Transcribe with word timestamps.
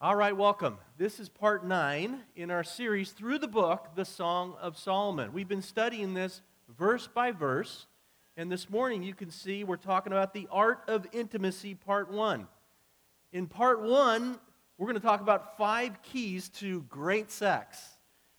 All 0.00 0.14
right, 0.14 0.36
welcome. 0.36 0.78
This 0.96 1.18
is 1.18 1.28
part 1.28 1.66
nine 1.66 2.20
in 2.36 2.52
our 2.52 2.62
series 2.62 3.10
through 3.10 3.40
the 3.40 3.48
book, 3.48 3.96
The 3.96 4.04
Song 4.04 4.54
of 4.60 4.78
Solomon. 4.78 5.32
We've 5.32 5.48
been 5.48 5.60
studying 5.60 6.14
this 6.14 6.40
verse 6.78 7.08
by 7.08 7.32
verse, 7.32 7.88
and 8.36 8.48
this 8.48 8.70
morning 8.70 9.02
you 9.02 9.12
can 9.12 9.32
see 9.32 9.64
we're 9.64 9.74
talking 9.74 10.12
about 10.12 10.32
the 10.32 10.46
art 10.52 10.84
of 10.86 11.04
intimacy, 11.10 11.74
part 11.74 12.12
one. 12.12 12.46
In 13.32 13.48
part 13.48 13.82
one, 13.82 14.38
we're 14.76 14.86
going 14.86 15.00
to 15.00 15.04
talk 15.04 15.20
about 15.20 15.58
five 15.58 16.00
keys 16.04 16.48
to 16.50 16.82
great 16.82 17.32
sex. 17.32 17.80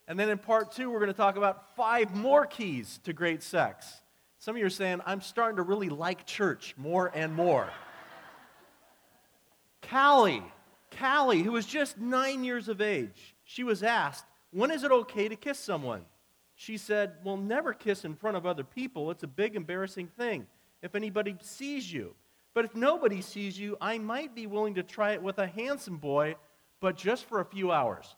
And 0.08 0.18
then 0.18 0.30
in 0.30 0.38
part 0.38 0.72
two, 0.72 0.90
we're 0.90 1.00
going 1.00 1.12
to 1.12 1.18
talk 1.18 1.36
about 1.36 1.76
five 1.76 2.16
more 2.16 2.46
keys 2.46 3.02
to 3.04 3.12
great 3.12 3.44
sex. 3.44 3.86
Some 4.38 4.56
of 4.56 4.60
you 4.60 4.66
are 4.66 4.70
saying, 4.70 5.02
I'm 5.06 5.20
starting 5.20 5.58
to 5.58 5.64
really 5.64 5.90
like 5.90 6.26
church 6.26 6.74
more 6.78 7.12
and 7.14 7.34
more. 7.34 7.70
Callie 9.82 10.42
Callie, 10.98 11.44
who 11.44 11.52
was 11.52 11.66
just 11.66 11.98
nine 11.98 12.44
years 12.44 12.68
of 12.68 12.82
age, 12.82 13.36
she 13.44 13.64
was 13.64 13.84
asked, 13.84 14.26
When 14.52 14.72
is 14.72 14.84
it 14.84 14.92
okay 14.92 15.28
to 15.28 15.36
kiss 15.36 15.60
someone? 15.60 16.06
She 16.56 16.78
said, 16.78 17.14
Well, 17.24 17.38
never 17.38 17.74
kiss 17.74 18.06
in 18.06 18.16
front 18.16 18.38
of 18.38 18.46
other 18.46 18.64
people. 18.64 19.12
It's 19.12 19.24
a 19.24 19.28
big, 19.28 19.56
embarrassing 19.56 20.08
thing 20.08 20.48
if 20.82 20.96
anybody 20.96 21.36
sees 21.42 21.92
you. 21.92 22.16
But 22.54 22.66
if 22.66 22.76
nobody 22.76 23.22
sees 23.22 23.60
you, 23.60 23.78
I 23.80 23.98
might 23.98 24.36
be 24.36 24.48
willing 24.48 24.76
to 24.76 24.84
try 24.84 25.12
it 25.14 25.22
with 25.22 25.38
a 25.38 25.48
handsome 25.48 25.98
boy, 25.98 26.36
but 26.80 26.98
just 26.98 27.26
for 27.26 27.40
a 27.40 27.46
few 27.46 27.72
hours. 27.72 28.16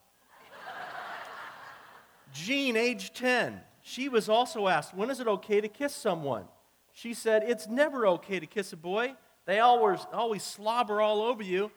Jean, 2.34 2.76
age 2.78 3.14
10, 3.14 3.62
she 3.82 4.10
was 4.10 4.30
also 4.30 4.68
asked, 4.68 4.96
When 4.96 5.10
is 5.10 5.20
it 5.20 5.28
okay 5.28 5.62
to 5.62 5.68
kiss 5.68 5.94
someone? 5.94 6.46
She 6.94 7.14
said, 7.14 7.44
It's 7.46 7.68
never 7.68 8.08
okay 8.08 8.40
to 8.40 8.48
kiss 8.48 8.74
a 8.74 8.78
boy. 8.78 9.16
They 9.46 9.60
always, 9.60 10.00
always 10.14 10.44
slobber 10.44 11.02
all 11.02 11.22
over 11.22 11.44
you. 11.44 11.72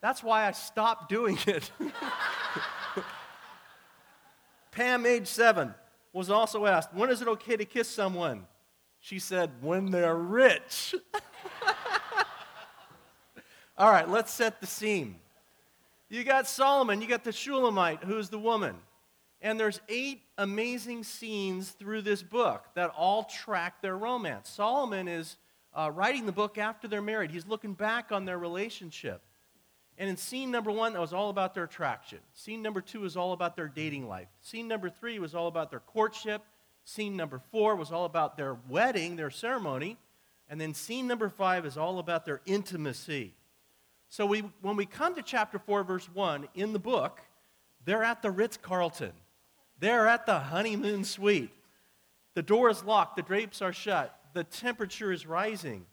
That's 0.00 0.22
why 0.22 0.46
I 0.46 0.52
stopped 0.52 1.08
doing 1.08 1.38
it. 1.46 1.70
Pam, 4.70 5.04
age 5.04 5.26
seven, 5.26 5.74
was 6.12 6.30
also 6.30 6.66
asked, 6.66 6.94
When 6.94 7.10
is 7.10 7.20
it 7.22 7.28
okay 7.28 7.56
to 7.56 7.64
kiss 7.64 7.88
someone? 7.88 8.46
She 9.00 9.18
said, 9.18 9.50
When 9.60 9.90
they're 9.90 10.14
rich. 10.14 10.94
All 13.78 13.90
right, 13.90 14.08
let's 14.08 14.32
set 14.32 14.60
the 14.60 14.66
scene. 14.66 15.16
You 16.08 16.24
got 16.24 16.46
Solomon, 16.48 17.00
you 17.00 17.08
got 17.08 17.24
the 17.24 17.32
Shulamite, 17.32 18.04
who's 18.04 18.28
the 18.28 18.38
woman. 18.38 18.76
And 19.42 19.58
there's 19.58 19.80
eight 19.88 20.20
amazing 20.36 21.04
scenes 21.04 21.70
through 21.70 22.02
this 22.02 22.22
book 22.22 22.66
that 22.74 22.90
all 22.90 23.24
track 23.24 23.80
their 23.80 23.96
romance. 23.96 24.50
Solomon 24.50 25.08
is 25.08 25.36
uh, 25.72 25.90
writing 25.94 26.26
the 26.26 26.32
book 26.32 26.58
after 26.58 26.88
they're 26.88 27.00
married, 27.00 27.30
he's 27.30 27.46
looking 27.46 27.74
back 27.74 28.12
on 28.12 28.24
their 28.24 28.38
relationship. 28.38 29.22
And 30.00 30.08
in 30.08 30.16
scene 30.16 30.50
number 30.50 30.72
one, 30.72 30.94
that 30.94 31.00
was 31.00 31.12
all 31.12 31.28
about 31.28 31.54
their 31.54 31.64
attraction. 31.64 32.20
Scene 32.32 32.62
number 32.62 32.80
two 32.80 33.00
was 33.00 33.18
all 33.18 33.34
about 33.34 33.54
their 33.54 33.68
dating 33.68 34.08
life. 34.08 34.28
Scene 34.40 34.66
number 34.66 34.88
three 34.88 35.18
was 35.18 35.34
all 35.34 35.46
about 35.46 35.70
their 35.70 35.80
courtship. 35.80 36.42
Scene 36.86 37.18
number 37.18 37.38
four 37.52 37.76
was 37.76 37.92
all 37.92 38.06
about 38.06 38.38
their 38.38 38.56
wedding, 38.66 39.16
their 39.16 39.28
ceremony. 39.28 39.98
And 40.48 40.58
then 40.58 40.72
scene 40.72 41.06
number 41.06 41.28
five 41.28 41.66
is 41.66 41.76
all 41.76 41.98
about 41.98 42.24
their 42.24 42.40
intimacy. 42.46 43.34
So 44.08 44.24
we, 44.24 44.40
when 44.62 44.74
we 44.74 44.86
come 44.86 45.14
to 45.16 45.22
chapter 45.22 45.58
4, 45.58 45.84
verse 45.84 46.08
1 46.14 46.48
in 46.54 46.72
the 46.72 46.78
book, 46.78 47.20
they're 47.84 48.02
at 48.02 48.22
the 48.22 48.30
Ritz 48.30 48.56
Carlton. 48.56 49.12
They're 49.80 50.08
at 50.08 50.24
the 50.24 50.38
honeymoon 50.38 51.04
suite. 51.04 51.52
The 52.32 52.42
door 52.42 52.70
is 52.70 52.82
locked, 52.84 53.16
the 53.16 53.22
drapes 53.22 53.60
are 53.60 53.72
shut, 53.72 54.18
the 54.32 54.44
temperature 54.44 55.12
is 55.12 55.26
rising. 55.26 55.84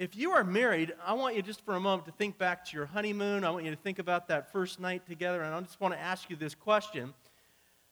If 0.00 0.16
you 0.16 0.30
are 0.30 0.42
married, 0.42 0.94
I 1.04 1.12
want 1.12 1.36
you 1.36 1.42
just 1.42 1.62
for 1.62 1.76
a 1.76 1.80
moment 1.80 2.06
to 2.06 2.12
think 2.12 2.38
back 2.38 2.64
to 2.64 2.74
your 2.74 2.86
honeymoon. 2.86 3.44
I 3.44 3.50
want 3.50 3.66
you 3.66 3.70
to 3.70 3.76
think 3.76 3.98
about 3.98 4.28
that 4.28 4.50
first 4.50 4.80
night 4.80 5.06
together. 5.06 5.42
And 5.42 5.54
I 5.54 5.60
just 5.60 5.78
want 5.78 5.92
to 5.92 6.00
ask 6.00 6.30
you 6.30 6.36
this 6.36 6.54
question 6.54 7.12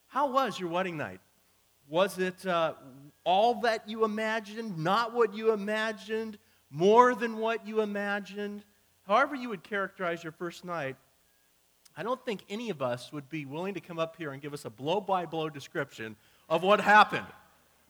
How 0.06 0.33
was 0.33 0.59
your 0.59 0.70
wedding 0.70 0.97
night? 0.97 1.20
Was 1.87 2.19
it 2.19 2.47
uh, 2.47 2.73
all 3.25 3.61
that 3.61 3.87
you 3.87 4.06
imagined, 4.06 4.78
not 4.78 5.12
what 5.12 5.34
you 5.34 5.53
imagined, 5.53 6.38
more 6.71 7.15
than 7.15 7.37
what 7.37 7.66
you 7.66 7.83
imagined? 7.83 8.65
However, 9.06 9.34
you 9.34 9.50
would 9.50 9.62
characterize 9.62 10.22
your 10.25 10.33
first 10.33 10.65
night, 10.65 10.97
I 11.94 12.04
don't 12.04 12.25
think 12.25 12.43
any 12.49 12.71
of 12.71 12.81
us 12.81 13.12
would 13.12 13.28
be 13.28 13.44
willing 13.44 13.75
to 13.75 13.81
come 13.81 13.99
up 13.99 14.16
here 14.16 14.33
and 14.33 14.41
give 14.41 14.54
us 14.54 14.65
a 14.65 14.71
blow 14.71 15.03
by 15.03 15.27
blow 15.27 15.50
description 15.50 16.16
of 16.49 16.62
what 16.62 16.81
happened. 16.81 17.27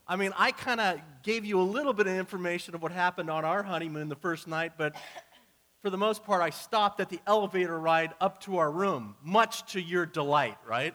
I 0.08 0.16
mean, 0.16 0.32
I 0.38 0.52
kind 0.52 0.80
of 0.80 1.00
gave 1.22 1.44
you 1.44 1.60
a 1.60 1.62
little 1.62 1.92
bit 1.92 2.06
of 2.06 2.14
information 2.14 2.74
of 2.74 2.82
what 2.82 2.92
happened 2.92 3.28
on 3.28 3.44
our 3.44 3.62
honeymoon 3.62 4.08
the 4.08 4.16
first 4.16 4.48
night, 4.48 4.72
but 4.78 4.96
for 5.82 5.90
the 5.90 5.98
most 5.98 6.24
part, 6.24 6.40
I 6.40 6.48
stopped 6.48 7.00
at 7.00 7.10
the 7.10 7.20
elevator 7.26 7.78
ride 7.78 8.14
up 8.18 8.40
to 8.42 8.56
our 8.56 8.70
room, 8.70 9.16
much 9.22 9.70
to 9.72 9.80
your 9.80 10.06
delight, 10.06 10.56
right? 10.66 10.94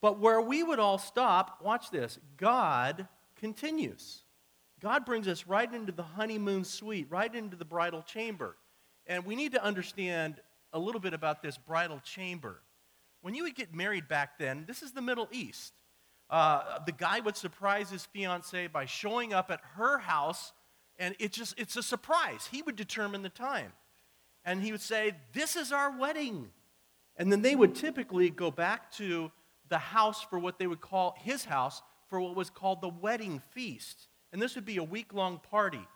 But 0.00 0.20
where 0.20 0.40
we 0.40 0.62
would 0.62 0.78
all 0.78 0.98
stop, 0.98 1.60
watch 1.62 1.90
this 1.90 2.20
God 2.36 3.08
continues. 3.34 4.22
God 4.80 5.04
brings 5.04 5.26
us 5.26 5.46
right 5.48 5.72
into 5.72 5.90
the 5.90 6.04
honeymoon 6.04 6.62
suite, 6.62 7.08
right 7.10 7.34
into 7.34 7.56
the 7.56 7.64
bridal 7.64 8.02
chamber. 8.02 8.56
And 9.08 9.26
we 9.26 9.34
need 9.34 9.52
to 9.52 9.64
understand 9.64 10.36
a 10.72 10.78
little 10.78 11.00
bit 11.00 11.14
about 11.14 11.42
this 11.42 11.58
bridal 11.58 11.98
chamber. 12.04 12.62
When 13.20 13.34
you 13.34 13.42
would 13.42 13.56
get 13.56 13.74
married 13.74 14.06
back 14.06 14.38
then, 14.38 14.64
this 14.68 14.82
is 14.82 14.92
the 14.92 15.02
Middle 15.02 15.28
East. 15.32 15.72
Uh, 16.30 16.78
the 16.84 16.92
guy 16.92 17.20
would 17.20 17.36
surprise 17.36 17.90
his 17.90 18.04
fiancee 18.06 18.66
by 18.66 18.84
showing 18.84 19.32
up 19.32 19.50
at 19.50 19.60
her 19.76 19.98
house, 19.98 20.52
and 20.98 21.14
it 21.18 21.32
just, 21.32 21.58
it's 21.58 21.76
a 21.76 21.82
surprise. 21.82 22.48
He 22.50 22.62
would 22.62 22.76
determine 22.76 23.22
the 23.22 23.28
time. 23.28 23.72
And 24.44 24.62
he 24.62 24.72
would 24.72 24.80
say, 24.80 25.12
This 25.32 25.56
is 25.56 25.72
our 25.72 25.96
wedding. 25.98 26.50
And 27.16 27.32
then 27.32 27.42
they 27.42 27.56
would 27.56 27.74
typically 27.74 28.30
go 28.30 28.50
back 28.50 28.92
to 28.92 29.32
the 29.68 29.78
house 29.78 30.22
for 30.22 30.38
what 30.38 30.58
they 30.58 30.66
would 30.66 30.80
call 30.80 31.16
his 31.18 31.44
house 31.44 31.82
for 32.08 32.20
what 32.20 32.36
was 32.36 32.48
called 32.48 32.80
the 32.80 32.88
wedding 32.88 33.42
feast. 33.50 34.08
And 34.32 34.40
this 34.40 34.54
would 34.54 34.64
be 34.64 34.76
a 34.76 34.84
week 34.84 35.12
long 35.12 35.40
party. 35.50 35.86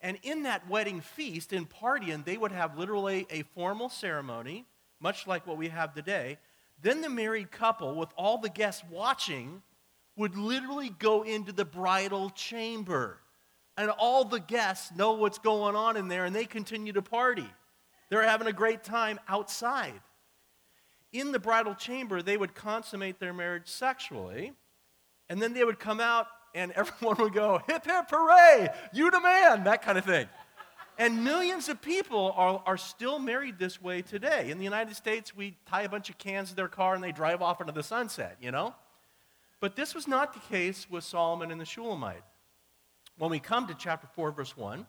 And 0.00 0.18
in 0.22 0.44
that 0.44 0.68
wedding 0.68 1.00
feast, 1.00 1.52
in 1.52 1.66
partying, 1.66 2.24
they 2.24 2.36
would 2.36 2.52
have 2.52 2.78
literally 2.78 3.26
a 3.30 3.42
formal 3.54 3.88
ceremony, 3.88 4.64
much 5.00 5.26
like 5.26 5.46
what 5.46 5.56
we 5.56 5.68
have 5.68 5.94
today. 5.94 6.38
Then 6.80 7.00
the 7.00 7.10
married 7.10 7.50
couple, 7.50 7.96
with 7.96 8.10
all 8.16 8.38
the 8.38 8.48
guests 8.48 8.84
watching, 8.90 9.62
would 10.18 10.36
literally 10.36 10.90
go 10.98 11.22
into 11.22 11.52
the 11.52 11.64
bridal 11.64 12.28
chamber. 12.30 13.18
And 13.78 13.90
all 13.90 14.24
the 14.24 14.40
guests 14.40 14.90
know 14.94 15.12
what's 15.12 15.38
going 15.38 15.76
on 15.76 15.96
in 15.96 16.08
there 16.08 16.24
and 16.24 16.34
they 16.34 16.44
continue 16.44 16.92
to 16.92 17.02
party. 17.02 17.48
They're 18.10 18.24
having 18.24 18.48
a 18.48 18.52
great 18.52 18.82
time 18.82 19.20
outside. 19.28 20.00
In 21.12 21.32
the 21.32 21.38
bridal 21.38 21.74
chamber, 21.74 22.20
they 22.20 22.36
would 22.36 22.54
consummate 22.54 23.20
their 23.20 23.32
marriage 23.32 23.68
sexually, 23.68 24.52
and 25.30 25.40
then 25.40 25.54
they 25.54 25.64
would 25.64 25.78
come 25.78 26.00
out 26.00 26.26
and 26.54 26.72
everyone 26.76 27.16
would 27.18 27.32
go, 27.32 27.62
hip 27.66 27.86
hip 27.86 28.06
hooray, 28.10 28.68
you 28.92 29.10
the 29.10 29.20
man, 29.20 29.64
that 29.64 29.82
kind 29.82 29.96
of 29.96 30.04
thing. 30.04 30.26
And 30.98 31.22
millions 31.22 31.68
of 31.68 31.80
people 31.80 32.34
are, 32.36 32.60
are 32.66 32.76
still 32.76 33.20
married 33.20 33.58
this 33.58 33.80
way 33.80 34.02
today. 34.02 34.50
In 34.50 34.58
the 34.58 34.64
United 34.64 34.96
States, 34.96 35.34
we 35.34 35.56
tie 35.64 35.82
a 35.82 35.88
bunch 35.88 36.10
of 36.10 36.18
cans 36.18 36.48
to 36.50 36.56
their 36.56 36.66
car 36.66 36.96
and 36.96 37.04
they 37.04 37.12
drive 37.12 37.40
off 37.40 37.60
into 37.60 37.72
the 37.72 37.84
sunset, 37.84 38.36
you 38.40 38.50
know? 38.50 38.74
But 39.60 39.76
this 39.76 39.94
was 39.94 40.06
not 40.06 40.34
the 40.34 40.54
case 40.54 40.88
with 40.88 41.04
Solomon 41.04 41.50
and 41.50 41.60
the 41.60 41.64
Shulamite. 41.64 42.22
When 43.18 43.30
we 43.30 43.40
come 43.40 43.66
to 43.66 43.74
chapter 43.74 44.06
4, 44.14 44.30
verse 44.30 44.56
1, 44.56 44.86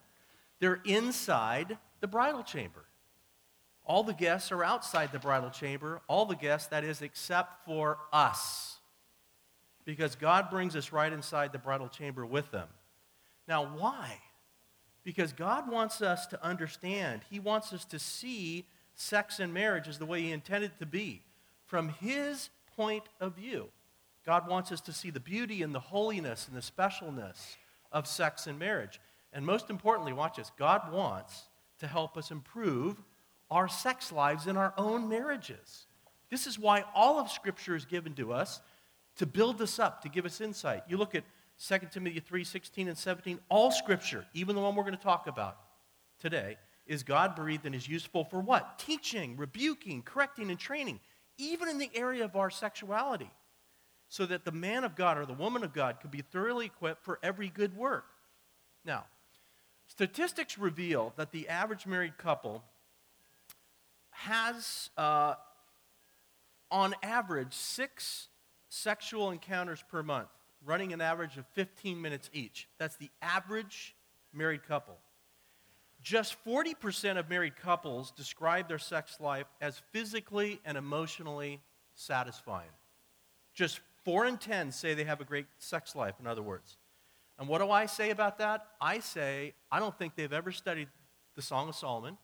they're 0.59 0.81
inside 0.85 1.78
the 2.00 2.07
bridal 2.07 2.44
chamber. 2.44 2.85
All 3.85 4.03
the 4.03 4.13
guests 4.13 4.52
are 4.52 4.63
outside 4.63 5.12
the 5.12 5.19
bridal 5.19 5.50
chamber, 5.50 6.02
all 6.08 6.25
the 6.25 6.35
guests, 6.35 6.68
that 6.68 6.84
is, 6.84 7.02
except 7.02 7.66
for 7.66 7.97
us. 8.13 8.78
Because 9.84 10.16
God 10.16 10.52
brings 10.52 10.75
us 10.75 10.91
right 10.91 11.12
inside 11.12 11.52
the 11.52 11.58
bridal 11.58 11.88
chamber 11.88 12.24
with 12.24 12.52
them. 12.52 12.68
Now, 13.47 13.66
why? 13.66 14.19
Because 15.03 15.34
God 15.34 15.72
wants 15.72 16.03
us 16.03 16.28
to 16.28 16.46
understand, 16.46 17.22
He 17.31 17.40
wants 17.40 17.74
us 17.74 17.84
to 17.85 17.97
see 17.97 18.68
sex 18.94 19.40
and 19.40 19.52
marriage 19.52 19.88
as 19.88 19.97
the 19.97 20.06
way 20.06 20.22
He 20.22 20.32
intended 20.32 20.72
it 20.76 20.79
to 20.79 20.85
be 20.85 21.23
from 21.66 21.90
His 21.90 22.52
point 22.76 23.05
of 23.20 23.35
view. 23.35 23.70
God 24.29 24.47
wants 24.47 24.72
us 24.72 24.81
to 24.81 24.93
see 24.93 25.09
the 25.09 25.20
beauty 25.20 25.64
and 25.64 25.73
the 25.73 25.79
holiness 25.79 26.47
and 26.47 26.55
the 26.55 26.61
specialness 26.61 27.58
of 27.91 28.05
sex 28.05 28.46
and 28.46 28.59
marriage. 28.59 29.02
And 29.34 29.43
most 29.43 29.72
importantly, 29.72 30.14
watch 30.14 30.37
this 30.37 30.52
God 30.55 30.93
wants 30.93 31.47
to 31.79 31.87
help 31.87 32.16
us 32.16 32.29
improve 32.29 33.02
our 33.49 33.67
sex 33.67 34.11
lives 34.11 34.46
in 34.46 34.55
our 34.55 34.72
own 34.78 35.09
marriages. 35.09 35.87
This 36.29 36.46
is 36.46 36.59
why 36.59 36.84
all 36.93 37.17
of 37.17 37.31
Scripture 37.31 37.76
is 37.76 37.85
given 37.85 38.14
to 38.17 38.31
us 38.31 38.61
to 39.16 39.26
build 39.26 39.64
us 39.64 39.79
up, 39.79 40.03
to 40.03 40.09
give 40.09 40.28
us 40.28 40.41
insight. 40.41 40.84
You 40.87 40.97
look 40.97 41.16
at 41.16 41.23
2 41.67 41.79
Timothy 41.91 42.20
3 42.20 42.43
16 42.43 42.87
and 42.87 42.96
17, 42.96 43.40
all 43.49 43.72
Scripture, 43.72 44.28
even 44.35 44.55
the 44.55 44.61
one 44.61 44.75
we're 44.75 44.84
going 44.84 44.96
to 44.96 45.02
talk 45.02 45.25
about 45.25 45.58
today, 46.22 46.58
is 46.85 47.02
God 47.02 47.35
breathed 47.35 47.66
and 47.66 47.73
is 47.73 47.90
useful 47.90 48.25
for 48.25 48.41
what? 48.41 48.78
Teaching, 48.78 49.37
rebuking, 49.37 50.03
correcting, 50.03 50.52
and 50.52 50.59
training, 50.59 50.99
even 51.40 51.67
in 51.67 51.79
the 51.79 51.90
area 51.96 52.23
of 52.23 52.35
our 52.35 52.52
sexuality 52.52 53.32
so 54.09 54.26
that 54.26 54.44
the 54.44 54.52
man 54.52 54.84
of 54.84 54.96
God 54.96 55.17
or 55.17 55.26
the 55.26 55.34
woman 55.34 55.64
of 55.64 55.72
God 55.72 56.00
could 56.02 56.11
be 56.11 56.22
thoroughly 56.22 56.66
equipped 56.66 57.03
for 57.03 57.20
every 57.22 57.47
good 57.47 57.78
work. 57.78 58.06
Now, 58.84 59.06
statistics 59.88 60.58
reveal 60.58 61.14
that 61.16 61.32
the 61.32 61.47
average 61.47 61.85
married 61.85 62.17
couple 62.17 62.64
has, 64.09 64.90
uh, 64.97 65.35
on 66.72 66.96
average, 67.03 67.53
six 67.53 68.28
sexual 68.67 69.32
encounters 69.32 69.84
per 69.90 70.02
month, 70.03 70.29
running 70.66 70.91
an 70.91 71.02
average 71.02 71.38
of 71.38 71.46
15 71.53 72.02
minutes 72.02 72.29
each. 72.34 72.67
That's 72.79 72.96
the 72.96 73.09
average 73.22 73.96
married 74.34 74.67
couple. 74.67 74.97
Just 76.02 76.35
40% 76.46 77.17
of 77.17 77.29
married 77.29 77.56
couples 77.58 78.11
describe 78.11 78.67
their 78.67 78.79
sex 78.79 79.20
life 79.20 79.47
as 79.61 79.82
physically 79.91 80.59
and 80.66 80.78
emotionally 80.78 81.59
satisfying. 81.94 82.70
Just 83.53 83.82
4 84.05 84.25
in 84.25 84.37
10 84.37 84.72
say 84.72 84.93
they 84.93 85.03
have 85.03 85.22
a 85.22 85.25
great 85.25 85.46
sex 85.57 85.96
life, 85.96 86.16
in 86.19 86.28
other 86.28 86.41
words. 86.41 86.78
And 87.37 87.47
what 87.47 87.59
do 87.59 87.72
I 87.72 87.85
say 87.85 88.09
about 88.09 88.37
that? 88.40 88.66
I 88.81 88.99
say, 88.99 89.53
I 89.72 89.79
don't 89.79 89.97
think 89.97 90.16
they've 90.16 90.34
ever 90.34 90.51
studied 90.51 90.90
the 91.35 91.41
Song 91.41 91.69
of 91.69 91.75
Solomon. 91.75 92.17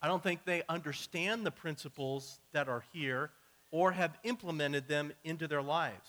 I 0.00 0.08
don't 0.08 0.22
think 0.22 0.44
they 0.44 0.62
understand 0.68 1.44
the 1.44 1.50
principles 1.50 2.38
that 2.52 2.68
are 2.68 2.84
here 2.92 3.30
or 3.70 3.92
have 3.92 4.16
implemented 4.22 4.86
them 4.86 5.12
into 5.24 5.48
their 5.48 5.62
lives. 5.62 6.08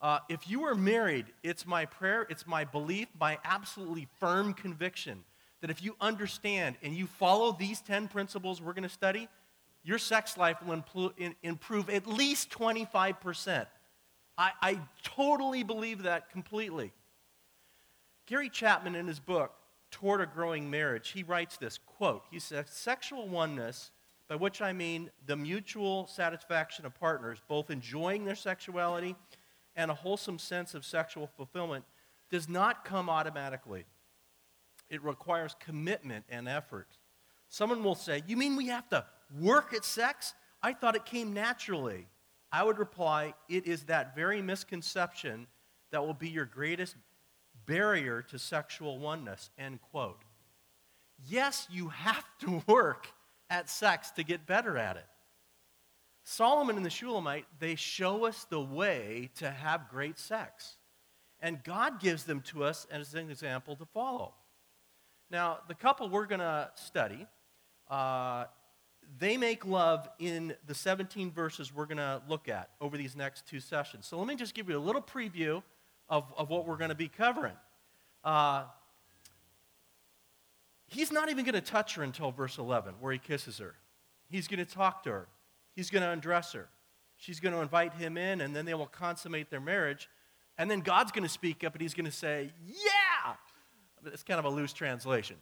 Uh, 0.00 0.18
if 0.28 0.50
you 0.50 0.64
are 0.64 0.74
married, 0.74 1.26
it's 1.42 1.66
my 1.66 1.84
prayer, 1.84 2.26
it's 2.28 2.46
my 2.46 2.64
belief, 2.64 3.08
my 3.18 3.38
absolutely 3.44 4.08
firm 4.18 4.52
conviction 4.52 5.24
that 5.60 5.70
if 5.70 5.82
you 5.82 5.96
understand 6.00 6.76
and 6.82 6.94
you 6.94 7.06
follow 7.06 7.52
these 7.52 7.80
10 7.80 8.08
principles 8.08 8.60
we're 8.60 8.72
going 8.72 8.82
to 8.82 8.88
study, 8.88 9.28
your 9.84 9.98
sex 9.98 10.36
life 10.36 10.56
will 10.64 10.82
improve 11.42 11.90
at 11.90 12.06
least 12.06 12.50
25%. 12.50 13.66
I, 14.38 14.52
I 14.60 14.80
totally 15.02 15.62
believe 15.62 16.02
that 16.02 16.30
completely. 16.30 16.92
Gary 18.26 18.50
Chapman, 18.50 18.94
in 18.94 19.06
his 19.06 19.20
book, 19.20 19.54
Toward 19.90 20.20
a 20.20 20.26
Growing 20.26 20.68
Marriage, 20.68 21.10
he 21.10 21.22
writes 21.22 21.56
this 21.56 21.78
quote, 21.78 22.24
he 22.30 22.38
says, 22.38 22.66
Sexual 22.68 23.28
oneness, 23.28 23.92
by 24.28 24.34
which 24.34 24.60
I 24.60 24.72
mean 24.72 25.10
the 25.26 25.36
mutual 25.36 26.06
satisfaction 26.06 26.84
of 26.84 26.98
partners, 26.98 27.38
both 27.48 27.70
enjoying 27.70 28.24
their 28.24 28.34
sexuality 28.34 29.14
and 29.76 29.90
a 29.90 29.94
wholesome 29.94 30.38
sense 30.38 30.74
of 30.74 30.84
sexual 30.84 31.26
fulfillment, 31.26 31.84
does 32.30 32.48
not 32.48 32.84
come 32.84 33.08
automatically. 33.08 33.84
It 34.90 35.02
requires 35.02 35.54
commitment 35.60 36.24
and 36.28 36.48
effort. 36.48 36.88
Someone 37.48 37.84
will 37.84 37.94
say, 37.94 38.22
You 38.26 38.36
mean 38.36 38.56
we 38.56 38.66
have 38.68 38.88
to 38.90 39.04
work 39.40 39.72
at 39.72 39.84
sex? 39.84 40.34
I 40.62 40.72
thought 40.72 40.96
it 40.96 41.04
came 41.04 41.32
naturally. 41.32 42.08
I 42.52 42.62
would 42.62 42.78
reply, 42.78 43.34
It 43.48 43.66
is 43.66 43.84
that 43.84 44.14
very 44.14 44.40
misconception 44.40 45.46
that 45.90 46.04
will 46.04 46.14
be 46.14 46.28
your 46.28 46.44
greatest 46.44 46.96
barrier 47.66 48.22
to 48.22 48.38
sexual 48.38 48.98
oneness. 48.98 49.50
End 49.58 49.80
quote. 49.80 50.22
Yes, 51.26 51.66
you 51.70 51.88
have 51.88 52.24
to 52.40 52.62
work 52.66 53.08
at 53.48 53.68
sex 53.70 54.10
to 54.12 54.24
get 54.24 54.46
better 54.46 54.76
at 54.76 54.96
it. 54.96 55.06
Solomon 56.24 56.76
and 56.76 56.84
the 56.84 56.90
Shulamite, 56.90 57.46
they 57.60 57.76
show 57.76 58.26
us 58.26 58.46
the 58.50 58.60
way 58.60 59.30
to 59.36 59.50
have 59.50 59.88
great 59.88 60.18
sex. 60.18 60.76
And 61.40 61.62
God 61.62 62.00
gives 62.00 62.24
them 62.24 62.40
to 62.42 62.64
us 62.64 62.86
as 62.90 63.14
an 63.14 63.30
example 63.30 63.76
to 63.76 63.84
follow. 63.84 64.34
Now, 65.30 65.58
the 65.68 65.74
couple 65.74 66.08
we're 66.08 66.26
going 66.26 66.40
to 66.40 66.70
study, 66.74 67.26
uh, 67.88 68.46
they 69.18 69.36
make 69.36 69.64
love 69.64 70.08
in 70.18 70.54
the 70.66 70.74
17 70.74 71.30
verses 71.30 71.74
we're 71.74 71.86
going 71.86 71.96
to 71.96 72.20
look 72.28 72.48
at 72.48 72.70
over 72.80 72.96
these 72.96 73.16
next 73.16 73.46
two 73.46 73.60
sessions. 73.60 74.06
So 74.06 74.18
let 74.18 74.26
me 74.26 74.36
just 74.36 74.54
give 74.54 74.68
you 74.68 74.76
a 74.76 74.80
little 74.80 75.02
preview 75.02 75.62
of, 76.08 76.24
of 76.36 76.50
what 76.50 76.66
we're 76.66 76.76
going 76.76 76.90
to 76.90 76.96
be 76.96 77.08
covering. 77.08 77.56
Uh, 78.24 78.64
he's 80.88 81.10
not 81.10 81.30
even 81.30 81.44
going 81.44 81.54
to 81.54 81.60
touch 81.60 81.94
her 81.94 82.02
until 82.02 82.30
verse 82.30 82.58
11, 82.58 82.94
where 83.00 83.12
he 83.12 83.18
kisses 83.18 83.58
her. 83.58 83.74
He's 84.28 84.48
going 84.48 84.64
to 84.64 84.70
talk 84.70 85.04
to 85.04 85.10
her, 85.10 85.28
he's 85.74 85.90
going 85.90 86.02
to 86.02 86.10
undress 86.10 86.52
her. 86.52 86.68
She's 87.18 87.40
going 87.40 87.54
to 87.54 87.62
invite 87.62 87.94
him 87.94 88.18
in, 88.18 88.42
and 88.42 88.54
then 88.54 88.66
they 88.66 88.74
will 88.74 88.86
consummate 88.86 89.50
their 89.50 89.60
marriage. 89.60 90.10
And 90.58 90.70
then 90.70 90.80
God's 90.80 91.12
going 91.12 91.22
to 91.22 91.30
speak 91.30 91.64
up 91.64 91.72
and 91.72 91.80
he's 91.80 91.94
going 91.94 92.04
to 92.06 92.12
say, 92.12 92.50
Yeah! 92.66 93.34
It's 94.04 94.22
kind 94.22 94.38
of 94.38 94.44
a 94.44 94.50
loose 94.50 94.72
translation. 94.72 95.36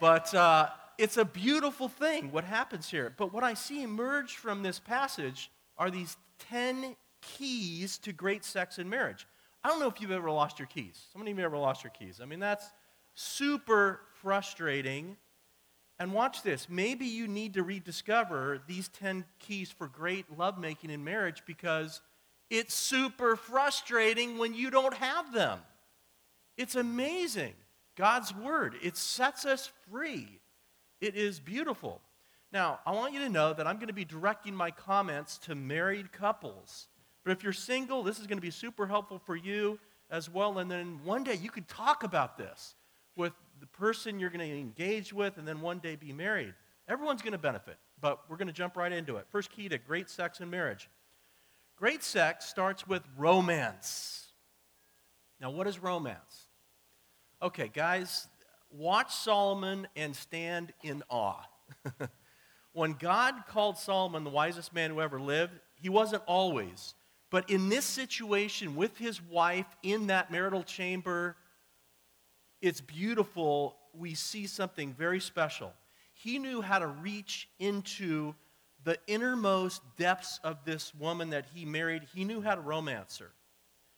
But 0.00 0.34
uh, 0.34 0.68
it's 0.98 1.16
a 1.16 1.24
beautiful 1.24 1.88
thing 1.88 2.30
what 2.30 2.44
happens 2.44 2.90
here. 2.90 3.12
But 3.16 3.32
what 3.32 3.44
I 3.44 3.54
see 3.54 3.82
emerge 3.82 4.36
from 4.36 4.62
this 4.62 4.78
passage 4.78 5.50
are 5.76 5.90
these 5.90 6.16
10 6.50 6.96
keys 7.20 7.98
to 7.98 8.12
great 8.12 8.44
sex 8.44 8.78
and 8.78 8.88
marriage. 8.88 9.26
I 9.62 9.68
don't 9.68 9.80
know 9.80 9.88
if 9.88 10.00
you've 10.00 10.10
ever 10.10 10.30
lost 10.30 10.58
your 10.58 10.68
keys. 10.68 11.06
Somebody 11.12 11.32
of 11.32 11.38
you 11.38 11.44
ever 11.44 11.56
lost 11.56 11.82
your 11.82 11.90
keys? 11.90 12.20
I 12.22 12.26
mean, 12.26 12.40
that's 12.40 12.66
super 13.14 14.00
frustrating. 14.20 15.16
And 15.98 16.12
watch 16.12 16.42
this. 16.42 16.68
Maybe 16.68 17.06
you 17.06 17.28
need 17.28 17.54
to 17.54 17.62
rediscover 17.62 18.60
these 18.66 18.88
10 18.88 19.24
keys 19.38 19.70
for 19.70 19.86
great 19.86 20.26
lovemaking 20.36 20.90
in 20.90 21.04
marriage 21.04 21.42
because 21.46 22.02
it's 22.50 22.74
super 22.74 23.36
frustrating 23.36 24.38
when 24.38 24.54
you 24.54 24.70
don't 24.70 24.94
have 24.94 25.32
them. 25.32 25.60
It's 26.56 26.74
amazing. 26.74 27.54
God's 27.96 28.34
word. 28.34 28.74
It 28.82 28.96
sets 28.96 29.44
us 29.44 29.70
free. 29.90 30.40
It 31.04 31.16
is 31.16 31.38
beautiful. 31.38 32.00
Now, 32.50 32.80
I 32.86 32.92
want 32.92 33.12
you 33.12 33.20
to 33.20 33.28
know 33.28 33.52
that 33.52 33.66
I'm 33.66 33.76
going 33.76 33.88
to 33.88 33.92
be 33.92 34.06
directing 34.06 34.54
my 34.54 34.70
comments 34.70 35.36
to 35.40 35.54
married 35.54 36.12
couples. 36.12 36.88
But 37.24 37.32
if 37.32 37.42
you're 37.42 37.52
single, 37.52 38.02
this 38.02 38.18
is 38.18 38.26
going 38.26 38.38
to 38.38 38.42
be 38.42 38.50
super 38.50 38.86
helpful 38.86 39.18
for 39.18 39.36
you 39.36 39.78
as 40.08 40.30
well. 40.30 40.58
And 40.58 40.70
then 40.70 40.98
one 41.04 41.22
day 41.22 41.34
you 41.34 41.50
could 41.50 41.68
talk 41.68 42.04
about 42.04 42.38
this 42.38 42.74
with 43.16 43.34
the 43.60 43.66
person 43.66 44.18
you're 44.18 44.30
going 44.30 44.48
to 44.48 44.58
engage 44.58 45.12
with 45.12 45.36
and 45.36 45.46
then 45.46 45.60
one 45.60 45.78
day 45.78 45.94
be 45.94 46.10
married. 46.10 46.54
Everyone's 46.88 47.20
going 47.20 47.32
to 47.32 47.38
benefit, 47.38 47.76
but 48.00 48.20
we're 48.30 48.38
going 48.38 48.48
to 48.48 48.54
jump 48.54 48.74
right 48.74 48.90
into 48.90 49.16
it. 49.16 49.26
First 49.30 49.50
key 49.50 49.68
to 49.68 49.76
great 49.76 50.08
sex 50.08 50.40
and 50.40 50.50
marriage. 50.50 50.88
Great 51.76 52.02
sex 52.02 52.46
starts 52.46 52.88
with 52.88 53.02
romance. 53.18 54.28
Now, 55.38 55.50
what 55.50 55.66
is 55.66 55.82
romance? 55.82 56.48
Okay, 57.42 57.68
guys, 57.68 58.26
watch 58.76 59.14
Solomon 59.14 59.86
and 59.96 60.14
stand 60.14 60.72
in 60.82 61.02
awe. 61.08 61.44
when 62.72 62.94
God 62.94 63.34
called 63.48 63.78
Solomon 63.78 64.24
the 64.24 64.30
wisest 64.30 64.74
man 64.74 64.90
who 64.90 65.00
ever 65.00 65.20
lived, 65.20 65.52
he 65.80 65.88
wasn't 65.88 66.22
always. 66.26 66.94
But 67.30 67.50
in 67.50 67.68
this 67.68 67.84
situation 67.84 68.76
with 68.76 68.96
his 68.98 69.22
wife 69.22 69.66
in 69.82 70.08
that 70.08 70.30
marital 70.30 70.62
chamber, 70.62 71.36
it's 72.60 72.80
beautiful. 72.80 73.76
We 73.92 74.14
see 74.14 74.46
something 74.46 74.94
very 74.94 75.20
special. 75.20 75.72
He 76.12 76.38
knew 76.38 76.62
how 76.62 76.78
to 76.78 76.86
reach 76.86 77.48
into 77.58 78.34
the 78.84 78.98
innermost 79.06 79.82
depths 79.96 80.38
of 80.44 80.58
this 80.64 80.94
woman 80.94 81.30
that 81.30 81.46
he 81.54 81.64
married. 81.64 82.02
He 82.14 82.24
knew 82.24 82.40
how 82.40 82.54
to 82.54 82.60
romance 82.60 83.18
her. 83.18 83.30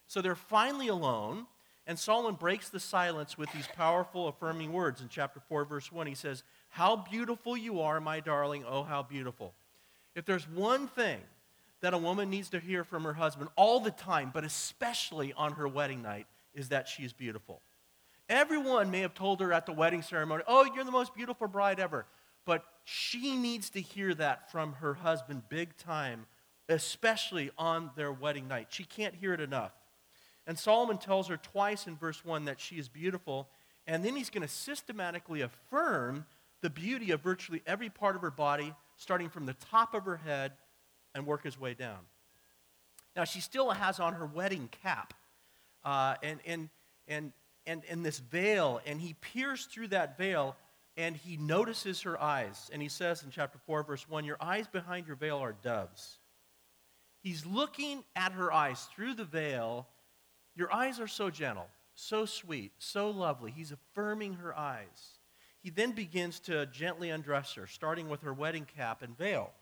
So 0.07 0.23
they're 0.23 0.35
finally 0.35 0.89
alone. 0.89 1.47
And 1.87 1.99
Solomon 1.99 2.35
breaks 2.35 2.69
the 2.69 2.81
silence 2.81 3.39
with 3.39 3.51
these 3.53 3.69
powerful, 3.69 4.27
affirming 4.29 4.73
words. 4.73 5.01
In 5.01 5.09
chapter 5.09 5.41
4, 5.49 5.65
verse 5.65 5.93
1, 5.93 6.07
he 6.07 6.15
says, 6.15 6.43
How 6.69 6.97
beautiful 6.97 7.57
you 7.57 7.81
are, 7.81 8.01
my 8.01 8.21
darling. 8.21 8.65
Oh, 8.67 8.83
how 8.83 9.05
beautiful. 9.05 9.55
If 10.17 10.25
there's 10.25 10.49
one 10.49 10.89
thing 10.89 11.21
that 11.83 11.95
a 11.95 11.99
woman 11.99 12.29
needs 12.29 12.51
to 12.51 12.59
hear 12.59 12.83
from 12.83 13.05
her 13.05 13.13
husband 13.13 13.51
all 13.55 13.79
the 13.79 13.93
time, 13.93 14.31
but 14.35 14.45
especially 14.45 15.33
on 15.35 15.53
her 15.53 15.69
wedding 15.69 16.03
night, 16.03 16.27
is 16.55 16.71
that 16.71 16.89
she's 16.89 17.13
beautiful. 17.13 17.61
Everyone 18.29 18.91
may 18.91 19.01
have 19.01 19.15
told 19.15 19.41
her 19.41 19.53
at 19.53 19.67
the 19.67 19.73
wedding 19.73 20.03
ceremony, 20.03 20.43
Oh, 20.49 20.65
you're 20.75 20.85
the 20.85 20.91
most 20.91 21.15
beautiful 21.15 21.47
bride 21.47 21.79
ever. 21.79 22.07
But 22.45 22.65
she 22.85 23.37
needs 23.37 23.71
to 23.71 23.81
hear 23.81 24.15
that 24.15 24.51
from 24.51 24.75
her 24.75 24.95
husband 24.95 25.43
big 25.49 25.77
time, 25.77 26.27
especially 26.69 27.51
on 27.59 27.91
their 27.97 28.13
wedding 28.13 28.49
night. 28.49 28.69
She 28.71 28.85
can't 28.85 29.15
hear 29.15 29.35
it 29.35 29.41
enough. 29.41 29.73
And 30.47 30.59
Solomon 30.59 30.99
tells 30.99 31.29
her 31.29 31.37
twice 31.37 31.87
in 31.87 31.97
verse 31.97 32.25
1 32.25 32.45
that 32.45 32.61
she 32.61 32.77
is 32.77 32.89
beautiful, 32.89 33.49
and 33.87 34.05
then 34.05 34.17
he's 34.17 34.31
going 34.31 34.43
to 34.43 34.53
systematically 34.53 35.41
affirm 35.41 36.25
the 36.63 36.71
beauty 36.71 37.11
of 37.11 37.21
virtually 37.21 37.63
every 37.67 37.91
part 37.91 38.17
of 38.17 38.23
her 38.23 38.31
body, 38.31 38.75
starting 38.97 39.29
from 39.29 39.47
the 39.47 39.55
top 39.55 39.95
of 39.95 40.05
her 40.05 40.17
head 40.17 40.53
and 41.15 41.27
work 41.27 41.45
his 41.45 41.59
way 41.59 41.75
down. 41.75 41.99
Now, 43.15 43.25
she 43.25 43.41
still 43.41 43.71
has 43.71 43.99
on 43.99 44.15
her 44.15 44.27
wedding 44.27 44.69
cap 44.83 45.15
uh, 45.85 46.15
and, 46.23 46.41
and, 46.47 46.69
and, 47.09 47.33
and, 47.67 47.83
and 47.89 48.05
this 48.05 48.19
veil, 48.19 48.81
and 48.87 49.01
he 49.01 49.15
peers 49.15 49.65
through 49.67 49.89
that 49.89 50.19
veil 50.19 50.57
and 50.97 51.17
he 51.17 51.37
notices 51.37 52.03
her 52.03 52.21
eyes. 52.21 52.71
And 52.73 52.81
he 52.81 52.89
says 52.89 53.23
in 53.23 53.31
chapter 53.31 53.59
4, 53.67 53.83
verse 53.83 54.09
1 54.09 54.25
Your 54.25 54.39
eyes 54.41 54.67
behind 54.67 55.07
your 55.07 55.17
veil 55.17 55.39
are 55.39 55.55
doves. 55.63 56.19
He's 57.23 57.45
looking 57.45 58.05
at 58.15 58.33
her 58.33 58.53
eyes 58.53 58.89
through 58.95 59.15
the 59.15 59.25
veil 59.25 59.89
your 60.57 60.73
eyes 60.73 60.99
are 60.99 61.07
so 61.07 61.31
gentle, 61.31 61.69
so 61.95 62.25
sweet, 62.25 62.73
so 62.79 63.11
lovely. 63.11 63.53
He's 63.53 63.73
affirming 63.73 64.35
her 64.35 64.57
eyes. 64.59 65.19
He 65.63 65.71
then 65.71 65.93
begins 65.93 66.41
to 66.41 66.67
gently 66.67 67.11
undress 67.11 67.55
her, 67.55 67.67
starting 67.67 68.09
with 68.09 68.23
her 68.23 68.33
wedding 68.33 68.67
cap 68.77 69.03
and 69.03 69.17
veil. 69.17 69.53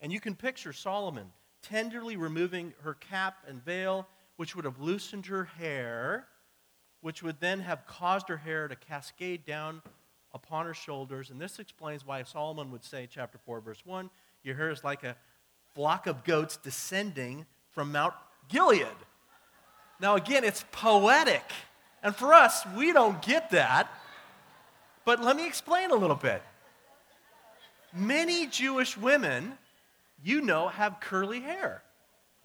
And 0.00 0.12
you 0.12 0.20
can 0.20 0.34
picture 0.34 0.72
Solomon 0.72 1.32
tenderly 1.62 2.16
removing 2.16 2.74
her 2.82 2.94
cap 2.94 3.38
and 3.48 3.64
veil, 3.64 4.06
which 4.36 4.54
would 4.54 4.64
have 4.64 4.80
loosened 4.80 5.26
her 5.26 5.44
hair, 5.44 6.26
which 7.00 7.22
would 7.22 7.40
then 7.40 7.60
have 7.60 7.86
caused 7.86 8.28
her 8.28 8.36
hair 8.36 8.68
to 8.68 8.76
cascade 8.76 9.44
down 9.44 9.82
upon 10.32 10.66
her 10.66 10.74
shoulders. 10.74 11.30
And 11.30 11.40
this 11.40 11.58
explains 11.58 12.06
why 12.06 12.22
Solomon 12.22 12.70
would 12.70 12.84
say, 12.84 13.08
chapter 13.10 13.38
4, 13.38 13.60
verse 13.60 13.84
1, 13.84 14.10
your 14.42 14.56
hair 14.56 14.70
is 14.70 14.84
like 14.84 15.04
a 15.04 15.16
flock 15.74 16.06
of 16.06 16.24
goats 16.24 16.56
descending 16.56 17.46
from 17.70 17.92
Mount 17.92 18.14
Gilead. 18.48 18.86
Now, 20.00 20.16
again, 20.16 20.44
it's 20.44 20.64
poetic. 20.72 21.42
And 22.02 22.14
for 22.14 22.32
us, 22.32 22.64
we 22.76 22.92
don't 22.92 23.20
get 23.22 23.50
that. 23.50 23.90
But 25.04 25.22
let 25.22 25.36
me 25.36 25.46
explain 25.46 25.90
a 25.90 25.94
little 25.94 26.16
bit. 26.16 26.42
Many 27.92 28.46
Jewish 28.46 28.96
women, 28.96 29.56
you 30.22 30.40
know, 30.40 30.68
have 30.68 31.00
curly 31.00 31.40
hair. 31.40 31.82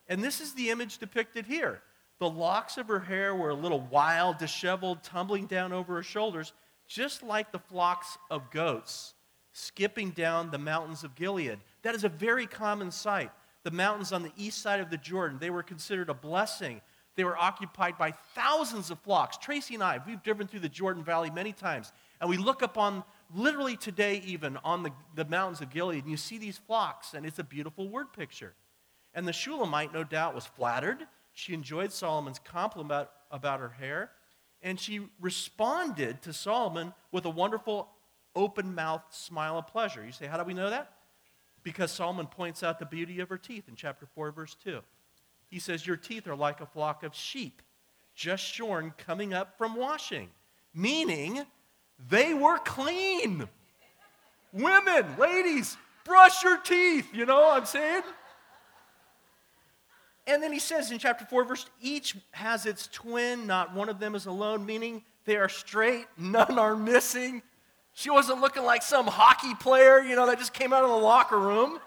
And 0.07 0.23
this 0.23 0.41
is 0.41 0.53
the 0.53 0.69
image 0.69 0.97
depicted 0.97 1.45
here. 1.45 1.81
The 2.19 2.29
locks 2.29 2.77
of 2.77 2.87
her 2.87 3.01
hair 3.01 3.35
were 3.35 3.49
a 3.49 3.55
little 3.55 3.81
wild, 3.91 4.37
disheveled, 4.37 5.03
tumbling 5.03 5.45
down 5.45 5.73
over 5.73 5.95
her 5.95 6.03
shoulders, 6.03 6.53
just 6.87 7.23
like 7.23 7.51
the 7.51 7.59
flocks 7.59 8.17
of 8.31 8.49
goats 8.51 9.13
skipping 9.53 10.09
down 10.09 10.49
the 10.49 10.57
mountains 10.57 11.03
of 11.03 11.15
Gilead. 11.15 11.59
That 11.83 11.95
is 11.95 12.03
a 12.03 12.09
very 12.09 12.47
common 12.47 12.91
sight. 12.91 13.31
The 13.63 13.71
mountains 13.71 14.11
on 14.11 14.23
the 14.23 14.31
east 14.35 14.61
side 14.61 14.81
of 14.81 14.89
the 14.89 14.97
Jordan, 14.97 15.37
they 15.39 15.51
were 15.51 15.63
considered 15.63 16.09
a 16.09 16.13
blessing. 16.13 16.81
They 17.15 17.23
were 17.23 17.37
occupied 17.37 17.97
by 17.97 18.11
thousands 18.11 18.89
of 18.89 18.99
flocks. 18.99 19.37
Tracy 19.37 19.75
and 19.75 19.83
I, 19.83 19.99
we've 20.05 20.23
driven 20.23 20.47
through 20.47 20.61
the 20.61 20.69
Jordan 20.69 21.03
Valley 21.03 21.29
many 21.29 21.53
times, 21.53 21.91
and 22.19 22.29
we 22.29 22.37
look 22.37 22.63
up 22.63 22.77
on, 22.77 23.03
literally 23.35 23.77
today 23.77 24.21
even, 24.25 24.57
on 24.63 24.83
the, 24.83 24.91
the 25.15 25.25
mountains 25.25 25.61
of 25.61 25.69
Gilead, 25.69 26.03
and 26.03 26.11
you 26.11 26.17
see 26.17 26.37
these 26.37 26.57
flocks, 26.57 27.13
and 27.13 27.25
it's 27.25 27.39
a 27.39 27.43
beautiful 27.43 27.87
word 27.87 28.13
picture. 28.13 28.53
And 29.13 29.27
the 29.27 29.33
Shulamite, 29.33 29.93
no 29.93 30.03
doubt, 30.03 30.33
was 30.33 30.45
flattered. 30.45 31.05
She 31.33 31.53
enjoyed 31.53 31.91
Solomon's 31.91 32.39
compliment 32.39 33.09
about 33.29 33.59
her 33.59 33.69
hair, 33.69 34.11
and 34.61 34.79
she 34.79 35.01
responded 35.19 36.21
to 36.23 36.33
Solomon 36.33 36.93
with 37.11 37.25
a 37.25 37.29
wonderful 37.29 37.89
open 38.35 38.73
mouthed 38.73 39.13
smile 39.13 39.57
of 39.57 39.67
pleasure. 39.67 40.03
You 40.03 40.11
say, 40.11 40.25
How 40.25 40.37
do 40.37 40.43
we 40.43 40.53
know 40.53 40.69
that? 40.69 40.93
Because 41.61 41.91
Solomon 41.91 42.27
points 42.27 42.63
out 42.63 42.79
the 42.79 42.85
beauty 42.85 43.19
of 43.19 43.29
her 43.29 43.37
teeth 43.37 43.67
in 43.67 43.75
chapter 43.75 44.05
4, 44.15 44.31
verse 44.31 44.55
2. 44.63 44.81
He 45.53 45.59
says, 45.59 45.85
Your 45.85 45.97
teeth 45.97 46.27
are 46.27 46.35
like 46.35 46.61
a 46.61 46.65
flock 46.65 47.03
of 47.03 47.13
sheep, 47.13 47.61
just 48.15 48.43
shorn 48.43 48.91
coming 48.97 49.35
up 49.35 49.55
from 49.55 49.75
washing, 49.75 50.29
meaning 50.73 51.45
they 52.09 52.33
were 52.33 52.57
clean. 52.57 53.47
Women, 54.51 55.05
ladies, 55.19 55.77
brush 56.05 56.43
your 56.43 56.57
teeth, 56.57 57.07
you 57.13 57.27
know 57.27 57.39
what 57.39 57.57
I'm 57.59 57.65
saying? 57.67 58.01
And 60.25 60.41
then 60.41 60.51
he 60.51 60.57
says 60.57 60.89
in 60.89 60.97
chapter 60.97 61.23
4, 61.23 61.43
verse, 61.43 61.67
each 61.79 62.15
has 62.31 62.65
its 62.65 62.87
twin, 62.91 63.45
not 63.45 63.75
one 63.75 63.89
of 63.89 63.99
them 63.99 64.15
is 64.15 64.25
alone, 64.25 64.65
meaning 64.65 65.03
they 65.25 65.37
are 65.37 65.49
straight, 65.49 66.07
none 66.17 66.57
are 66.57 66.75
missing. 66.75 67.43
She 67.93 68.09
wasn't 68.09 68.41
looking 68.41 68.63
like 68.63 68.81
some 68.81 69.05
hockey 69.05 69.53
player, 69.53 69.99
you 69.99 70.15
know, 70.15 70.25
that 70.25 70.39
just 70.39 70.53
came 70.53 70.73
out 70.73 70.83
of 70.83 70.89
the 70.89 70.95
locker 70.95 71.37
room. 71.37 71.79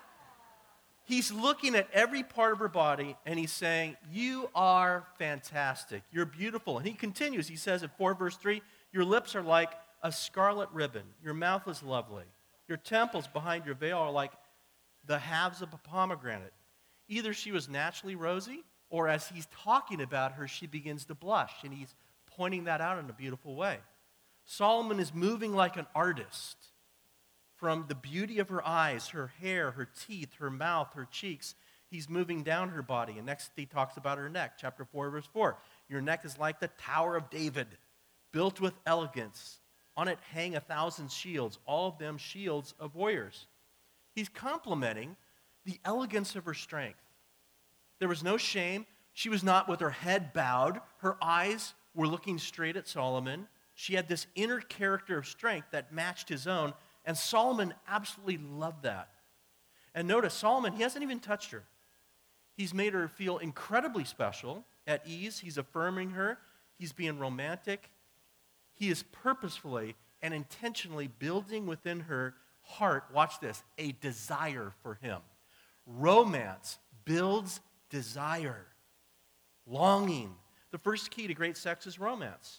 He's 1.06 1.30
looking 1.30 1.76
at 1.76 1.88
every 1.92 2.24
part 2.24 2.52
of 2.52 2.58
her 2.58 2.68
body 2.68 3.16
and 3.24 3.38
he's 3.38 3.52
saying, 3.52 3.96
You 4.12 4.50
are 4.56 5.06
fantastic. 5.18 6.02
You're 6.10 6.26
beautiful. 6.26 6.78
And 6.78 6.86
he 6.86 6.94
continues, 6.94 7.46
he 7.46 7.56
says 7.56 7.84
in 7.84 7.90
4 7.96 8.14
verse 8.14 8.36
3, 8.36 8.60
Your 8.92 9.04
lips 9.04 9.36
are 9.36 9.42
like 9.42 9.70
a 10.02 10.10
scarlet 10.10 10.68
ribbon. 10.72 11.04
Your 11.22 11.32
mouth 11.32 11.68
is 11.68 11.82
lovely. 11.82 12.24
Your 12.68 12.76
temples 12.76 13.28
behind 13.28 13.64
your 13.64 13.76
veil 13.76 13.98
are 13.98 14.10
like 14.10 14.32
the 15.06 15.18
halves 15.18 15.62
of 15.62 15.72
a 15.72 15.78
pomegranate. 15.78 16.52
Either 17.08 17.32
she 17.32 17.52
was 17.52 17.68
naturally 17.68 18.16
rosy, 18.16 18.64
or 18.90 19.08
as 19.08 19.28
he's 19.28 19.46
talking 19.62 20.00
about 20.00 20.32
her, 20.32 20.48
she 20.48 20.66
begins 20.66 21.04
to 21.04 21.14
blush, 21.14 21.52
and 21.62 21.72
he's 21.72 21.94
pointing 22.36 22.64
that 22.64 22.80
out 22.80 22.98
in 22.98 23.08
a 23.08 23.12
beautiful 23.12 23.54
way. 23.54 23.78
Solomon 24.44 24.98
is 24.98 25.14
moving 25.14 25.54
like 25.54 25.76
an 25.76 25.86
artist 25.94 26.56
from 27.56 27.86
the 27.88 27.94
beauty 27.94 28.38
of 28.38 28.48
her 28.48 28.66
eyes, 28.66 29.08
her 29.08 29.32
hair, 29.40 29.70
her 29.72 29.88
teeth, 30.06 30.34
her 30.38 30.50
mouth, 30.50 30.92
her 30.94 31.06
cheeks. 31.10 31.54
He's 31.88 32.08
moving 32.08 32.42
down 32.42 32.70
her 32.70 32.82
body. 32.82 33.14
And 33.16 33.26
next 33.26 33.52
he 33.56 33.66
talks 33.66 33.96
about 33.96 34.18
her 34.18 34.28
neck, 34.28 34.52
chapter 34.58 34.84
4, 34.84 35.10
verse 35.10 35.28
4. 35.32 35.56
Your 35.88 36.00
neck 36.00 36.24
is 36.24 36.38
like 36.38 36.60
the 36.60 36.70
Tower 36.78 37.16
of 37.16 37.30
David, 37.30 37.68
built 38.32 38.60
with 38.60 38.74
elegance. 38.86 39.60
On 39.96 40.08
it 40.08 40.18
hang 40.32 40.54
a 40.54 40.60
thousand 40.60 41.10
shields, 41.10 41.58
all 41.64 41.88
of 41.88 41.98
them 41.98 42.18
shields 42.18 42.74
of 42.78 42.94
warriors. 42.94 43.46
He's 44.14 44.28
complimenting 44.28 45.16
the 45.64 45.78
elegance 45.84 46.36
of 46.36 46.44
her 46.44 46.54
strength. 46.54 47.00
There 47.98 48.08
was 48.08 48.22
no 48.22 48.36
shame. 48.36 48.84
She 49.14 49.28
was 49.30 49.42
not 49.42 49.68
with 49.68 49.80
her 49.80 49.90
head 49.90 50.32
bowed. 50.34 50.80
Her 50.98 51.16
eyes 51.22 51.72
were 51.94 52.06
looking 52.06 52.38
straight 52.38 52.76
at 52.76 52.86
Solomon. 52.86 53.48
She 53.74 53.94
had 53.94 54.08
this 54.08 54.26
inner 54.34 54.60
character 54.60 55.18
of 55.18 55.26
strength 55.26 55.68
that 55.70 55.92
matched 55.92 56.28
his 56.28 56.46
own, 56.46 56.74
and 57.06 57.16
Solomon 57.16 57.72
absolutely 57.88 58.38
loved 58.38 58.82
that. 58.82 59.08
And 59.94 60.06
notice, 60.06 60.34
Solomon, 60.34 60.74
he 60.74 60.82
hasn't 60.82 61.02
even 61.02 61.20
touched 61.20 61.52
her. 61.52 61.62
He's 62.56 62.74
made 62.74 62.92
her 62.92 63.08
feel 63.08 63.38
incredibly 63.38 64.04
special, 64.04 64.64
at 64.86 65.06
ease. 65.06 65.38
He's 65.38 65.58
affirming 65.58 66.10
her. 66.10 66.38
He's 66.78 66.92
being 66.92 67.18
romantic. 67.18 67.90
He 68.74 68.90
is 68.90 69.02
purposefully 69.04 69.96
and 70.22 70.34
intentionally 70.34 71.08
building 71.08 71.66
within 71.66 72.00
her 72.00 72.34
heart, 72.62 73.04
watch 73.12 73.40
this, 73.40 73.62
a 73.78 73.92
desire 73.92 74.72
for 74.82 74.94
him. 74.94 75.20
Romance 75.86 76.78
builds 77.04 77.60
desire, 77.90 78.66
longing. 79.66 80.34
The 80.72 80.78
first 80.78 81.10
key 81.10 81.26
to 81.26 81.34
great 81.34 81.56
sex 81.56 81.86
is 81.86 81.98
romance. 81.98 82.58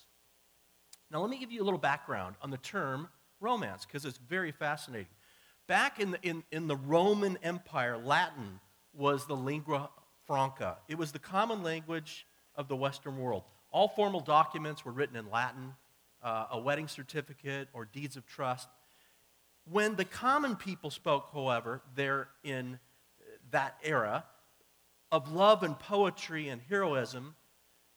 Now, 1.12 1.22
let 1.22 1.30
me 1.30 1.38
give 1.38 1.52
you 1.52 1.62
a 1.62 1.66
little 1.66 1.80
background 1.80 2.36
on 2.42 2.52
the 2.52 2.58
term 2.58 3.10
romance 3.40 3.86
because 3.86 4.06
it's 4.06 4.18
very 4.18 4.52
fascinating. 4.52 5.08
Back 5.68 6.00
in 6.00 6.12
the, 6.12 6.22
in, 6.22 6.44
in 6.52 6.68
the 6.68 6.76
Roman 6.76 7.38
Empire, 7.44 7.98
Latin 7.98 8.60
was 8.94 9.28
the 9.28 9.36
lingua 9.36 9.90
franca, 10.26 10.78
it 10.88 10.98
was 10.98 11.12
the 11.12 11.20
common 11.20 11.64
language 11.64 12.26
of 12.56 12.68
the 12.68 12.76
Western 12.76 13.18
world. 13.18 13.44
All 13.72 13.88
formal 13.88 14.20
documents 14.20 14.84
were 14.84 14.92
written 14.92 15.16
in 15.16 15.30
Latin, 15.30 15.74
uh, 16.22 16.48
a 16.52 16.60
wedding 16.60 16.88
certificate 16.88 17.68
or 17.74 17.86
deeds 17.86 18.18
of 18.18 18.26
trust. 18.26 18.68
When 19.70 19.96
the 19.96 20.06
common 20.06 20.56
people 20.56 20.90
spoke, 20.90 21.30
however, 21.34 21.82
there 21.96 22.30
in 22.44 22.80
that 23.52 23.78
era 23.84 24.24
of 25.12 25.32
love 25.32 25.64
and 25.64 25.78
poetry 25.78 26.50
and 26.50 26.62
heroism, 26.68 27.36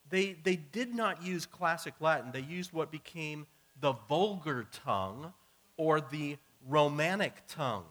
they, 0.09 0.37
they 0.45 0.57
did 0.57 0.95
not 0.95 1.23
use 1.23 1.47
classic 1.47 1.95
Latin. 2.01 2.31
They 2.33 2.41
used 2.41 2.73
what 2.73 2.91
became 2.91 3.47
the 3.81 3.95
vulgar 4.09 4.67
tongue 4.85 5.33
or 5.77 6.01
the 6.01 6.37
romantic 6.69 7.33
tongue. 7.49 7.85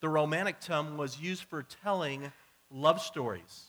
The 0.00 0.08
romantic 0.08 0.60
tongue 0.60 0.96
was 0.96 1.20
used 1.20 1.44
for 1.44 1.62
telling 1.62 2.30
love 2.70 3.00
stories, 3.00 3.66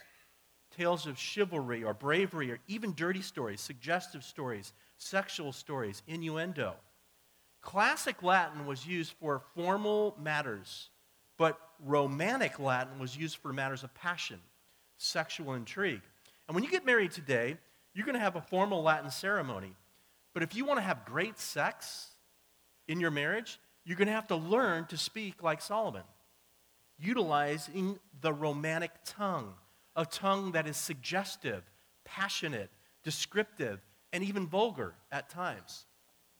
tales 0.75 1.07
of 1.07 1.17
chivalry 1.17 1.83
or 1.83 1.93
bravery, 1.93 2.51
or 2.51 2.59
even 2.67 2.93
dirty 2.93 3.21
stories, 3.21 3.61
suggestive 3.61 4.23
stories, 4.23 4.73
sexual 4.97 5.51
stories, 5.51 6.03
innuendo. 6.07 6.75
Classic 7.61 8.21
Latin 8.21 8.65
was 8.65 8.85
used 8.85 9.13
for 9.19 9.41
formal 9.55 10.15
matters, 10.21 10.89
but 11.37 11.59
Romantic 11.83 12.59
Latin 12.59 12.99
was 12.99 13.17
used 13.17 13.37
for 13.37 13.51
matters 13.53 13.83
of 13.83 13.93
passion, 13.93 14.39
sexual 14.97 15.53
intrigue. 15.53 16.01
And 16.47 16.55
when 16.55 16.63
you 16.63 16.69
get 16.71 16.85
married 16.85 17.11
today, 17.11 17.57
you're 17.93 18.05
going 18.05 18.15
to 18.15 18.21
have 18.21 18.35
a 18.35 18.41
formal 18.41 18.83
Latin 18.83 19.09
ceremony. 19.09 19.73
But 20.38 20.44
if 20.44 20.53
you 20.53 20.65
want 20.65 20.77
to 20.77 20.84
have 20.84 21.03
great 21.03 21.39
sex 21.39 22.12
in 22.88 23.00
your 23.00 23.10
marriage, 23.10 23.60
you're 23.84 23.98
going 23.98 24.08
to 24.08 24.13
have 24.13 24.27
to 24.27 24.36
learn 24.36 24.86
to 24.86 24.96
speak 24.96 25.41
like 25.41 25.63
Solomon, 25.63 26.03
utilizing 27.00 27.98
the 28.22 28.32
romantic 28.32 28.91
tongue, 29.03 29.56
a 29.96 30.06
tongue 30.06 30.51
that 30.51 30.67
is 30.67 30.77
suggestive, 30.77 31.63
passionate, 32.06 32.70
descriptive, 33.03 33.79
and 34.13 34.24
even 34.24 34.46
vulgar 34.46 34.94
at 35.12 35.27
times. 35.27 35.86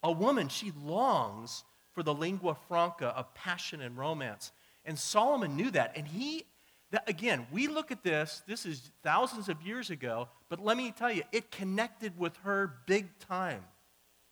A 0.04 0.12
woman, 0.12 0.48
she 0.48 0.72
longs 0.80 1.64
for 1.92 2.04
the 2.04 2.14
lingua 2.14 2.56
franca 2.68 3.08
of 3.08 3.34
passion 3.34 3.82
and 3.82 3.98
romance. 3.98 4.52
And 4.86 5.00
Solomon 5.00 5.56
knew 5.56 5.72
that. 5.72 5.98
And 5.98 6.08
he, 6.08 6.44
that, 6.92 7.10
again, 7.10 7.48
we 7.52 7.66
look 7.66 7.92
at 7.92 8.04
this, 8.04 8.44
this 8.48 8.68
is 8.68 8.92
thousands 9.02 9.50
of 9.50 9.64
years 9.64 9.90
ago, 9.90 10.30
but 10.50 10.64
let 10.64 10.78
me 10.78 10.92
tell 10.92 11.12
you, 11.12 11.24
it 11.32 11.50
connected 11.50 12.16
with 12.20 12.38
her 12.44 12.76
big 12.86 13.18
time. 13.18 13.64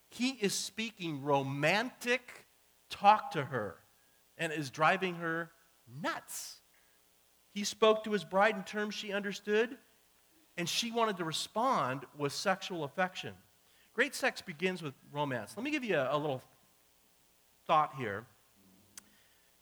He 0.08 0.30
is 0.30 0.54
speaking 0.54 1.22
romantic 1.22 2.46
talk 2.90 3.32
to 3.32 3.44
her 3.44 3.76
and 4.38 4.52
is 4.52 4.70
driving 4.70 5.16
her 5.16 5.50
nuts. 6.02 6.60
He 7.52 7.64
spoke 7.64 8.04
to 8.04 8.12
his 8.12 8.24
bride 8.24 8.56
in 8.56 8.64
terms 8.64 8.94
she 8.94 9.12
understood, 9.12 9.76
and 10.56 10.68
she 10.68 10.90
wanted 10.90 11.16
to 11.18 11.24
respond 11.24 12.04
with 12.16 12.32
sexual 12.32 12.84
affection. 12.84 13.34
Great 13.94 14.14
sex 14.14 14.42
begins 14.42 14.82
with 14.82 14.94
romance. 15.12 15.54
Let 15.56 15.64
me 15.64 15.70
give 15.70 15.84
you 15.84 15.96
a, 15.96 16.14
a 16.14 16.18
little 16.18 16.42
thought 17.66 17.94
here 17.96 18.24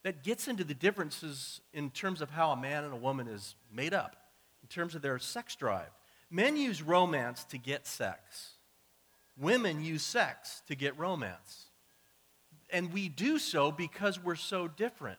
that 0.03 0.23
gets 0.23 0.49
into 0.49 0.65
the 0.65 0.75
differences 0.75 1.61
in 1.73 1.91
terms 1.91 2.21
of 2.21 2.31
how 2.31 2.51
a 2.51 2.57
man 2.57 2.85
and 2.85 2.93
a 2.93 2.97
woman 2.97 3.27
is 3.27 3.55
made 3.73 3.95
up, 3.95 4.17
in 4.63 4.69
terms 4.69 4.95
of 4.95 5.03
their 5.03 5.19
sex 5.19 5.57
drive. 5.57 5.91
Men 6.31 6.57
use 6.57 6.83
romance 6.83 7.45
to 7.45 7.59
get 7.59 7.87
sex, 7.87 8.54
women 9.37 9.83
use 9.83 10.03
sex 10.03 10.63
to 10.69 10.75
get 10.75 10.99
romance. 10.99 11.71
and 12.71 12.93
we 12.93 13.09
do 13.09 13.39
so 13.39 13.71
because 13.71 14.19
we're 14.19 14.35
so 14.35 14.67
different. 14.67 15.19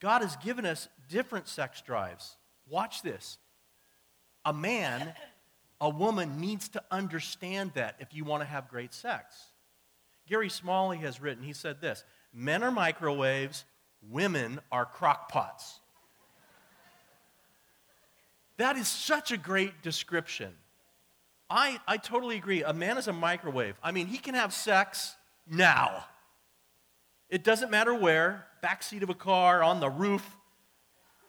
God 0.00 0.22
has 0.22 0.36
given 0.36 0.64
us 0.64 0.88
different 1.08 1.48
sex 1.48 1.82
drives. 1.82 2.36
Watch 2.66 3.02
this. 3.02 3.36
A 4.46 4.52
man, 4.52 5.12
a 5.80 5.90
woman 5.90 6.40
needs 6.40 6.68
to 6.70 6.82
understand 6.90 7.72
that 7.74 7.96
if 7.98 8.14
you 8.14 8.24
want 8.24 8.42
to 8.42 8.46
have 8.46 8.68
great 8.68 8.94
sex. 8.94 9.36
Gary 10.26 10.48
Smalley 10.48 10.96
has 10.98 11.20
written, 11.20 11.42
he 11.42 11.52
said 11.52 11.80
this 11.80 12.04
Men 12.32 12.62
are 12.62 12.70
microwaves, 12.70 13.64
women 14.08 14.60
are 14.72 14.86
crockpots. 14.86 15.80
That 18.56 18.76
is 18.76 18.88
such 18.88 19.32
a 19.32 19.36
great 19.36 19.82
description. 19.82 20.54
I, 21.50 21.80
I 21.88 21.96
totally 21.96 22.36
agree. 22.36 22.62
A 22.62 22.72
man 22.72 22.96
is 22.96 23.08
a 23.08 23.12
microwave. 23.12 23.74
I 23.82 23.90
mean, 23.90 24.06
he 24.06 24.18
can 24.18 24.34
have 24.34 24.54
sex 24.54 25.16
now. 25.50 26.04
It 27.28 27.42
doesn't 27.42 27.70
matter 27.70 27.92
where, 27.92 28.46
backseat 28.62 29.02
of 29.02 29.10
a 29.10 29.14
car, 29.14 29.62
on 29.62 29.80
the 29.80 29.90
roof. 29.90 30.36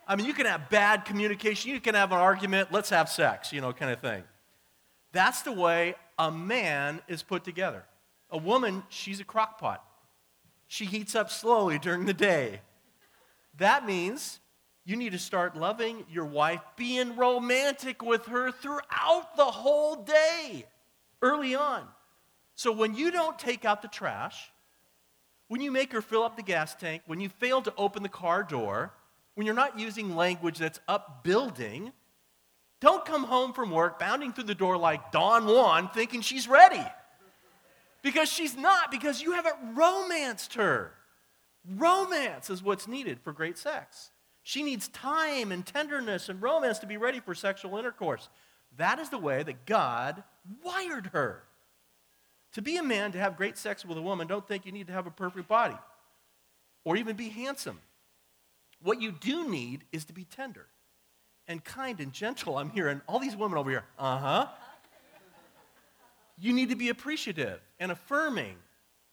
I 0.07 0.15
mean, 0.15 0.27
you 0.27 0.33
can 0.33 0.45
have 0.45 0.69
bad 0.69 1.05
communication, 1.05 1.71
you 1.71 1.79
can 1.79 1.95
have 1.95 2.11
an 2.11 2.17
argument, 2.17 2.71
let's 2.71 2.89
have 2.89 3.09
sex, 3.09 3.51
you 3.51 3.61
know, 3.61 3.73
kind 3.73 3.91
of 3.91 3.99
thing. 3.99 4.23
That's 5.11 5.41
the 5.41 5.51
way 5.51 5.95
a 6.17 6.31
man 6.31 7.01
is 7.07 7.23
put 7.23 7.43
together. 7.43 7.83
A 8.29 8.37
woman, 8.37 8.83
she's 8.89 9.19
a 9.19 9.23
crock 9.23 9.59
pot. 9.59 9.83
She 10.67 10.85
heats 10.85 11.15
up 11.15 11.29
slowly 11.29 11.79
during 11.79 12.05
the 12.05 12.13
day. 12.13 12.61
That 13.57 13.85
means 13.85 14.39
you 14.85 14.95
need 14.95 15.11
to 15.11 15.19
start 15.19 15.55
loving 15.55 16.05
your 16.09 16.25
wife, 16.25 16.61
being 16.75 17.15
romantic 17.15 18.01
with 18.01 18.25
her 18.25 18.51
throughout 18.51 19.35
the 19.37 19.45
whole 19.45 19.95
day, 19.95 20.65
early 21.21 21.55
on. 21.55 21.87
So 22.55 22.71
when 22.71 22.95
you 22.95 23.11
don't 23.11 23.37
take 23.37 23.63
out 23.63 23.81
the 23.81 23.87
trash, 23.87 24.51
when 25.47 25.61
you 25.61 25.71
make 25.71 25.91
her 25.93 26.01
fill 26.01 26.23
up 26.23 26.35
the 26.35 26.43
gas 26.43 26.75
tank, 26.75 27.03
when 27.05 27.19
you 27.19 27.29
fail 27.29 27.61
to 27.61 27.73
open 27.77 28.03
the 28.03 28.09
car 28.09 28.43
door, 28.43 28.93
when 29.35 29.45
you're 29.45 29.55
not 29.55 29.77
using 29.77 30.15
language 30.15 30.57
that's 30.57 30.79
upbuilding, 30.87 31.91
don't 32.79 33.05
come 33.05 33.23
home 33.23 33.53
from 33.53 33.69
work 33.69 33.99
bounding 33.99 34.33
through 34.33 34.45
the 34.45 34.55
door 34.55 34.77
like 34.77 35.11
Don 35.11 35.45
Juan 35.45 35.89
thinking 35.89 36.21
she's 36.21 36.47
ready. 36.47 36.83
Because 38.01 38.31
she's 38.31 38.57
not, 38.57 38.89
because 38.89 39.21
you 39.21 39.33
haven't 39.33 39.75
romanced 39.75 40.55
her. 40.55 40.93
Romance 41.69 42.49
is 42.49 42.63
what's 42.63 42.87
needed 42.87 43.19
for 43.21 43.31
great 43.31 43.59
sex. 43.59 44.09
She 44.43 44.63
needs 44.63 44.87
time 44.87 45.51
and 45.51 45.65
tenderness 45.65 46.29
and 46.29 46.41
romance 46.41 46.79
to 46.79 46.87
be 46.87 46.97
ready 46.97 47.19
for 47.19 47.35
sexual 47.35 47.77
intercourse. 47.77 48.29
That 48.77 48.99
is 48.99 49.09
the 49.09 49.17
way 49.17 49.43
that 49.43 49.65
God 49.65 50.23
wired 50.63 51.07
her. 51.07 51.43
To 52.53 52.61
be 52.61 52.77
a 52.77 52.83
man, 52.83 53.11
to 53.13 53.19
have 53.19 53.37
great 53.37 53.57
sex 53.57 53.85
with 53.85 53.97
a 53.97 54.01
woman, 54.01 54.27
don't 54.27 54.47
think 54.47 54.65
you 54.65 54.71
need 54.71 54.87
to 54.87 54.93
have 54.93 55.07
a 55.07 55.11
perfect 55.11 55.47
body 55.47 55.77
or 56.83 56.97
even 56.97 57.15
be 57.15 57.29
handsome. 57.29 57.79
What 58.81 59.01
you 59.01 59.11
do 59.11 59.47
need 59.47 59.83
is 59.91 60.05
to 60.05 60.13
be 60.13 60.25
tender 60.25 60.65
and 61.47 61.63
kind 61.63 61.99
and 61.99 62.11
gentle. 62.11 62.57
I'm 62.57 62.71
hearing 62.71 63.01
all 63.07 63.19
these 63.19 63.35
women 63.35 63.57
over 63.57 63.69
here, 63.69 63.85
uh 63.97 64.17
huh. 64.17 64.47
You 66.37 66.53
need 66.53 66.69
to 66.69 66.75
be 66.75 66.89
appreciative 66.89 67.59
and 67.79 67.91
affirming 67.91 68.55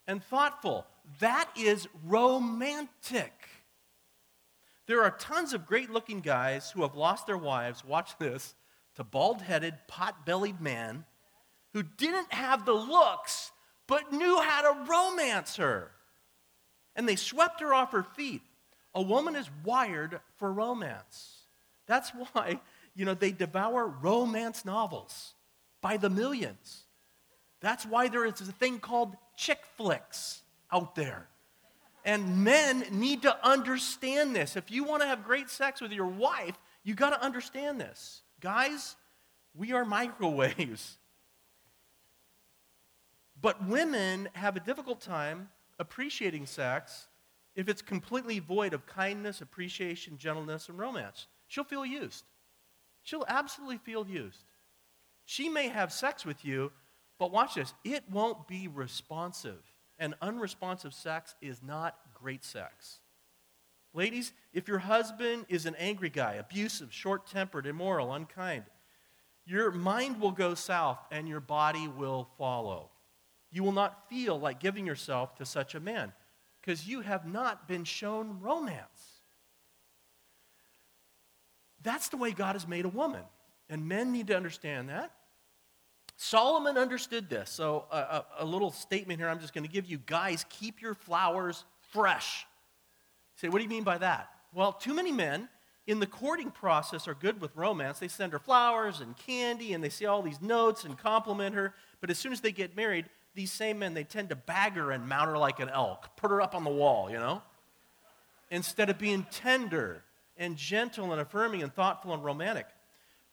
and 0.07 0.25
thoughtful. 0.25 0.87
That 1.21 1.51
is 1.57 1.87
romantic. 2.07 3.33
There 4.89 5.05
are 5.05 5.11
tons 5.11 5.53
of 5.53 5.67
great 5.67 5.91
looking 5.91 6.21
guys 6.21 6.71
who 6.71 6.81
have 6.81 6.97
lost 6.97 7.27
their 7.27 7.37
wives, 7.37 7.85
watch 7.85 8.19
this, 8.19 8.55
to 8.97 9.05
bald 9.05 9.43
headed, 9.43 9.75
pot 9.87 10.25
bellied 10.25 10.63
men 10.63 11.05
who 11.75 11.83
didn't 11.83 12.33
have 12.33 12.65
the 12.65 12.73
looks 12.73 13.53
but 13.87 14.13
knew 14.13 14.41
how 14.41 14.63
to 14.63 14.91
romance 14.91 15.57
her. 15.57 15.91
And 16.97 17.07
they 17.07 17.17
swept 17.17 17.61
her 17.61 17.75
off 17.75 17.93
her 17.93 18.03
feet. 18.03 18.43
A 18.95 19.03
woman 19.03 19.37
is 19.37 19.51
wired 19.63 20.21
for 20.39 20.51
romance. 20.51 21.43
That's 21.87 22.11
why, 22.11 22.59
you 22.95 23.05
know, 23.05 23.15
they 23.15 23.31
devour 23.31 23.87
romance 23.87 24.65
novels 24.65 25.35
by 25.83 25.99
the 25.99 26.11
millions. 26.11 26.85
That's 27.61 27.85
why 27.85 28.09
there 28.09 28.25
is 28.25 28.41
a 28.41 28.53
thing 28.53 28.79
called 28.79 29.17
chick 29.37 29.61
flicks 29.77 30.43
out 30.73 30.95
there. 30.95 31.29
And 32.09 32.43
men 32.43 32.87
need 32.91 33.21
to 33.23 33.47
understand 33.47 34.35
this. 34.35 34.57
If 34.57 34.71
you 34.71 34.83
want 34.83 35.03
to 35.03 35.07
have 35.07 35.25
great 35.25 35.51
sex 35.51 35.83
with 35.83 35.93
your 35.93 36.07
wife, 36.07 36.57
you 36.83 36.95
got 36.95 37.11
to 37.11 37.23
understand 37.23 37.79
this. 37.79 38.23
Guys, 38.41 38.97
we 39.55 39.73
are 39.73 39.85
microwaves. 39.85 40.97
But 43.39 43.69
women 43.69 44.31
have 44.33 44.57
a 44.57 44.61
difficult 44.61 45.03
time 45.03 45.51
appreciating 45.79 46.47
sex 46.47 47.09
if 47.55 47.69
it's 47.69 47.83
completely 47.83 48.39
void 48.39 48.73
of 48.73 48.87
kindness, 48.87 49.43
appreciation, 49.43 50.17
gentleness, 50.17 50.71
and 50.71 50.79
romance. 50.79 51.27
She'll 51.47 51.63
feel 51.63 51.85
used. 51.85 52.25
She'll 53.03 53.27
absolutely 53.29 53.77
feel 53.77 54.07
used. 54.09 54.45
She 55.27 55.51
may 55.51 55.69
have 55.69 55.93
sex 55.93 56.25
with 56.25 56.43
you, 56.43 56.73
but 57.19 57.33
watch 57.33 57.57
this 57.57 57.75
it 57.85 58.05
won't 58.11 58.49
be 58.49 58.67
responsive. 58.67 59.63
And 59.99 60.15
unresponsive 60.23 60.95
sex 60.95 61.35
is 61.41 61.63
not 61.63 61.99
great 62.15 62.45
sex. 62.45 63.01
Ladies, 63.95 64.33
if 64.53 64.69
your 64.69 64.79
husband 64.79 65.47
is 65.49 65.67
an 65.67 65.75
angry 65.77 66.11
guy, 66.11 66.35
abusive, 66.35 66.93
short 66.93 67.27
tempered, 67.27 67.67
immoral, 67.67 68.13
unkind, 68.13 68.65
your 69.45 69.73
mind 69.73 70.21
will 70.21 70.31
go 70.31 70.55
south 70.55 70.99
and 71.11 71.27
your 71.27 71.41
body 71.41 71.89
will 71.89 72.29
follow. 72.37 72.91
You 73.51 73.65
will 73.65 73.73
not 73.73 74.09
feel 74.11 74.39
like 74.39 74.61
giving 74.61 74.87
yourself 74.87 75.35
to 75.37 75.47
such 75.47 75.75
a 75.75 75.81
man 75.81 76.13
because 76.61 76.87
you 76.87 77.01
have 77.01 77.27
not 77.27 77.67
been 77.67 77.85
shown 77.85 78.41
romance. 78.41 79.23
That's 81.83 82.09
the 82.11 82.19
way 82.19 82.33
God 82.33 82.55
has 82.55 82.69
made 82.69 82.85
a 82.85 82.91
woman. 82.91 83.23
And 83.71 83.89
men 83.89 84.13
need 84.13 84.27
to 84.29 84.37
understand 84.37 84.91
that. 84.91 85.13
Solomon 86.21 86.77
understood 86.77 87.31
this. 87.31 87.49
So, 87.49 87.85
a, 87.93 87.97
a, 87.97 88.25
a 88.41 88.45
little 88.45 88.73
statement 88.73 89.21
here 89.21 89.29
I'm 89.29 89.39
just 89.39 89.55
going 89.55 89.65
to 89.65 89.71
give 89.71 89.87
you. 89.87 89.99
Guys, 89.99 90.45
keep 90.51 90.83
your 90.83 90.95
flowers 90.95 91.65
fresh. 91.93 92.45
Say, 93.37 93.49
what 93.49 93.59
do 93.59 93.63
you 93.63 93.71
mean 93.71 93.85
by 93.85 93.99
that? 93.99 94.29
Well, 94.53 94.73
too 94.73 94.95
many 94.95 95.13
men 95.13 95.49
in 95.87 96.01
the 96.01 96.09
courting 96.09 96.51
process 96.51 97.07
are 97.07 97.15
good 97.15 97.41
with 97.41 97.55
romance. 97.55 98.01
They 98.01 98.09
send 98.09 98.33
her 98.33 98.41
flowers 98.41 99.01
and 99.01 99.17
candy 99.17 99.75
and 99.75 99.83
they 99.83 99.91
say 99.91 100.07
all 100.07 100.21
these 100.21 100.43
notes 100.43 100.83
and 100.83 100.99
compliment 100.99 101.55
her. 101.55 101.73
But 102.01 102.11
as 102.11 102.19
soon 102.19 102.33
as 102.33 102.41
they 102.41 102.51
get 102.51 102.75
married, 102.75 103.07
these 103.37 103.53
same 103.53 103.79
men, 103.79 103.95
they 103.95 104.03
tend 104.03 104.31
to 104.31 104.37
bag 104.37 104.73
her 104.73 104.91
and 104.91 105.09
mount 105.09 105.29
her 105.29 105.39
like 105.39 105.61
an 105.61 105.69
elk, 105.69 106.17
put 106.17 106.33
her 106.33 106.43
up 106.43 106.57
on 106.57 106.65
the 106.65 106.71
wall, 106.71 107.09
you 107.09 107.19
know? 107.19 107.43
Instead 108.51 108.91
of 108.91 108.99
being 108.99 109.25
tender 109.31 110.03
and 110.37 110.57
gentle 110.57 111.13
and 111.13 111.21
affirming 111.21 111.63
and 111.63 111.73
thoughtful 111.73 112.13
and 112.13 112.25
romantic. 112.25 112.67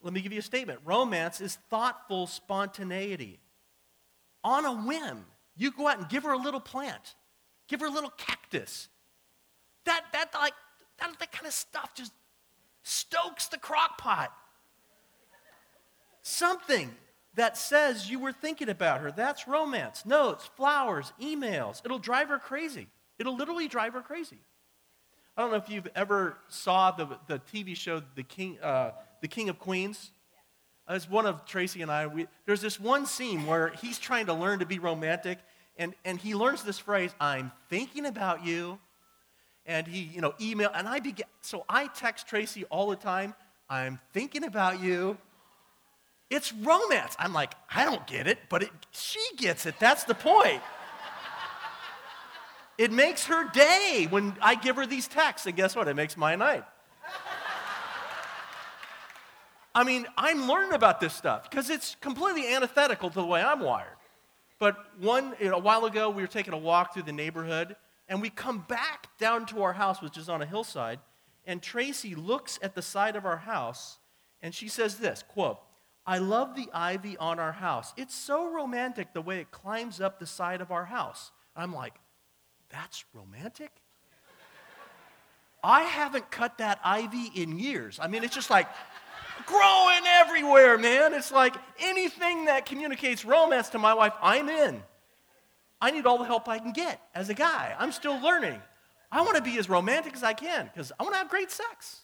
Let 0.06 0.12
me 0.12 0.20
give 0.20 0.32
you 0.32 0.38
a 0.38 0.42
statement. 0.42 0.78
Romance 0.84 1.40
is 1.40 1.56
thoughtful 1.68 2.28
spontaneity. 2.28 3.40
On 4.44 4.64
a 4.64 4.72
whim, 4.72 5.24
you 5.56 5.72
go 5.72 5.88
out 5.88 5.98
and 5.98 6.08
give 6.08 6.22
her 6.22 6.30
a 6.30 6.38
little 6.38 6.60
plant, 6.60 7.16
give 7.66 7.80
her 7.80 7.88
a 7.88 7.90
little 7.90 8.12
cactus. 8.16 8.86
That, 9.84 10.04
that, 10.12 10.30
like, 10.32 10.52
that, 11.00 11.18
that 11.18 11.32
kind 11.32 11.48
of 11.48 11.52
stuff 11.52 11.92
just 11.96 12.12
stokes 12.84 13.48
the 13.48 13.58
crock 13.58 13.98
pot. 13.98 14.32
Something 16.22 16.94
that 17.34 17.56
says 17.56 18.08
you 18.08 18.20
were 18.20 18.32
thinking 18.32 18.68
about 18.68 19.00
her. 19.00 19.10
That's 19.10 19.48
romance. 19.48 20.06
Notes, 20.06 20.48
flowers, 20.54 21.12
emails. 21.20 21.82
It'll 21.84 21.98
drive 21.98 22.28
her 22.28 22.38
crazy. 22.38 22.86
It'll 23.18 23.36
literally 23.36 23.66
drive 23.66 23.94
her 23.94 24.02
crazy. 24.02 24.38
I 25.36 25.42
don't 25.42 25.50
know 25.50 25.56
if 25.56 25.68
you've 25.68 25.88
ever 25.96 26.38
saw 26.46 26.92
the, 26.92 27.18
the 27.26 27.40
TV 27.40 27.76
show 27.76 28.00
The 28.14 28.22
King, 28.22 28.58
uh, 28.62 28.92
the 29.20 29.28
King 29.28 29.48
of 29.48 29.58
Queens. 29.58 30.10
As 30.88 31.10
one 31.10 31.26
of 31.26 31.44
Tracy 31.44 31.82
and 31.82 31.90
I, 31.90 32.06
we, 32.06 32.26
there's 32.44 32.60
this 32.60 32.78
one 32.78 33.06
scene 33.06 33.44
where 33.46 33.70
he's 33.70 33.98
trying 33.98 34.26
to 34.26 34.34
learn 34.34 34.60
to 34.60 34.66
be 34.66 34.78
romantic, 34.78 35.38
and, 35.76 35.94
and 36.04 36.18
he 36.18 36.34
learns 36.34 36.62
this 36.62 36.78
phrase, 36.78 37.12
I'm 37.20 37.50
thinking 37.68 38.06
about 38.06 38.44
you. 38.44 38.78
And 39.66 39.86
he, 39.88 40.02
you 40.02 40.20
know, 40.20 40.32
email, 40.40 40.70
and 40.72 40.86
I 40.86 41.00
begin, 41.00 41.26
so 41.40 41.64
I 41.68 41.88
text 41.88 42.28
Tracy 42.28 42.64
all 42.66 42.88
the 42.88 42.96
time, 42.96 43.34
I'm 43.68 43.98
thinking 44.12 44.44
about 44.44 44.80
you. 44.80 45.18
It's 46.30 46.52
romance. 46.52 47.16
I'm 47.18 47.32
like, 47.32 47.54
I 47.74 47.84
don't 47.84 48.06
get 48.06 48.28
it, 48.28 48.38
but 48.48 48.62
it, 48.62 48.70
she 48.92 49.20
gets 49.36 49.66
it. 49.66 49.74
That's 49.80 50.04
the 50.04 50.14
point. 50.14 50.62
it 52.78 52.92
makes 52.92 53.26
her 53.26 53.48
day 53.50 54.06
when 54.08 54.36
I 54.40 54.54
give 54.54 54.76
her 54.76 54.86
these 54.86 55.08
texts, 55.08 55.46
and 55.46 55.56
guess 55.56 55.74
what? 55.74 55.88
It 55.88 55.94
makes 55.94 56.16
my 56.16 56.36
night. 56.36 56.64
I 59.76 59.84
mean, 59.84 60.06
I'm 60.16 60.48
learning 60.48 60.72
about 60.72 61.00
this 61.00 61.12
stuff 61.12 61.50
because 61.50 61.68
it's 61.68 61.96
completely 62.00 62.48
antithetical 62.48 63.10
to 63.10 63.14
the 63.14 63.26
way 63.26 63.42
I'm 63.42 63.60
wired. 63.60 63.98
But 64.58 64.74
one, 64.98 65.34
you 65.38 65.50
know, 65.50 65.56
a 65.56 65.60
while 65.60 65.84
ago, 65.84 66.08
we 66.08 66.22
were 66.22 66.28
taking 66.28 66.54
a 66.54 66.58
walk 66.58 66.94
through 66.94 67.02
the 67.02 67.12
neighborhood, 67.12 67.76
and 68.08 68.22
we 68.22 68.30
come 68.30 68.64
back 68.68 69.08
down 69.18 69.44
to 69.46 69.62
our 69.62 69.74
house, 69.74 70.00
which 70.00 70.16
is 70.16 70.30
on 70.30 70.40
a 70.40 70.46
hillside, 70.46 70.98
and 71.44 71.60
Tracy 71.60 72.14
looks 72.14 72.58
at 72.62 72.74
the 72.74 72.80
side 72.80 73.16
of 73.16 73.26
our 73.26 73.36
house, 73.36 73.98
and 74.40 74.54
she 74.54 74.66
says 74.66 74.96
this, 74.96 75.22
quote, 75.28 75.58
I 76.06 76.18
love 76.18 76.56
the 76.56 76.70
ivy 76.72 77.18
on 77.18 77.38
our 77.38 77.52
house. 77.52 77.92
It's 77.98 78.14
so 78.14 78.50
romantic 78.50 79.12
the 79.12 79.20
way 79.20 79.40
it 79.40 79.50
climbs 79.50 80.00
up 80.00 80.18
the 80.18 80.26
side 80.26 80.62
of 80.62 80.70
our 80.70 80.86
house. 80.86 81.32
I'm 81.54 81.74
like, 81.74 81.96
That's 82.70 83.04
romantic? 83.12 83.72
I 85.62 85.82
haven't 85.82 86.30
cut 86.30 86.58
that 86.58 86.78
ivy 86.84 87.30
in 87.34 87.58
years. 87.58 87.98
I 88.00 88.06
mean, 88.06 88.22
it's 88.22 88.34
just 88.34 88.50
like 88.50 88.68
growing 89.44 90.06
everywhere, 90.06 90.78
man. 90.78 91.12
It's 91.12 91.32
like 91.32 91.54
anything 91.78 92.46
that 92.46 92.66
communicates 92.66 93.24
romance 93.24 93.68
to 93.70 93.78
my 93.78 93.94
wife, 93.94 94.14
I'm 94.22 94.48
in. 94.48 94.82
I 95.80 95.90
need 95.90 96.06
all 96.06 96.18
the 96.18 96.24
help 96.24 96.48
I 96.48 96.58
can 96.58 96.72
get 96.72 97.00
as 97.14 97.28
a 97.28 97.34
guy. 97.34 97.74
I'm 97.78 97.92
still 97.92 98.18
learning. 98.20 98.60
I 99.12 99.22
want 99.22 99.36
to 99.36 99.42
be 99.42 99.58
as 99.58 99.68
romantic 99.68 100.14
as 100.14 100.22
I 100.22 100.32
can 100.32 100.70
because 100.72 100.92
I 100.98 101.02
want 101.02 101.14
to 101.14 101.18
have 101.18 101.28
great 101.28 101.50
sex. 101.50 102.00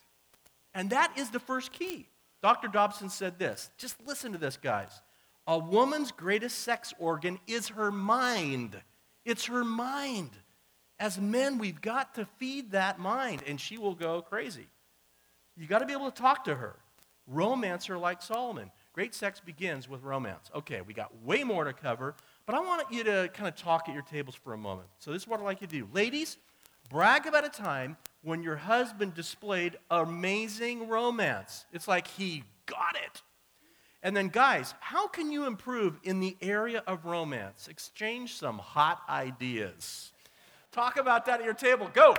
And 0.75 0.91
that 0.91 1.13
is 1.17 1.31
the 1.31 1.41
first 1.41 1.73
key. 1.73 2.09
Dr. 2.43 2.69
Dobson 2.69 3.09
said 3.09 3.39
this. 3.39 3.71
Just 3.79 3.97
listen 4.07 4.33
to 4.33 4.39
this, 4.39 4.57
guys. 4.57 5.01
A 5.47 5.59
woman's 5.59 6.13
greatest 6.13 6.61
sex 6.61 6.93
organ 6.99 7.39
is 7.47 7.69
her 7.69 7.91
mind. 7.91 8.81
It's 9.25 9.47
her 9.47 9.65
mind. 9.65 10.31
As 10.99 11.19
men, 11.21 11.59
we've 11.59 11.81
got 11.81 12.15
to 12.15 12.27
feed 12.37 12.73
that 12.73 12.99
mind, 12.99 13.43
and 13.47 13.61
she 13.61 13.77
will 13.77 13.95
go 13.95 14.23
crazy. 14.23 14.67
You 15.57 15.67
got 15.67 15.81
to 15.81 15.87
be 15.87 15.93
able 15.93 16.11
to 16.11 16.23
talk 16.23 16.45
to 16.45 16.55
her. 16.55 16.77
Romance 17.27 17.87
her 17.87 17.99
like 17.99 18.21
Solomon. 18.21 18.71
Great 18.93 19.15
sex 19.15 19.41
begins 19.41 19.89
with 19.89 20.03
romance. 20.03 20.51
Okay, 20.55 20.81
we 20.83 20.93
got 20.93 21.11
way 21.23 21.45
more 21.45 21.65
to 21.65 21.73
cover, 21.73 22.15
but 22.47 22.55
I 22.55 22.61
want 22.61 22.91
you 22.93 23.05
to 23.05 23.31
kind 23.33 23.49
of 23.49 23.57
talk 23.57 23.89
at 23.89 23.95
your 23.95 24.03
tables 24.03 24.35
for 24.35 24.53
a 24.53 24.59
moment. 24.59 24.89
So, 24.99 25.13
this 25.13 25.23
is 25.23 25.29
what 25.29 25.41
I'd 25.41 25.45
like 25.45 25.61
you 25.61 25.67
to 25.67 25.73
do. 25.73 25.89
Ladies, 25.93 26.37
brag 26.91 27.27
about 27.27 27.45
a 27.45 27.49
time 27.49 27.97
when 28.23 28.43
your 28.43 28.57
husband 28.57 29.15
displayed 29.15 29.79
amazing 29.91 30.89
romance. 30.89 31.65
It's 31.73 31.89
like 31.89 32.07
he 32.07 32.45
got 32.67 32.97
it. 32.97 33.23
And 34.03 34.17
then, 34.17 34.29
guys, 34.29 34.75
how 34.81 35.07
can 35.07 35.31
you 35.31 35.47
improve 35.47 35.99
in 36.03 36.19
the 36.19 36.37
area 36.43 36.83
of 36.87 37.05
romance? 37.05 37.69
Exchange 37.69 38.35
some 38.35 38.59
hot 38.59 39.01
ideas. 39.09 40.13
Talk 40.73 40.97
about 40.97 41.27
that 41.27 41.39
at 41.39 41.45
your 41.45 41.55
table. 41.55 41.89
Go. 41.93 42.17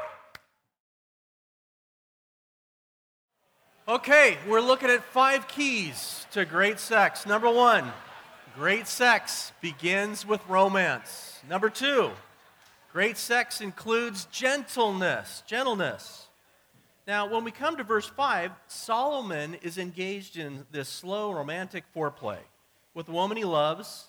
Okay, 3.86 4.38
we're 4.48 4.62
looking 4.62 4.90
at 4.90 5.04
five 5.04 5.46
keys 5.50 6.26
to 6.32 6.46
great 6.46 6.80
sex. 6.80 7.26
Number 7.26 7.52
one, 7.52 7.92
great 8.56 8.88
sex 8.88 9.52
begins 9.60 10.26
with 10.26 10.40
romance. 10.48 11.42
Number 11.50 11.70
two, 11.70 12.12
great 12.94 13.18
sex 13.18 13.60
includes 13.60 14.24
gentleness. 14.32 15.44
Gentleness. 15.48 16.28
Now, 17.08 17.30
when 17.30 17.44
we 17.44 17.52
come 17.52 17.76
to 17.76 17.84
verse 17.84 18.08
5, 18.08 18.52
Solomon 18.68 19.56
is 19.56 19.78
engaged 19.78 20.38
in 20.38 20.66
this 20.72 20.88
slow 20.88 21.34
romantic 21.34 21.84
foreplay 21.94 22.40
with 22.94 23.08
the 23.08 23.12
woman 23.12 23.36
he 23.36 23.44
loves. 23.44 24.06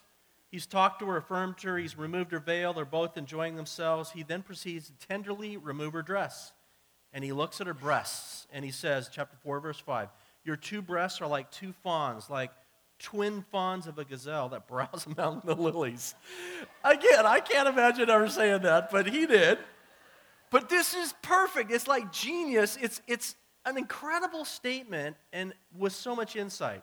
He's 0.53 0.67
talked 0.67 1.01
to 1.01 1.07
her, 1.07 1.17
affirmed 1.17 1.61
her, 1.63 1.79
he's 1.79 1.99
removed 1.99 2.31
her 2.31 2.39
veil, 2.39 2.75
they're 2.75 2.85
both 2.85 3.17
enjoying 3.17 3.57
themselves. 3.57 4.13
He 4.13 4.23
then 4.23 4.43
proceeds 4.43 4.87
to 4.87 5.09
tenderly 5.09 5.57
remove 5.57 5.95
her 5.95 6.03
dress 6.03 6.53
and 7.15 7.23
he 7.23 7.33
looks 7.33 7.61
at 7.61 7.69
her 7.69 7.75
breasts 7.75 8.47
and 8.53 8.65
he 8.65 8.73
says, 8.73 9.09
chapter 9.11 9.37
4, 9.45 9.61
verse 9.61 9.79
5, 9.79 10.09
Your 10.45 10.57
two 10.57 10.83
breasts 10.83 11.23
are 11.23 11.29
like 11.29 11.51
two 11.51 11.73
fawns, 11.85 12.29
like 12.29 12.51
twin 12.99 13.45
fawns 13.51 13.87
of 13.87 13.99
a 13.99 14.05
gazelle 14.05 14.51
that 14.51 14.67
browse 14.69 15.07
among 15.07 15.43
the 15.45 15.55
lilies. 15.55 16.15
Again, 16.83 17.25
I 17.25 17.41
can't 17.41 17.69
imagine 17.69 18.11
ever 18.11 18.29
saying 18.29 18.63
that, 18.63 18.91
but 18.91 19.07
he 19.07 19.27
did. 19.27 19.59
But 20.51 20.69
this 20.69 20.95
is 20.95 21.15
perfect. 21.23 21.71
It's 21.71 21.89
like 21.89 22.13
genius. 22.13 22.77
It's, 22.81 23.01
it's 23.07 23.37
an 23.65 23.79
incredible 23.79 24.45
statement 24.45 25.17
and 25.33 25.55
with 25.77 25.93
so 25.93 26.15
much 26.15 26.37
insight. 26.37 26.83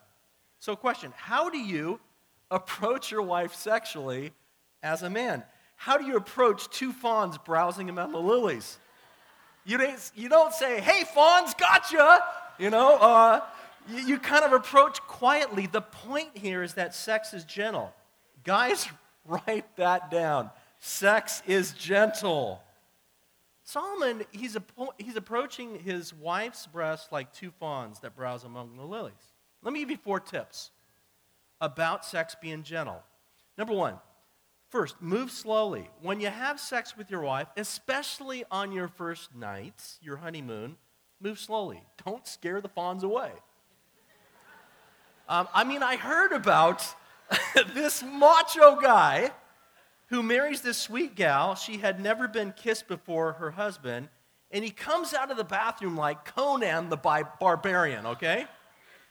So, 0.60 0.76
question 0.76 1.14
How 1.16 1.50
do 1.50 1.58
you 1.58 2.00
approach 2.50 3.12
your 3.12 3.22
wife 3.22 3.54
sexually 3.54 4.32
as 4.84 5.04
a 5.04 5.10
man? 5.10 5.44
How 5.76 5.98
do 5.98 6.06
you 6.06 6.16
approach 6.16 6.70
two 6.70 6.94
fawns 6.94 7.38
browsing 7.38 7.90
among 7.90 8.12
the 8.12 8.20
lilies? 8.20 8.78
You, 9.66 9.80
you 10.16 10.30
don't 10.30 10.54
say, 10.54 10.80
hey, 10.82 11.04
fawns, 11.04 11.54
gotcha. 11.54 12.24
You 12.58 12.70
know, 12.70 12.98
uh, 12.98 13.42
you, 13.90 14.00
you 14.00 14.20
kind 14.20 14.44
of 14.44 14.54
approach 14.54 15.00
quietly. 15.02 15.68
The 15.68 15.82
point 15.82 16.30
here 16.34 16.64
is 16.64 16.74
that 16.76 16.96
sex 16.96 17.34
is 17.34 17.44
gentle. 17.44 17.94
Guys, 18.44 18.88
write 19.26 19.76
that 19.78 20.10
down. 20.12 20.50
Sex 20.80 21.44
is 21.46 21.74
gentle. 21.74 22.62
Solomon, 23.64 24.24
he's, 24.32 24.58
he's 24.98 25.16
approaching 25.16 25.80
his 25.80 26.14
wife's 26.14 26.68
breast 26.68 27.12
like 27.12 27.32
two 27.32 27.52
fawns 27.52 28.00
that 28.00 28.16
browse 28.16 28.44
among 28.44 28.76
the 28.76 28.84
lilies. 28.84 29.14
Let 29.64 29.74
me 29.74 29.80
give 29.80 29.92
you 29.92 29.98
four 29.98 30.20
tips 30.20 30.72
about 31.62 32.04
sex 32.04 32.36
being 32.42 32.64
gentle. 32.64 33.02
Number 33.58 33.74
one, 33.74 33.96
First, 34.72 35.02
move 35.02 35.32
slowly. 35.32 35.90
When 36.02 36.22
you 36.22 36.28
have 36.28 36.58
sex 36.58 36.96
with 36.96 37.12
your 37.12 37.20
wife, 37.20 37.48
especially 37.58 38.46
on 38.50 38.72
your 38.72 38.88
first 38.88 39.36
nights, 39.36 40.00
your 40.02 40.16
honeymoon, 40.16 40.78
move 41.20 41.40
slowly. 41.40 41.84
Don't 42.06 42.26
scare 42.26 42.62
the 42.62 42.70
fawns 42.70 43.04
away. 43.04 43.32
Um, 45.28 45.50
I 45.54 45.66
mean, 45.66 45.84
I 45.84 45.98
heard 45.98 46.32
about 46.32 46.86
this 47.74 48.02
macho 48.02 48.80
guy 48.82 49.32
who 50.08 50.24
marries 50.24 50.62
this 50.62 50.78
sweet 50.78 51.16
gal. 51.16 51.56
She 51.56 51.78
had 51.78 52.00
never 52.00 52.30
been 52.30 52.54
kissed 52.54 52.88
before 52.88 53.34
her 53.34 53.52
husband, 53.52 54.08
and 54.52 54.64
he 54.64 54.72
comes 54.72 55.14
out 55.14 55.32
of 55.32 55.36
the 55.36 55.44
bathroom 55.44 55.98
like 55.98 56.24
Conan 56.24 56.90
the 56.90 57.26
barbarian, 57.42 58.06
okay? 58.06 58.46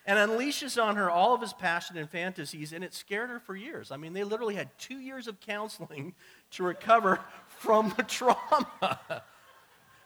And 0.07 0.19
unleashes 0.19 0.83
on 0.83 0.97
her 0.97 1.11
all 1.11 1.35
of 1.35 1.41
his 1.41 1.53
passion 1.53 1.97
and 1.97 2.09
fantasies, 2.09 2.73
and 2.73 2.83
it 2.83 2.95
scared 2.95 3.29
her 3.29 3.39
for 3.39 3.55
years. 3.55 3.91
I 3.91 3.97
mean, 3.97 4.13
they 4.13 4.25
literally 4.25 4.55
had 4.55 4.71
two 4.79 4.99
years 4.99 5.29
of 5.29 5.41
counseling 5.41 6.15
to 6.53 6.63
recover 6.63 7.21
from 7.47 7.93
the 7.97 8.03
trauma. 8.03 9.01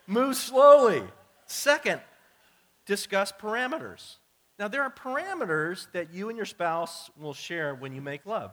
Move 0.07 0.37
slowly. 0.37 1.03
Second, 1.47 2.01
discuss 2.87 3.33
parameters. 3.33 4.17
Now, 4.59 4.69
there 4.69 4.83
are 4.83 4.91
parameters 4.91 5.89
that 5.93 6.13
you 6.13 6.29
and 6.29 6.37
your 6.37 6.47
spouse 6.47 7.11
will 7.19 7.35
share 7.35 7.75
when 7.75 7.95
you 7.95 8.01
make 8.01 8.25
love. 8.27 8.53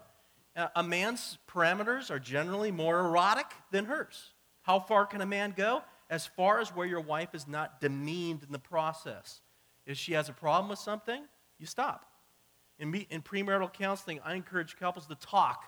Uh, 0.55 0.67
a 0.75 0.83
man's 0.83 1.37
parameters 1.49 2.09
are 2.09 2.19
generally 2.19 2.71
more 2.71 2.99
erotic 2.99 3.45
than 3.71 3.85
hers. 3.85 4.31
How 4.63 4.79
far 4.79 5.05
can 5.05 5.21
a 5.21 5.25
man 5.25 5.53
go? 5.55 5.83
As 6.09 6.25
far 6.25 6.59
as 6.59 6.75
where 6.75 6.87
your 6.87 7.01
wife 7.01 7.33
is 7.33 7.47
not 7.47 7.79
demeaned 7.79 8.43
in 8.43 8.51
the 8.51 8.59
process. 8.59 9.41
If 9.91 9.97
she 9.97 10.13
has 10.13 10.29
a 10.29 10.33
problem 10.33 10.69
with 10.69 10.79
something, 10.79 11.21
you 11.59 11.65
stop. 11.65 12.05
In, 12.79 12.89
me, 12.89 13.07
in 13.09 13.21
premarital 13.21 13.71
counseling, 13.73 14.19
I 14.23 14.35
encourage 14.35 14.77
couples 14.77 15.05
to 15.07 15.15
talk 15.15 15.65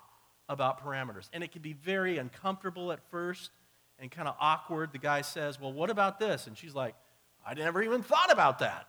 about 0.49 0.83
parameters. 0.83 1.29
And 1.33 1.43
it 1.43 1.51
can 1.51 1.61
be 1.61 1.73
very 1.73 2.17
uncomfortable 2.17 2.91
at 2.91 2.99
first 3.11 3.51
and 3.99 4.09
kind 4.09 4.27
of 4.27 4.35
awkward. 4.39 4.91
The 4.91 4.97
guy 4.97 5.21
says, 5.21 5.59
Well, 5.59 5.73
what 5.73 5.89
about 5.89 6.19
this? 6.19 6.47
And 6.47 6.57
she's 6.57 6.73
like, 6.73 6.95
I 7.45 7.53
never 7.53 7.83
even 7.83 8.01
thought 8.01 8.31
about 8.31 8.59
that. 8.59 8.87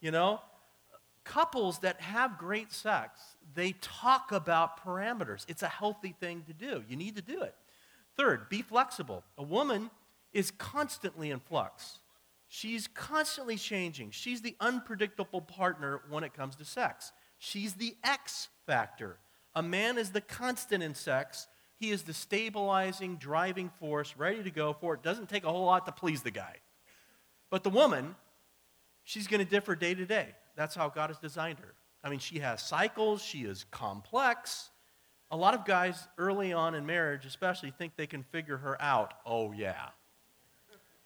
You 0.00 0.10
know? 0.10 0.40
Couples 1.24 1.78
that 1.78 2.00
have 2.02 2.36
great 2.36 2.70
sex, 2.70 3.20
they 3.54 3.72
talk 3.80 4.30
about 4.30 4.84
parameters. 4.84 5.46
It's 5.48 5.62
a 5.62 5.68
healthy 5.68 6.14
thing 6.20 6.44
to 6.46 6.52
do. 6.52 6.84
You 6.86 6.96
need 6.96 7.16
to 7.16 7.22
do 7.22 7.40
it. 7.40 7.54
Third, 8.14 8.50
be 8.50 8.60
flexible. 8.60 9.24
A 9.38 9.42
woman 9.42 9.90
is 10.34 10.50
constantly 10.50 11.30
in 11.30 11.40
flux. 11.40 12.00
She's 12.56 12.86
constantly 12.86 13.56
changing. 13.56 14.12
She's 14.12 14.40
the 14.40 14.54
unpredictable 14.60 15.40
partner 15.40 16.02
when 16.08 16.22
it 16.22 16.34
comes 16.34 16.54
to 16.54 16.64
sex. 16.64 17.10
She's 17.36 17.74
the 17.74 17.96
X 18.04 18.46
factor. 18.64 19.18
A 19.56 19.62
man 19.62 19.98
is 19.98 20.10
the 20.10 20.20
constant 20.20 20.80
in 20.80 20.94
sex. 20.94 21.48
He 21.80 21.90
is 21.90 22.04
the 22.04 22.14
stabilizing, 22.14 23.16
driving 23.16 23.70
force, 23.80 24.14
ready 24.16 24.44
to 24.44 24.52
go 24.52 24.72
for 24.72 24.94
it. 24.94 25.02
Doesn't 25.02 25.28
take 25.28 25.42
a 25.42 25.50
whole 25.50 25.64
lot 25.64 25.84
to 25.86 25.90
please 25.90 26.22
the 26.22 26.30
guy. 26.30 26.58
But 27.50 27.64
the 27.64 27.70
woman, 27.70 28.14
she's 29.02 29.26
going 29.26 29.44
to 29.44 29.50
differ 29.50 29.74
day 29.74 29.96
to 29.96 30.06
day. 30.06 30.28
That's 30.54 30.76
how 30.76 30.90
God 30.90 31.10
has 31.10 31.18
designed 31.18 31.58
her. 31.58 31.74
I 32.04 32.08
mean, 32.08 32.20
she 32.20 32.38
has 32.38 32.62
cycles, 32.62 33.20
she 33.20 33.40
is 33.40 33.64
complex. 33.72 34.70
A 35.32 35.36
lot 35.36 35.54
of 35.54 35.64
guys 35.64 36.06
early 36.18 36.52
on 36.52 36.76
in 36.76 36.86
marriage, 36.86 37.26
especially, 37.26 37.72
think 37.72 37.96
they 37.96 38.06
can 38.06 38.22
figure 38.22 38.58
her 38.58 38.80
out. 38.80 39.14
Oh, 39.26 39.50
yeah 39.50 39.88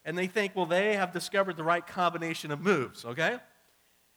and 0.04 0.16
they 0.16 0.26
think, 0.26 0.56
well, 0.56 0.66
they 0.66 0.94
have 0.94 1.12
discovered 1.12 1.56
the 1.56 1.64
right 1.64 1.86
combination 1.86 2.50
of 2.50 2.60
moves, 2.60 3.04
okay? 3.04 3.38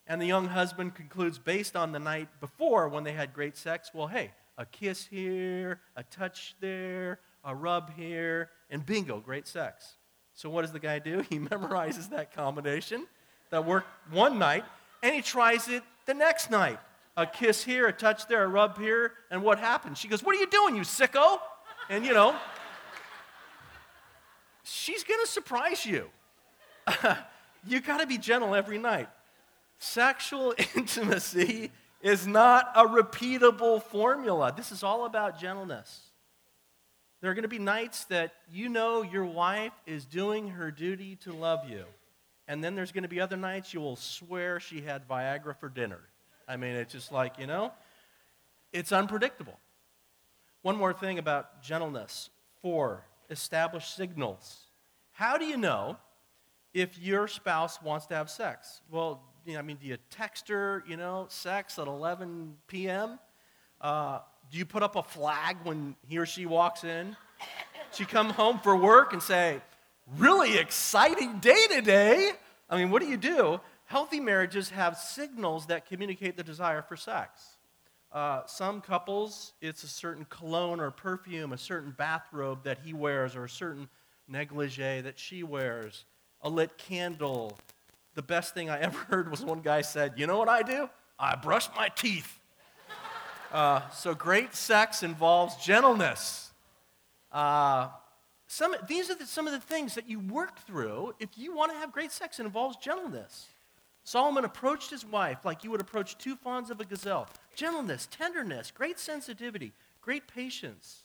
And 0.08 0.22
the 0.22 0.26
young 0.26 0.48
husband 0.48 0.96
concludes, 0.96 1.38
based 1.38 1.76
on 1.76 1.92
the 1.92 2.00
night 2.00 2.28
before 2.40 2.88
when 2.90 3.04
they 3.04 3.14
had 3.14 3.34
great 3.34 3.56
sex, 3.58 3.92
well, 3.94 4.08
hey, 4.08 4.32
a 4.58 4.66
kiss 4.66 5.06
here, 5.06 5.80
a 5.96 6.04
touch 6.04 6.56
there, 6.60 7.20
a 7.44 7.56
rub 7.56 7.94
here, 7.96 8.50
and 8.70 8.86
bingo, 8.86 9.20
great 9.20 9.48
sex. 9.48 9.96
So 10.34 10.50
what 10.50 10.62
does 10.62 10.72
the 10.72 10.80
guy 10.80 11.00
do? 11.00 11.24
He 11.30 11.40
memorizes 11.40 12.10
that 12.10 12.34
combination 12.34 13.06
that 13.50 13.66
worked 13.66 13.88
one 14.12 14.40
night, 14.40 14.66
and 15.04 15.14
he 15.14 15.22
tries 15.22 15.68
it 15.68 15.84
the 16.06 16.14
next 16.14 16.50
night. 16.50 16.80
A 17.18 17.26
kiss 17.26 17.64
here, 17.64 17.88
a 17.88 17.94
touch 17.94 18.28
there, 18.28 18.44
a 18.44 18.48
rub 18.48 18.80
here, 18.80 19.14
and 19.30 19.44
what 19.44 19.60
happens? 19.60 19.98
She 19.98 20.08
goes, 20.08 20.24
What 20.24 20.36
are 20.36 20.40
you 20.40 20.48
doing, 20.48 20.76
you 20.76 20.84
sicko? 20.84 21.40
And 21.90 22.06
you 22.06 22.14
know, 22.14 22.36
she's 24.64 25.04
going 25.04 25.20
to 25.24 25.32
surprise 25.32 25.86
you. 25.86 26.10
you 27.68 27.82
got 27.82 28.00
to 28.00 28.08
be 28.08 28.18
gentle 28.18 28.56
every 28.56 28.78
night. 28.78 29.10
Sexual 29.80 30.54
intimacy 30.76 31.72
is 32.02 32.28
not 32.28 32.72
a 32.76 32.86
repeatable 32.86 33.82
formula. 33.82 34.54
This 34.56 34.72
is 34.72 34.84
all 34.84 35.06
about 35.06 35.40
gentleness. 35.40 36.02
There 37.22 37.30
are 37.30 37.36
going 37.36 37.44
to 37.44 37.50
be 37.50 37.60
nights 37.60 38.06
that 38.06 38.34
you 38.52 38.68
know 38.68 39.04
your 39.04 39.26
wife 39.26 39.74
is 39.86 40.06
doing 40.06 40.50
her 40.50 40.72
duty 40.72 41.16
to 41.18 41.32
love 41.32 41.70
you. 41.70 41.86
And 42.48 42.64
then 42.64 42.76
there's 42.76 42.92
going 42.92 43.04
to 43.04 43.10
be 43.10 43.22
other 43.22 43.38
nights 43.38 43.74
you 43.74 43.80
will 43.80 43.96
swear 43.96 44.60
she 44.60 44.82
had 44.82 45.08
Viagra 45.08 45.56
for 45.56 45.70
dinner. 45.70 46.00
I 46.48 46.58
mean, 46.58 46.76
it's 46.76 46.92
just 46.92 47.12
like, 47.12 47.38
you 47.38 47.46
know, 47.46 47.72
it's 48.74 48.92
unpredictable. 48.92 49.60
One 50.64 50.78
more 50.78 50.94
thing 50.94 51.20
about 51.20 51.62
gentleness. 51.62 52.30
Four, 52.62 53.06
establish 53.32 53.88
signals. 53.88 54.68
How 55.12 55.38
do 55.38 55.46
you 55.46 55.58
know 55.58 55.98
if 56.74 57.00
your 57.00 57.28
spouse 57.28 57.82
wants 57.82 58.06
to 58.08 58.16
have 58.16 58.30
sex? 58.30 58.82
Well, 58.92 59.24
you 59.46 59.54
know, 59.54 59.60
I 59.60 59.62
mean, 59.64 59.78
do 59.78 59.88
you 59.88 59.98
text 60.12 60.50
her, 60.50 60.84
you 60.88 60.98
know, 60.98 61.26
sex 61.30 61.80
at 61.80 61.88
11 61.88 62.56
p.m.? 62.68 63.18
Uh, 63.80 64.20
do 64.52 64.58
you 64.58 64.66
put 64.66 64.84
up 64.84 64.96
a 64.96 65.04
flag 65.04 65.58
when 65.64 65.96
he 66.08 66.18
or 66.18 66.26
she 66.26 66.46
walks 66.46 66.84
in? 66.84 67.16
She 67.94 68.06
come 68.06 68.30
home 68.30 68.60
for 68.60 68.76
work 68.76 69.14
and 69.14 69.24
say, 69.24 69.62
really 70.18 70.58
exciting 70.58 71.40
day 71.40 71.68
today. 71.70 72.32
I 72.70 72.78
mean, 72.78 72.92
what 72.92 73.02
do 73.02 73.08
you 73.08 73.18
do? 73.18 73.60
Healthy 73.86 74.20
marriages 74.20 74.70
have 74.70 74.98
signals 74.98 75.66
that 75.68 75.88
communicate 75.88 76.38
the 76.38 76.44
desire 76.44 76.82
for 76.82 76.96
sex. 76.96 77.58
Uh, 78.12 78.46
some 78.46 78.82
couples, 78.82 79.54
it's 79.62 79.84
a 79.84 79.88
certain 79.88 80.26
cologne 80.26 80.82
or 80.82 80.92
perfume, 80.92 81.54
a 81.54 81.58
certain 81.58 81.92
bathrobe 81.98 82.64
that 82.64 82.80
he 82.84 82.94
wears, 82.94 83.38
or 83.38 83.46
a 83.46 83.50
certain 83.50 83.88
negligee 84.28 85.00
that 85.02 85.18
she 85.18 85.44
wears, 85.44 86.04
a 86.42 86.50
lit 86.50 86.78
candle. 86.78 87.58
The 88.16 88.22
best 88.22 88.54
thing 88.54 88.70
I 88.70 88.80
ever 88.82 88.98
heard 88.98 89.32
was 89.32 89.44
one 89.44 89.62
guy 89.62 89.82
said, 89.82 90.14
You 90.18 90.28
know 90.28 90.38
what 90.38 90.50
I 90.50 90.62
do? 90.62 90.90
I 91.18 91.36
brush 91.36 91.70
my 91.76 91.88
teeth. 91.88 92.40
Uh, 93.52 93.88
so 93.90 94.16
great 94.16 94.56
sex 94.56 95.04
involves 95.04 95.56
gentleness. 95.58 96.52
Uh, 97.32 97.90
some, 98.48 98.76
these 98.88 99.10
are 99.10 99.16
the, 99.16 99.26
some 99.26 99.48
of 99.48 99.54
the 99.54 99.60
things 99.60 99.96
that 99.96 100.10
you 100.10 100.20
work 100.20 100.60
through 100.66 101.16
if 101.20 101.38
you 101.38 101.54
want 101.56 101.72
to 101.72 101.78
have 101.78 101.92
great 101.92 102.12
sex. 102.12 102.40
It 102.40 102.46
involves 102.46 102.76
gentleness. 102.78 103.48
Solomon 104.04 104.46
approached 104.46 104.90
his 104.90 105.06
wife 105.06 105.46
like 105.46 105.64
you 105.64 105.72
would 105.72 105.82
approach 105.82 106.18
two 106.18 106.36
fawns 106.36 106.70
of 106.72 106.80
a 106.80 106.86
gazelle. 106.86 107.28
Gentleness, 107.56 108.08
tenderness, 108.10 108.72
great 108.72 109.00
sensitivity, 109.00 109.74
great 110.02 110.28
patience. 110.28 111.04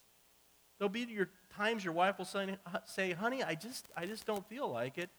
There'll 0.78 0.88
be 0.88 1.00
your 1.00 1.28
times 1.56 1.84
your 1.84 1.92
wife 1.92 2.18
will 2.18 2.24
say, 2.24 2.56
uh, 2.66 2.78
say, 2.84 3.12
honey, 3.12 3.42
I 3.42 3.54
just, 3.54 3.86
I 3.96 4.06
just 4.06 4.26
don't 4.26 4.46
feel 4.48 4.68
like 4.68 4.98
it. 4.98 5.10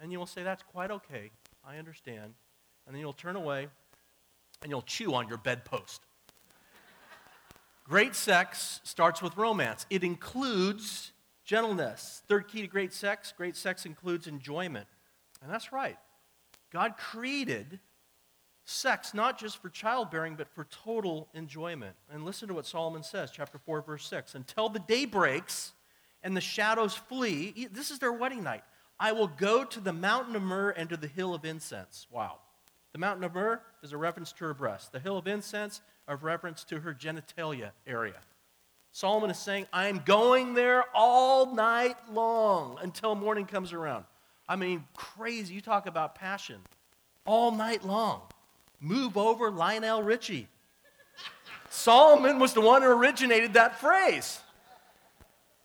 And 0.00 0.12
you 0.12 0.18
will 0.18 0.26
say, 0.26 0.42
that's 0.42 0.62
quite 0.62 0.90
okay. 0.90 1.30
I 1.66 1.78
understand. 1.78 2.34
And 2.86 2.94
then 2.94 3.00
you'll 3.00 3.12
turn 3.12 3.36
away 3.36 3.68
and 4.62 4.70
you'll 4.70 4.82
chew 4.82 5.14
on 5.14 5.28
your 5.28 5.38
bedpost. 5.38 6.02
Great 7.84 8.14
sex 8.16 8.80
starts 8.82 9.22
with 9.22 9.36
romance. 9.36 9.86
It 9.90 10.02
includes 10.02 11.12
gentleness. 11.44 12.22
Third 12.28 12.48
key 12.48 12.62
to 12.62 12.66
great 12.66 12.92
sex 12.92 13.32
great 13.36 13.56
sex 13.56 13.86
includes 13.86 14.26
enjoyment. 14.26 14.86
And 15.42 15.50
that's 15.50 15.72
right. 15.72 15.96
God 16.70 16.96
created 16.96 17.80
sex 18.64 19.14
not 19.14 19.38
just 19.38 19.62
for 19.62 19.68
childbearing, 19.68 20.34
but 20.34 20.48
for 20.48 20.64
total 20.64 21.28
enjoyment. 21.34 21.94
And 22.12 22.24
listen 22.24 22.48
to 22.48 22.54
what 22.54 22.66
Solomon 22.66 23.02
says, 23.02 23.30
chapter 23.30 23.58
4, 23.58 23.82
verse 23.82 24.06
6. 24.06 24.34
Until 24.34 24.68
the 24.68 24.80
day 24.80 25.04
breaks 25.04 25.72
and 26.22 26.36
the 26.36 26.40
shadows 26.40 26.94
flee, 26.94 27.68
this 27.70 27.90
is 27.90 27.98
their 27.98 28.12
wedding 28.12 28.42
night. 28.42 28.64
I 28.98 29.12
will 29.12 29.28
go 29.28 29.64
to 29.64 29.80
the 29.80 29.92
mountain 29.92 30.34
of 30.34 30.42
myrrh 30.42 30.70
and 30.70 30.88
to 30.88 30.96
the 30.96 31.06
hill 31.06 31.34
of 31.34 31.44
incense. 31.44 32.06
Wow. 32.10 32.38
The 32.92 32.98
mountain 32.98 33.24
of 33.24 33.34
myrrh 33.34 33.60
is 33.82 33.92
a 33.92 33.96
reference 33.96 34.32
to 34.32 34.44
her 34.46 34.54
breast. 34.54 34.90
The 34.90 35.00
hill 35.00 35.18
of 35.18 35.26
incense 35.26 35.80
a 36.08 36.16
reference 36.16 36.64
to 36.64 36.80
her 36.80 36.94
genitalia 36.94 37.70
area. 37.86 38.20
Solomon 38.92 39.30
is 39.30 39.38
saying, 39.38 39.66
I'm 39.72 40.00
going 40.04 40.54
there 40.54 40.84
all 40.94 41.54
night 41.54 41.96
long 42.10 42.78
until 42.80 43.14
morning 43.14 43.44
comes 43.44 43.72
around. 43.72 44.04
I 44.48 44.56
mean, 44.56 44.84
crazy. 44.94 45.54
You 45.54 45.60
talk 45.60 45.86
about 45.86 46.14
passion. 46.14 46.60
All 47.24 47.50
night 47.50 47.84
long. 47.84 48.22
Move 48.80 49.16
over 49.16 49.50
Lionel 49.50 50.02
Richie. 50.02 50.48
Solomon 51.70 52.38
was 52.38 52.54
the 52.54 52.60
one 52.60 52.82
who 52.82 52.88
originated 52.88 53.54
that 53.54 53.80
phrase. 53.80 54.40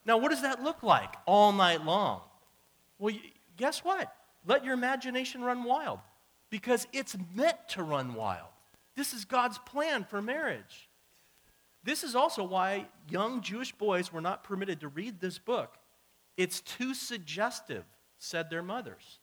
Now, 0.06 0.18
what 0.18 0.32
does 0.32 0.42
that 0.42 0.64
look 0.64 0.82
like 0.82 1.14
all 1.26 1.52
night 1.52 1.86
long? 1.86 2.22
Well, 2.98 3.16
guess 3.58 3.84
what? 3.84 4.14
Let 4.46 4.66
your 4.66 4.74
imagination 4.74 5.42
run 5.42 5.64
wild 5.64 6.00
because 6.50 6.88
it's 6.92 7.16
meant 7.36 7.58
to 7.70 7.84
run 7.84 8.16
wild. 8.16 8.48
This 8.96 9.14
is 9.14 9.26
God's 9.26 9.58
plan 9.60 10.04
for 10.04 10.22
marriage. 10.22 10.90
This 11.84 12.04
is 12.04 12.16
also 12.16 12.44
why 12.44 12.88
young 13.10 13.42
Jewish 13.42 13.72
boys 13.72 14.12
were 14.12 14.22
not 14.22 14.44
permitted 14.44 14.80
to 14.82 14.88
read 14.88 15.20
this 15.20 15.38
book. 15.38 15.78
It's 16.38 16.62
too 16.62 16.94
suggestive, 16.94 17.84
said 18.22 18.50
their 18.50 18.64
mothers. 18.64 19.20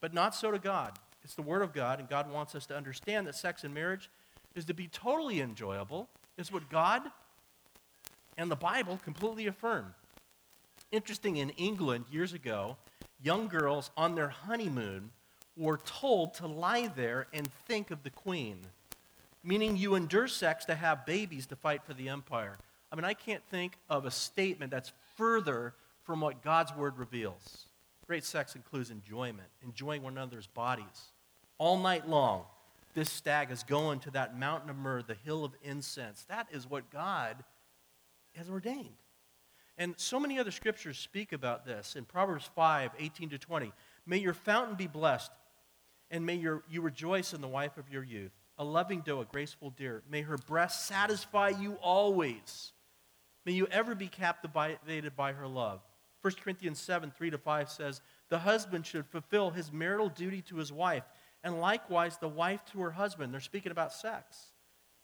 But 0.00 0.14
not 0.14 0.34
so 0.34 0.50
to 0.50 0.58
God. 0.58 0.98
It's 1.22 1.34
the 1.34 1.42
Word 1.42 1.62
of 1.62 1.72
God, 1.72 2.00
and 2.00 2.08
God 2.08 2.30
wants 2.30 2.54
us 2.54 2.66
to 2.66 2.76
understand 2.76 3.26
that 3.26 3.34
sex 3.34 3.64
and 3.64 3.72
marriage 3.72 4.10
is 4.54 4.64
to 4.66 4.74
be 4.74 4.88
totally 4.88 5.40
enjoyable, 5.40 6.08
is 6.36 6.52
what 6.52 6.68
God 6.68 7.02
and 8.36 8.50
the 8.50 8.56
Bible 8.56 9.00
completely 9.02 9.46
affirm. 9.46 9.94
Interesting, 10.92 11.36
in 11.36 11.50
England 11.50 12.04
years 12.10 12.32
ago, 12.32 12.76
young 13.22 13.48
girls 13.48 13.90
on 13.96 14.14
their 14.14 14.28
honeymoon 14.28 15.10
were 15.56 15.78
told 15.78 16.34
to 16.34 16.46
lie 16.46 16.88
there 16.88 17.26
and 17.32 17.48
think 17.66 17.90
of 17.90 18.02
the 18.02 18.10
queen 18.10 18.58
meaning 19.44 19.76
you 19.76 19.94
endure 19.94 20.26
sex 20.26 20.64
to 20.64 20.74
have 20.74 21.04
babies 21.04 21.46
to 21.46 21.56
fight 21.56 21.82
for 21.84 21.92
the 21.92 22.08
empire. 22.08 22.56
I 22.90 22.96
mean, 22.96 23.04
I 23.04 23.14
can't 23.14 23.42
think 23.50 23.76
of 23.90 24.06
a 24.06 24.10
statement 24.10 24.70
that's 24.70 24.92
further 25.16 25.74
from 26.04 26.20
what 26.20 26.42
God's 26.42 26.74
word 26.74 26.98
reveals. 26.98 27.66
Great 28.06 28.24
sex 28.24 28.54
includes 28.54 28.90
enjoyment, 28.90 29.48
enjoying 29.62 30.02
one 30.02 30.14
another's 30.14 30.46
bodies. 30.46 31.12
All 31.58 31.78
night 31.78 32.08
long, 32.08 32.44
this 32.94 33.10
stag 33.10 33.50
is 33.50 33.62
going 33.62 34.00
to 34.00 34.10
that 34.12 34.38
mountain 34.38 34.70
of 34.70 34.76
myrrh, 34.76 35.02
the 35.02 35.16
hill 35.24 35.44
of 35.44 35.52
incense. 35.62 36.24
That 36.28 36.46
is 36.52 36.68
what 36.68 36.90
God 36.90 37.42
has 38.36 38.50
ordained. 38.50 38.96
And 39.76 39.94
so 39.96 40.20
many 40.20 40.38
other 40.38 40.50
scriptures 40.50 40.98
speak 40.98 41.32
about 41.32 41.64
this. 41.64 41.96
In 41.96 42.04
Proverbs 42.04 42.48
5 42.54 42.92
18 42.98 43.30
to 43.30 43.38
20, 43.38 43.72
may 44.06 44.18
your 44.18 44.34
fountain 44.34 44.76
be 44.76 44.86
blessed, 44.86 45.32
and 46.10 46.24
may 46.24 46.34
your, 46.34 46.62
you 46.70 46.80
rejoice 46.80 47.32
in 47.32 47.40
the 47.40 47.48
wife 47.48 47.76
of 47.76 47.88
your 47.88 48.04
youth 48.04 48.32
a 48.58 48.64
loving 48.64 49.00
doe, 49.00 49.20
a 49.20 49.24
graceful 49.24 49.70
deer. 49.70 50.02
May 50.08 50.22
her 50.22 50.38
breast 50.38 50.86
satisfy 50.86 51.48
you 51.48 51.72
always. 51.82 52.72
May 53.44 53.52
you 53.52 53.66
ever 53.66 53.94
be 53.94 54.08
captivated 54.08 55.16
by 55.16 55.32
her 55.32 55.46
love. 55.46 55.80
1 56.24 56.32
Corinthians 56.42 56.80
7 56.80 57.10
3 57.10 57.30
to 57.32 57.36
5 57.36 57.68
says, 57.68 58.00
The 58.30 58.38
husband 58.38 58.86
should 58.86 59.04
fulfill 59.04 59.50
his 59.50 59.70
marital 59.70 60.08
duty 60.08 60.40
to 60.48 60.56
his 60.56 60.72
wife, 60.72 61.04
and 61.42 61.60
likewise 61.60 62.16
the 62.16 62.28
wife 62.28 62.64
to 62.72 62.80
her 62.80 62.92
husband. 62.92 63.30
They're 63.30 63.42
speaking 63.42 63.72
about 63.72 63.92
sex. 63.92 64.52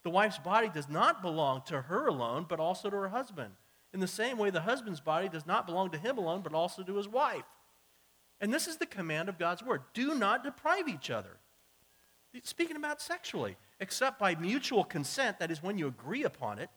The 0.02 0.08
wife's 0.08 0.38
body 0.38 0.70
does 0.72 0.88
not 0.88 1.20
belong 1.20 1.60
to 1.66 1.82
her 1.82 2.06
alone, 2.06 2.46
but 2.48 2.58
also 2.58 2.88
to 2.88 2.96
her 2.96 3.10
husband. 3.10 3.52
In 3.92 4.00
the 4.00 4.06
same 4.06 4.38
way, 4.38 4.48
the 4.48 4.62
husband's 4.62 5.00
body 5.00 5.28
does 5.28 5.46
not 5.46 5.66
belong 5.66 5.90
to 5.90 5.98
him 5.98 6.16
alone, 6.16 6.40
but 6.40 6.54
also 6.54 6.82
to 6.82 6.96
his 6.96 7.06
wife. 7.06 7.44
And 8.40 8.50
this 8.50 8.66
is 8.66 8.78
the 8.78 8.86
command 8.86 9.28
of 9.28 9.38
God's 9.38 9.62
word 9.62 9.82
do 9.92 10.14
not 10.14 10.42
deprive 10.42 10.88
each 10.88 11.10
other. 11.10 11.36
Speaking 12.44 12.76
about 12.76 13.02
sexually, 13.02 13.58
except 13.78 14.18
by 14.18 14.36
mutual 14.36 14.84
consent, 14.84 15.38
that 15.38 15.50
is 15.50 15.62
when 15.62 15.76
you 15.76 15.86
agree 15.86 16.24
upon 16.24 16.58
it, 16.58 16.70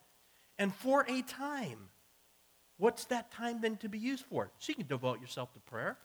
and 0.57 0.73
for 0.73 1.05
a 1.07 1.21
time. 1.21 1.87
What's 2.83 3.05
that 3.05 3.31
time 3.31 3.61
then 3.61 3.77
to 3.77 3.87
be 3.87 3.97
used 3.97 4.25
for? 4.25 4.51
So 4.59 4.71
you 4.71 4.75
can 4.75 4.87
devote 4.87 5.21
yourself 5.21 5.53
to 5.53 5.59
prayer. 5.61 5.97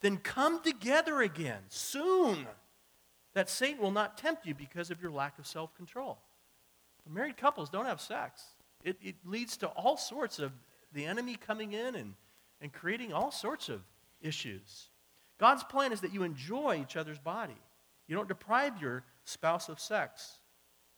Then 0.00 0.16
come 0.16 0.62
together 0.62 1.20
again 1.20 1.60
soon, 1.68 2.46
that 3.34 3.50
Satan 3.50 3.82
will 3.82 3.90
not 3.90 4.16
tempt 4.16 4.46
you 4.46 4.54
because 4.54 4.90
of 4.90 5.02
your 5.02 5.10
lack 5.10 5.38
of 5.38 5.46
self 5.46 5.74
control. 5.74 6.16
Married 7.06 7.36
couples 7.36 7.68
don't 7.68 7.84
have 7.84 8.00
sex. 8.00 8.44
It, 8.82 8.96
it 9.02 9.16
leads 9.26 9.58
to 9.58 9.66
all 9.66 9.98
sorts 9.98 10.38
of 10.38 10.52
the 10.94 11.04
enemy 11.04 11.36
coming 11.36 11.74
in 11.74 11.96
and, 11.96 12.14
and 12.62 12.72
creating 12.72 13.12
all 13.12 13.30
sorts 13.30 13.68
of 13.68 13.82
issues. 14.22 14.88
God's 15.36 15.64
plan 15.64 15.92
is 15.92 16.00
that 16.00 16.14
you 16.14 16.22
enjoy 16.22 16.80
each 16.80 16.96
other's 16.96 17.18
body. 17.18 17.60
You 18.08 18.16
don't 18.16 18.28
deprive 18.28 18.80
your 18.80 19.04
spouse 19.26 19.68
of 19.68 19.78
sex. 19.78 20.38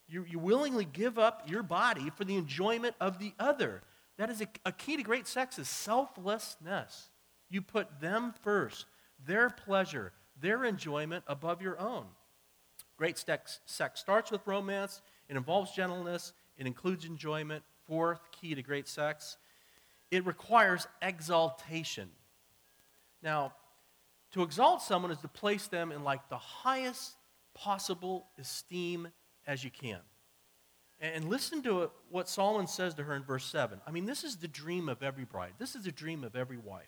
You, 0.07 0.25
you 0.29 0.39
willingly 0.39 0.85
give 0.85 1.19
up 1.19 1.43
your 1.45 1.61
body 1.61 2.09
for 2.15 2.23
the 2.23 2.37
enjoyment 2.37 2.95
of 3.01 3.19
the 3.19 3.33
other. 3.37 3.81
That 4.17 4.29
is 4.29 4.41
a, 4.41 4.47
a 4.65 4.71
key 4.71 4.97
to 4.97 5.03
great 5.03 5.27
sex 5.27 5.59
is 5.59 5.67
selflessness. 5.67 7.09
You 7.49 7.61
put 7.61 7.99
them 7.99 8.33
first, 8.41 8.85
their 9.25 9.49
pleasure, 9.49 10.13
their 10.39 10.63
enjoyment 10.63 11.23
above 11.27 11.61
your 11.61 11.79
own. 11.79 12.05
Great 12.97 13.17
sex, 13.17 13.59
sex 13.65 13.99
starts 13.99 14.31
with 14.31 14.45
romance. 14.47 15.01
It 15.27 15.35
involves 15.35 15.71
gentleness. 15.71 16.33
It 16.57 16.67
includes 16.67 17.05
enjoyment. 17.05 17.63
Fourth 17.85 18.31
key 18.31 18.55
to 18.55 18.63
great 18.63 18.87
sex, 18.87 19.37
it 20.09 20.25
requires 20.25 20.87
exaltation. 21.03 22.09
Now, 23.21 23.53
to 24.31 24.41
exalt 24.41 24.81
someone 24.81 25.11
is 25.11 25.19
to 25.19 25.27
place 25.27 25.67
them 25.67 25.91
in 25.91 26.03
like 26.03 26.27
the 26.29 26.37
highest 26.37 27.15
possible 27.53 28.27
esteem 28.39 29.07
as 29.45 29.63
you 29.63 29.69
can. 29.69 29.99
And 31.01 31.29
listen 31.29 31.61
to 31.63 31.91
what 32.09 32.29
Solomon 32.29 32.67
says 32.67 32.93
to 32.95 33.03
her 33.03 33.15
in 33.15 33.23
verse 33.23 33.45
7. 33.45 33.81
I 33.85 33.91
mean, 33.91 34.05
this 34.05 34.23
is 34.23 34.37
the 34.37 34.47
dream 34.47 34.87
of 34.87 35.03
every 35.03 35.25
bride. 35.25 35.53
This 35.59 35.75
is 35.75 35.83
the 35.83 35.91
dream 35.91 36.23
of 36.23 36.35
every 36.35 36.57
wife. 36.57 36.87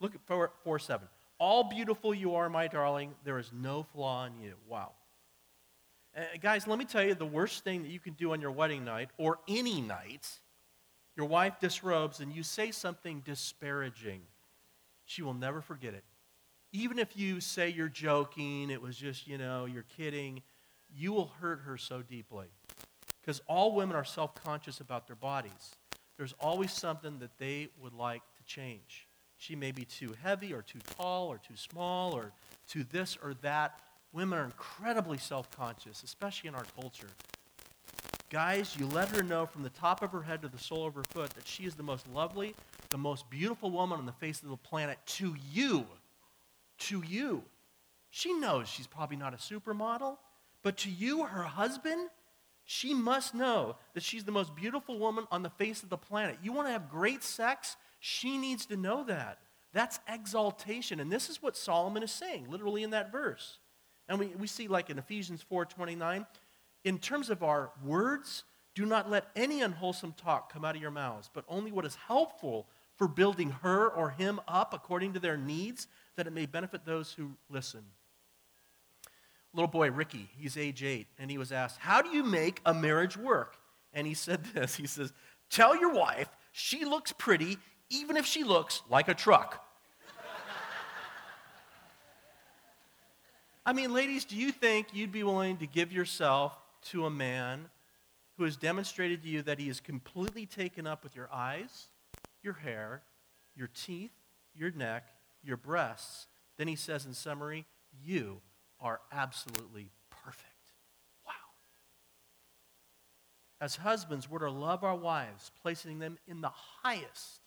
Look 0.00 0.14
at 0.14 0.20
4, 0.26 0.52
4 0.64 0.78
7. 0.78 1.08
All 1.38 1.64
beautiful 1.64 2.14
you 2.14 2.34
are, 2.34 2.48
my 2.48 2.66
darling. 2.66 3.14
There 3.24 3.38
is 3.38 3.50
no 3.52 3.82
flaw 3.82 4.26
in 4.26 4.38
you. 4.38 4.54
Wow. 4.68 4.92
Guys, 6.40 6.66
let 6.66 6.78
me 6.78 6.86
tell 6.86 7.02
you 7.02 7.14
the 7.14 7.26
worst 7.26 7.62
thing 7.62 7.82
that 7.82 7.90
you 7.90 8.00
can 8.00 8.14
do 8.14 8.32
on 8.32 8.40
your 8.40 8.50
wedding 8.50 8.84
night 8.84 9.10
or 9.18 9.38
any 9.48 9.80
night. 9.82 10.26
Your 11.14 11.26
wife 11.26 11.60
disrobes 11.60 12.20
and 12.20 12.32
you 12.32 12.42
say 12.42 12.70
something 12.70 13.20
disparaging. 13.20 14.22
She 15.04 15.22
will 15.22 15.34
never 15.34 15.60
forget 15.60 15.94
it. 15.94 16.04
Even 16.72 16.98
if 16.98 17.16
you 17.16 17.40
say 17.40 17.68
you're 17.68 17.88
joking, 17.88 18.70
it 18.70 18.80
was 18.80 18.96
just, 18.96 19.26
you 19.26 19.38
know, 19.38 19.66
you're 19.66 19.84
kidding, 19.96 20.42
you 20.94 21.12
will 21.12 21.32
hurt 21.40 21.60
her 21.60 21.76
so 21.76 22.02
deeply. 22.02 22.48
Because 23.26 23.42
all 23.48 23.74
women 23.74 23.96
are 23.96 24.04
self 24.04 24.34
conscious 24.36 24.80
about 24.80 25.08
their 25.08 25.16
bodies. 25.16 25.74
There's 26.16 26.34
always 26.40 26.72
something 26.72 27.18
that 27.18 27.36
they 27.38 27.68
would 27.82 27.92
like 27.92 28.22
to 28.36 28.44
change. 28.44 29.08
She 29.36 29.56
may 29.56 29.72
be 29.72 29.84
too 29.84 30.14
heavy 30.22 30.52
or 30.52 30.62
too 30.62 30.78
tall 30.96 31.26
or 31.26 31.38
too 31.38 31.56
small 31.56 32.14
or 32.14 32.32
too 32.68 32.84
this 32.84 33.18
or 33.22 33.34
that. 33.42 33.80
Women 34.12 34.38
are 34.38 34.44
incredibly 34.44 35.18
self 35.18 35.50
conscious, 35.50 36.02
especially 36.04 36.48
in 36.48 36.54
our 36.54 36.64
culture. 36.80 37.08
Guys, 38.30 38.76
you 38.78 38.86
let 38.86 39.08
her 39.10 39.22
know 39.22 39.44
from 39.44 39.62
the 39.62 39.70
top 39.70 40.02
of 40.02 40.10
her 40.12 40.22
head 40.22 40.42
to 40.42 40.48
the 40.48 40.58
sole 40.58 40.86
of 40.86 40.94
her 40.94 41.04
foot 41.04 41.30
that 41.30 41.46
she 41.46 41.64
is 41.64 41.74
the 41.74 41.82
most 41.82 42.08
lovely, 42.12 42.54
the 42.90 42.98
most 42.98 43.28
beautiful 43.28 43.70
woman 43.70 43.98
on 43.98 44.06
the 44.06 44.12
face 44.12 44.42
of 44.42 44.48
the 44.48 44.56
planet 44.56 44.98
to 45.06 45.34
you. 45.52 45.86
To 46.78 47.02
you. 47.06 47.42
She 48.10 48.32
knows 48.32 48.68
she's 48.68 48.86
probably 48.86 49.16
not 49.16 49.34
a 49.34 49.36
supermodel, 49.36 50.16
but 50.62 50.76
to 50.78 50.90
you, 50.90 51.24
her 51.24 51.42
husband, 51.42 52.08
she 52.66 52.92
must 52.92 53.32
know 53.32 53.76
that 53.94 54.02
she's 54.02 54.24
the 54.24 54.32
most 54.32 54.54
beautiful 54.56 54.98
woman 54.98 55.26
on 55.30 55.42
the 55.44 55.50
face 55.50 55.84
of 55.84 55.88
the 55.88 55.96
planet. 55.96 56.36
You 56.42 56.52
want 56.52 56.66
to 56.66 56.72
have 56.72 56.90
great 56.90 57.22
sex? 57.22 57.76
She 58.00 58.36
needs 58.36 58.66
to 58.66 58.76
know 58.76 59.04
that. 59.04 59.38
That's 59.72 60.00
exaltation. 60.08 60.98
And 60.98 61.10
this 61.10 61.30
is 61.30 61.40
what 61.40 61.56
Solomon 61.56 62.02
is 62.02 62.10
saying, 62.10 62.50
literally 62.50 62.82
in 62.82 62.90
that 62.90 63.12
verse. 63.12 63.58
And 64.08 64.18
we, 64.18 64.26
we 64.38 64.48
see, 64.48 64.66
like 64.66 64.90
in 64.90 64.98
Ephesians 64.98 65.44
4:29, 65.50 66.26
in 66.84 66.98
terms 66.98 67.30
of 67.30 67.44
our 67.44 67.70
words, 67.84 68.42
do 68.74 68.84
not 68.84 69.08
let 69.08 69.28
any 69.36 69.62
unwholesome 69.62 70.14
talk 70.14 70.52
come 70.52 70.64
out 70.64 70.74
of 70.74 70.82
your 70.82 70.90
mouths, 70.90 71.30
but 71.32 71.44
only 71.48 71.70
what 71.70 71.84
is 71.84 71.94
helpful 71.94 72.66
for 72.96 73.06
building 73.06 73.50
her 73.62 73.88
or 73.88 74.10
him 74.10 74.40
up 74.48 74.74
according 74.74 75.12
to 75.12 75.20
their 75.20 75.36
needs, 75.36 75.86
that 76.16 76.26
it 76.26 76.32
may 76.32 76.46
benefit 76.46 76.84
those 76.84 77.12
who 77.12 77.36
listen 77.48 77.84
little 79.56 79.70
boy 79.70 79.90
Ricky, 79.90 80.28
he's 80.36 80.56
age 80.56 80.84
eight, 80.84 81.08
and 81.18 81.30
he 81.30 81.38
was 81.38 81.50
asked, 81.50 81.78
How 81.80 82.02
do 82.02 82.10
you 82.10 82.22
make 82.22 82.60
a 82.66 82.74
marriage 82.74 83.16
work? 83.16 83.56
And 83.92 84.06
he 84.06 84.14
said 84.26 84.44
this 84.54 84.76
He 84.76 84.86
says, 84.86 85.12
Tell 85.50 85.78
your 85.78 85.92
wife 85.92 86.28
she 86.52 86.84
looks 86.84 87.12
pretty 87.12 87.58
even 87.88 88.16
if 88.16 88.26
she 88.26 88.44
looks 88.44 88.82
like 88.88 89.08
a 89.08 89.14
truck. 89.14 89.62
I 93.64 93.72
mean, 93.72 93.92
ladies, 93.92 94.24
do 94.24 94.36
you 94.36 94.52
think 94.52 94.88
you'd 94.92 95.10
be 95.10 95.24
willing 95.24 95.56
to 95.56 95.66
give 95.66 95.92
yourself 95.92 96.56
to 96.90 97.04
a 97.04 97.10
man 97.10 97.68
who 98.36 98.44
has 98.44 98.56
demonstrated 98.56 99.22
to 99.22 99.28
you 99.28 99.42
that 99.42 99.58
he 99.58 99.68
is 99.68 99.80
completely 99.80 100.46
taken 100.46 100.86
up 100.86 101.02
with 101.02 101.16
your 101.16 101.28
eyes, 101.32 101.88
your 102.42 102.52
hair, 102.52 103.02
your 103.56 103.66
teeth, 103.66 104.12
your 104.54 104.70
neck, 104.70 105.08
your 105.42 105.56
breasts? 105.56 106.28
Then 106.58 106.68
he 106.68 106.76
says 106.76 107.06
in 107.06 107.12
summary, 107.12 107.66
You 108.04 108.40
are 108.80 109.00
absolutely 109.12 109.90
perfect. 110.10 110.44
Wow. 111.26 111.32
As 113.60 113.76
husbands, 113.76 114.30
we're 114.30 114.40
to 114.40 114.50
love 114.50 114.84
our 114.84 114.96
wives, 114.96 115.50
placing 115.62 115.98
them 115.98 116.18
in 116.26 116.40
the 116.40 116.52
highest 116.82 117.40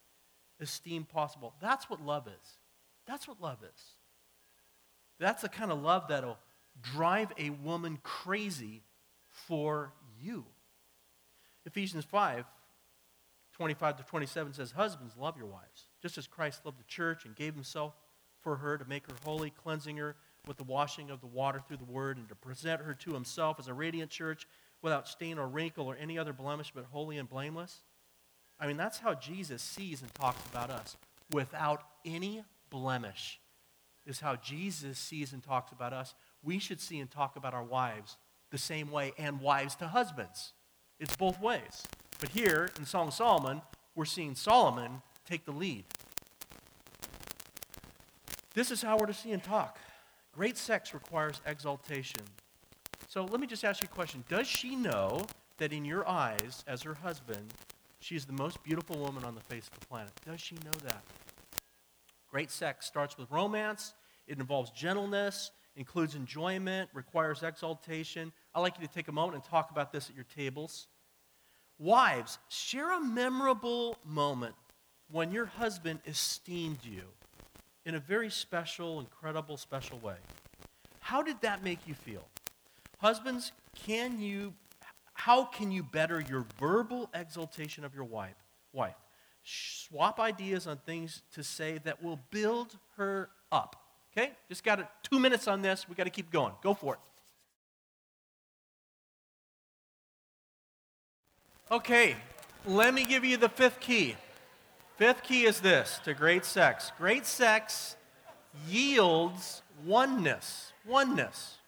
esteem 0.60 1.06
possible. 1.06 1.54
That's 1.62 1.90
what 1.90 2.06
love 2.06 2.28
is. 2.28 2.58
That's 3.08 3.28
what 3.28 3.42
love 3.42 3.60
is. 3.64 3.82
That's 5.20 5.42
the 5.42 5.50
kind 5.50 5.72
of 5.72 5.82
love 5.82 6.06
that'll 6.10 6.38
drive 6.82 7.32
a 7.38 7.50
woman 7.50 8.00
crazy 8.04 8.84
for 9.28 9.94
you. 10.22 10.46
Ephesians 11.66 12.06
5 12.06 12.46
25 13.60 13.98
to 13.98 14.04
27 14.04 14.54
says, 14.54 14.72
Husbands, 14.72 15.16
love 15.20 15.36
your 15.36 15.48
wives, 15.48 15.90
just 16.02 16.18
as 16.18 16.28
Christ 16.28 16.62
loved 16.64 16.80
the 16.80 16.86
church 16.86 17.26
and 17.26 17.36
gave 17.36 17.54
himself 17.54 17.94
for 18.40 18.56
her 18.56 18.78
to 18.78 18.86
make 18.86 19.06
her 19.08 19.18
holy, 19.26 19.50
cleansing 19.50 19.98
her 19.98 20.16
with 20.48 20.58
the 20.58 20.64
washing 20.64 21.10
of 21.10 21.22
the 21.22 21.28
water 21.28 21.62
through 21.68 21.78
the 21.78 21.86
word 21.86 22.18
and 22.18 22.28
to 22.30 22.36
present 22.36 22.82
her 22.82 22.94
to 22.94 23.14
himself 23.14 23.60
as 23.60 23.68
a 23.68 23.74
radiant 23.74 24.10
church 24.10 24.48
without 24.82 25.08
stain 25.08 25.38
or 25.38 25.48
wrinkle 25.48 25.86
or 25.86 25.98
any 26.00 26.18
other 26.18 26.34
blemish, 26.34 26.72
but 26.74 26.86
holy 26.86 27.18
and 27.18 27.30
blameless? 27.30 27.82
I 28.60 28.68
mean, 28.68 28.78
that's 28.78 29.00
how 29.00 29.14
Jesus 29.14 29.62
sees 29.62 30.02
and 30.02 30.14
talks 30.14 30.46
about 30.50 30.70
us. 30.70 30.98
Without 31.32 31.84
any 32.06 32.44
blemish 32.70 33.40
is 34.06 34.20
how 34.20 34.36
Jesus 34.36 34.98
sees 34.98 35.34
and 35.34 35.44
talks 35.44 35.72
about 35.72 35.94
us. 35.94 36.16
We 36.44 36.60
should 36.60 36.82
see 36.82 37.00
and 37.00 37.10
talk 37.10 37.36
about 37.36 37.54
our 37.54 37.64
wives 37.64 38.18
the 38.52 38.58
same 38.58 38.90
way, 38.90 39.14
and 39.18 39.40
wives 39.40 39.76
to 39.76 39.88
husbands. 39.88 40.54
It's 41.00 41.16
both 41.16 41.40
ways. 41.40 41.84
But 42.20 42.30
here 42.30 42.70
in 42.78 42.86
Song 42.86 43.10
of 43.10 43.14
Solomon, 43.14 43.62
we're 43.96 44.06
seeing 44.06 44.36
Solomon 44.36 45.02
take 45.26 45.46
the 45.46 45.52
lead. 45.52 45.86
This 48.54 48.72
is 48.72 48.82
how 48.82 48.98
we're 48.98 49.06
to 49.06 49.14
see 49.14 49.32
and 49.32 49.44
talk. 49.44 49.78
Great 50.40 50.58
sex 50.58 50.94
requires 50.94 51.42
exaltation. 51.46 52.22
So 53.10 53.26
let 53.26 53.42
me 53.42 53.46
just 53.46 53.66
ask 53.66 53.82
you 53.82 53.90
a 53.92 53.94
question. 53.94 54.24
Does 54.30 54.48
she 54.48 54.74
know 54.74 55.26
that 55.58 55.74
in 55.74 55.84
your 55.84 56.08
eyes, 56.08 56.64
as 56.66 56.82
her 56.84 56.94
husband, 56.94 57.54
she 58.00 58.16
is 58.16 58.24
the 58.24 58.32
most 58.32 58.64
beautiful 58.64 58.98
woman 58.98 59.26
on 59.26 59.36
the 59.36 59.42
face 59.42 59.68
of 59.68 59.78
the 59.78 59.86
planet? 59.86 60.14
Does 60.26 60.40
she 60.40 60.56
know 60.64 60.72
that? 60.86 61.04
Great 62.32 62.52
sex 62.52 62.86
starts 62.86 63.18
with 63.18 63.30
romance, 63.30 63.94
it 64.28 64.40
involves 64.40 64.72
gentleness, 64.72 65.52
includes 65.76 66.16
enjoyment, 66.16 66.90
requires 66.94 67.44
exaltation. 67.44 68.32
I'd 68.56 68.62
like 68.62 68.80
you 68.80 68.88
to 68.88 68.94
take 68.94 69.10
a 69.10 69.12
moment 69.12 69.36
and 69.36 69.44
talk 69.44 69.72
about 69.72 69.92
this 69.92 70.10
at 70.10 70.16
your 70.16 70.28
tables. 70.34 70.88
Wives, 71.80 72.40
share 72.48 72.94
a 72.94 73.02
memorable 73.02 73.98
moment 74.06 74.56
when 75.12 75.34
your 75.34 75.48
husband 75.48 76.00
esteemed 76.06 76.80
you 76.86 77.04
in 77.90 77.96
a 77.96 78.00
very 78.00 78.30
special, 78.30 79.00
incredible, 79.00 79.58
special 79.58 79.98
way. 79.98 80.14
How 81.00 81.24
did 81.24 81.42
that 81.42 81.64
make 81.64 81.80
you 81.88 81.96
feel? 81.96 82.24
Husbands, 83.00 83.52
can 83.74 84.22
you 84.22 84.54
how 85.14 85.44
can 85.44 85.72
you 85.72 85.84
better 85.84 86.22
your 86.22 86.46
verbal 86.60 87.10
exaltation 87.14 87.84
of 87.84 87.96
your 87.96 88.06
wife? 88.06 88.36
Wife. 88.72 88.96
Swap 89.44 90.20
ideas 90.20 90.68
on 90.68 90.78
things 90.78 91.24
to 91.34 91.44
say 91.44 91.80
that 91.80 92.02
will 92.02 92.20
build 92.30 92.78
her 92.96 93.30
up. 93.52 93.76
Okay? 94.14 94.32
Just 94.48 94.64
got 94.64 94.80
a, 94.80 94.88
2 95.04 95.20
minutes 95.20 95.48
on 95.48 95.62
this. 95.62 95.90
We 95.90 95.96
got 95.96 96.06
to 96.06 96.10
keep 96.10 96.32
going. 96.32 96.54
Go 96.62 96.74
for 96.74 96.94
it. 96.94 97.00
Okay, 101.72 102.16
let 102.66 102.94
me 102.94 103.04
give 103.04 103.26
you 103.26 103.36
the 103.36 103.50
fifth 103.50 103.80
key. 103.80 104.16
Fifth 105.00 105.24
key 105.24 105.46
is 105.46 105.62
this 105.62 106.02
to 106.04 106.14
great 106.14 106.44
sex. 106.44 106.92
Great 106.98 107.26
sex 107.26 107.96
yields 108.68 109.62
oneness. 109.86 110.74
Oneness. 110.86 111.60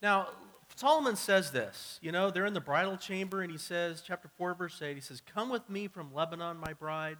Now, 0.00 0.28
Solomon 0.74 1.16
says 1.16 1.50
this. 1.50 1.98
You 2.00 2.12
know, 2.12 2.30
they're 2.30 2.46
in 2.46 2.54
the 2.54 2.62
bridal 2.62 2.96
chamber, 2.96 3.42
and 3.42 3.52
he 3.52 3.58
says, 3.58 4.02
chapter 4.02 4.30
4, 4.38 4.54
verse 4.54 4.80
8, 4.80 4.94
he 4.94 5.02
says, 5.02 5.20
Come 5.20 5.50
with 5.50 5.68
me 5.68 5.86
from 5.86 6.14
Lebanon, 6.14 6.56
my 6.56 6.72
bride. 6.72 7.18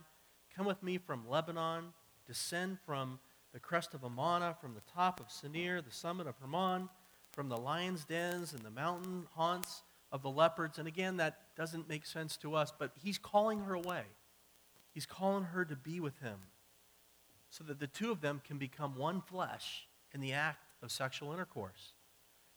Come 0.56 0.64
with 0.64 0.82
me 0.82 0.96
from 0.96 1.28
Lebanon. 1.28 1.92
Descend 2.26 2.78
from 2.86 3.18
the 3.52 3.60
crest 3.60 3.92
of 3.92 4.04
Amana, 4.04 4.56
from 4.58 4.72
the 4.72 4.80
top 4.94 5.20
of 5.20 5.26
Senir, 5.26 5.84
the 5.84 5.92
summit 5.92 6.26
of 6.26 6.38
Hermon, 6.38 6.88
from 7.30 7.50
the 7.50 7.58
lion's 7.58 8.06
dens 8.06 8.54
and 8.54 8.62
the 8.62 8.70
mountain 8.70 9.26
haunts 9.34 9.82
of 10.10 10.22
the 10.22 10.30
leopards. 10.30 10.78
And 10.78 10.88
again, 10.88 11.18
that 11.18 11.40
doesn't 11.58 11.90
make 11.90 12.06
sense 12.06 12.38
to 12.38 12.54
us, 12.54 12.72
but 12.78 12.92
he's 13.02 13.18
calling 13.18 13.60
her 13.60 13.74
away. 13.74 14.04
He's 14.94 15.06
calling 15.06 15.44
her 15.44 15.64
to 15.64 15.74
be 15.76 16.00
with 16.00 16.20
him 16.20 16.38
so 17.50 17.64
that 17.64 17.80
the 17.80 17.88
two 17.88 18.10
of 18.12 18.20
them 18.20 18.40
can 18.46 18.58
become 18.58 18.96
one 18.96 19.20
flesh 19.20 19.86
in 20.12 20.20
the 20.20 20.32
act 20.32 20.64
of 20.82 20.92
sexual 20.92 21.32
intercourse. 21.32 21.92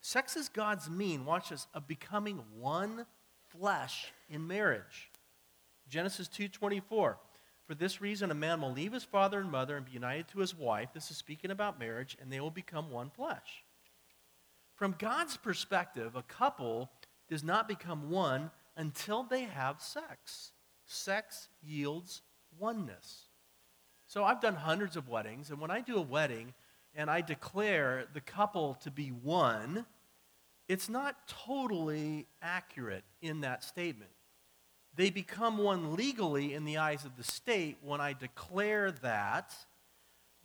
Sex 0.01 0.37
is 0.37 0.47
God's 0.47 0.89
mean, 0.89 1.25
watch 1.25 1.49
this, 1.49 1.67
of 1.73 1.87
becoming 1.87 2.43
one 2.57 3.07
flesh 3.49 4.13
in 4.29 4.47
marriage. 4.47 5.11
Genesis 5.89 6.27
2:24. 6.27 7.17
For 7.65 7.75
this 7.75 7.99
reason 7.99 8.31
a 8.31 8.35
man 8.35 8.61
will 8.61 8.71
leave 8.71 8.93
his 8.93 9.03
father 9.03 9.39
and 9.39 9.51
mother 9.51 9.75
and 9.75 9.85
be 9.85 9.91
united 9.91 10.29
to 10.29 10.39
his 10.39 10.55
wife. 10.55 10.93
This 10.93 11.11
is 11.11 11.17
speaking 11.17 11.51
about 11.51 11.79
marriage 11.79 12.15
and 12.21 12.31
they 12.31 12.39
will 12.39 12.51
become 12.51 12.91
one 12.91 13.09
flesh. 13.09 13.65
From 14.75 14.95
God's 14.97 15.35
perspective, 15.35 16.15
a 16.15 16.23
couple 16.23 16.91
does 17.27 17.43
not 17.43 17.67
become 17.67 18.09
one 18.09 18.51
until 18.75 19.23
they 19.23 19.43
have 19.43 19.81
sex. 19.81 20.51
Sex 20.85 21.49
yields 21.61 22.21
oneness. 22.59 23.23
So 24.07 24.23
I've 24.23 24.41
done 24.41 24.55
hundreds 24.55 24.95
of 24.95 25.09
weddings, 25.09 25.49
and 25.49 25.59
when 25.59 25.71
I 25.71 25.81
do 25.81 25.97
a 25.97 26.01
wedding 26.01 26.53
and 26.95 27.09
I 27.09 27.21
declare 27.21 28.05
the 28.13 28.21
couple 28.21 28.75
to 28.75 28.91
be 28.91 29.09
one, 29.09 29.85
it's 30.67 30.89
not 30.89 31.27
totally 31.27 32.27
accurate 32.41 33.03
in 33.21 33.41
that 33.41 33.63
statement. 33.63 34.11
They 34.95 35.09
become 35.09 35.59
one 35.59 35.95
legally 35.95 36.53
in 36.53 36.65
the 36.65 36.77
eyes 36.77 37.05
of 37.05 37.17
the 37.17 37.23
state 37.23 37.77
when 37.81 38.01
I 38.01 38.13
declare 38.13 38.91
that, 39.03 39.53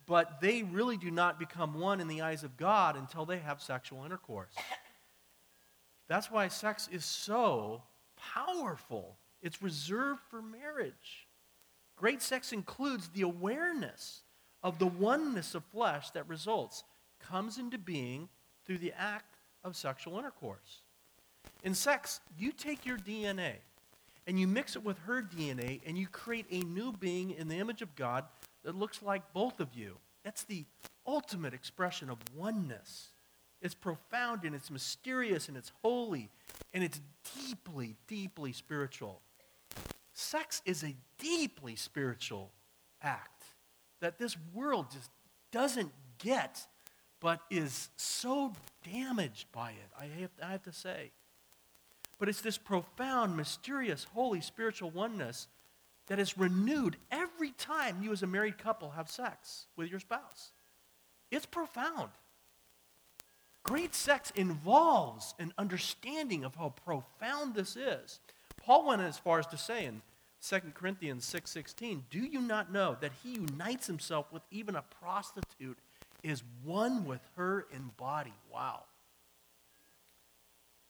but 0.05 0.41
they 0.41 0.63
really 0.63 0.97
do 0.97 1.09
not 1.09 1.39
become 1.39 1.79
one 1.79 1.99
in 1.99 2.07
the 2.07 2.21
eyes 2.21 2.43
of 2.43 2.55
God 2.57 2.95
until 2.95 3.25
they 3.25 3.39
have 3.39 3.61
sexual 3.61 4.05
intercourse. 4.05 4.53
That's 6.07 6.29
why 6.29 6.49
sex 6.49 6.87
is 6.91 7.05
so 7.05 7.81
powerful. 8.15 9.17
It's 9.41 9.63
reserved 9.63 10.21
for 10.29 10.41
marriage. 10.41 11.22
Great 11.95 12.21
sex 12.21 12.51
includes 12.51 13.09
the 13.09 13.21
awareness 13.21 14.21
of 14.63 14.79
the 14.79 14.87
oneness 14.87 15.55
of 15.55 15.63
flesh 15.65 16.09
that 16.11 16.27
results, 16.27 16.83
comes 17.19 17.57
into 17.57 17.77
being 17.77 18.29
through 18.65 18.77
the 18.77 18.93
act 18.97 19.37
of 19.63 19.75
sexual 19.75 20.17
intercourse. 20.17 20.81
In 21.63 21.73
sex, 21.73 22.21
you 22.37 22.51
take 22.51 22.85
your 22.85 22.97
DNA 22.97 23.55
and 24.25 24.39
you 24.39 24.47
mix 24.47 24.75
it 24.75 24.83
with 24.83 24.97
her 24.99 25.21
DNA 25.21 25.81
and 25.85 25.97
you 25.97 26.07
create 26.07 26.45
a 26.49 26.59
new 26.61 26.93
being 26.93 27.31
in 27.31 27.47
the 27.47 27.57
image 27.57 27.81
of 27.81 27.95
God 27.95 28.25
that 28.63 28.75
looks 28.75 29.01
like 29.01 29.33
both 29.33 29.59
of 29.59 29.73
you. 29.73 29.97
That's 30.23 30.43
the 30.43 30.65
ultimate 31.05 31.53
expression 31.53 32.09
of 32.09 32.17
oneness. 32.35 33.09
It's 33.61 33.75
profound 33.75 34.43
and 34.43 34.55
it's 34.55 34.71
mysterious 34.71 35.47
and 35.47 35.57
it's 35.57 35.71
holy 35.81 36.29
and 36.73 36.83
it's 36.83 36.99
deeply, 37.35 37.95
deeply 38.07 38.51
spiritual. 38.53 39.21
Sex 40.13 40.61
is 40.65 40.83
a 40.83 40.95
deeply 41.17 41.75
spiritual 41.75 42.51
act 43.01 43.43
that 43.99 44.17
this 44.17 44.35
world 44.53 44.87
just 44.91 45.09
doesn't 45.51 45.91
get, 46.19 46.65
but 47.19 47.41
is 47.49 47.89
so 47.95 48.53
damaged 48.83 49.47
by 49.51 49.71
it, 49.71 49.89
I 49.97 50.05
have, 50.21 50.29
I 50.41 50.51
have 50.51 50.63
to 50.63 50.73
say. 50.73 51.11
But 52.19 52.29
it's 52.29 52.41
this 52.41 52.57
profound, 52.57 53.35
mysterious, 53.35 54.05
holy, 54.13 54.41
spiritual 54.41 54.91
oneness 54.91 55.47
that 56.07 56.19
is 56.19 56.37
renewed 56.37 56.97
every 57.11 57.51
time 57.51 58.03
you, 58.03 58.11
as 58.11 58.23
a 58.23 58.27
married 58.27 58.57
couple, 58.57 58.91
have 58.91 59.09
sex 59.09 59.67
with 59.75 59.89
your 59.89 59.99
spouse. 59.99 60.51
It's 61.31 61.45
profound. 61.45 62.09
Great 63.63 63.95
sex 63.95 64.31
involves 64.35 65.33
an 65.39 65.53
understanding 65.57 66.43
of 66.43 66.55
how 66.55 66.73
profound 66.85 67.55
this 67.55 67.77
is. 67.77 68.19
Paul 68.65 68.87
went 68.87 69.01
as 69.01 69.17
far 69.17 69.39
as 69.39 69.47
to 69.47 69.57
say 69.57 69.85
in 69.85 70.01
2 70.41 70.73
Corinthians 70.73 71.25
6:16, 71.25 72.05
"Do 72.09 72.19
you 72.19 72.41
not 72.41 72.71
know 72.71 72.95
that 72.95 73.11
he 73.23 73.33
unites 73.33 73.87
himself 73.87 74.31
with 74.31 74.43
even 74.51 74.75
a 74.75 74.81
prostitute 74.81 75.79
is 76.21 76.43
one 76.63 77.05
with 77.05 77.25
her 77.35 77.61
in 77.61 77.89
body?" 77.89 78.33
Wow. 78.49 78.85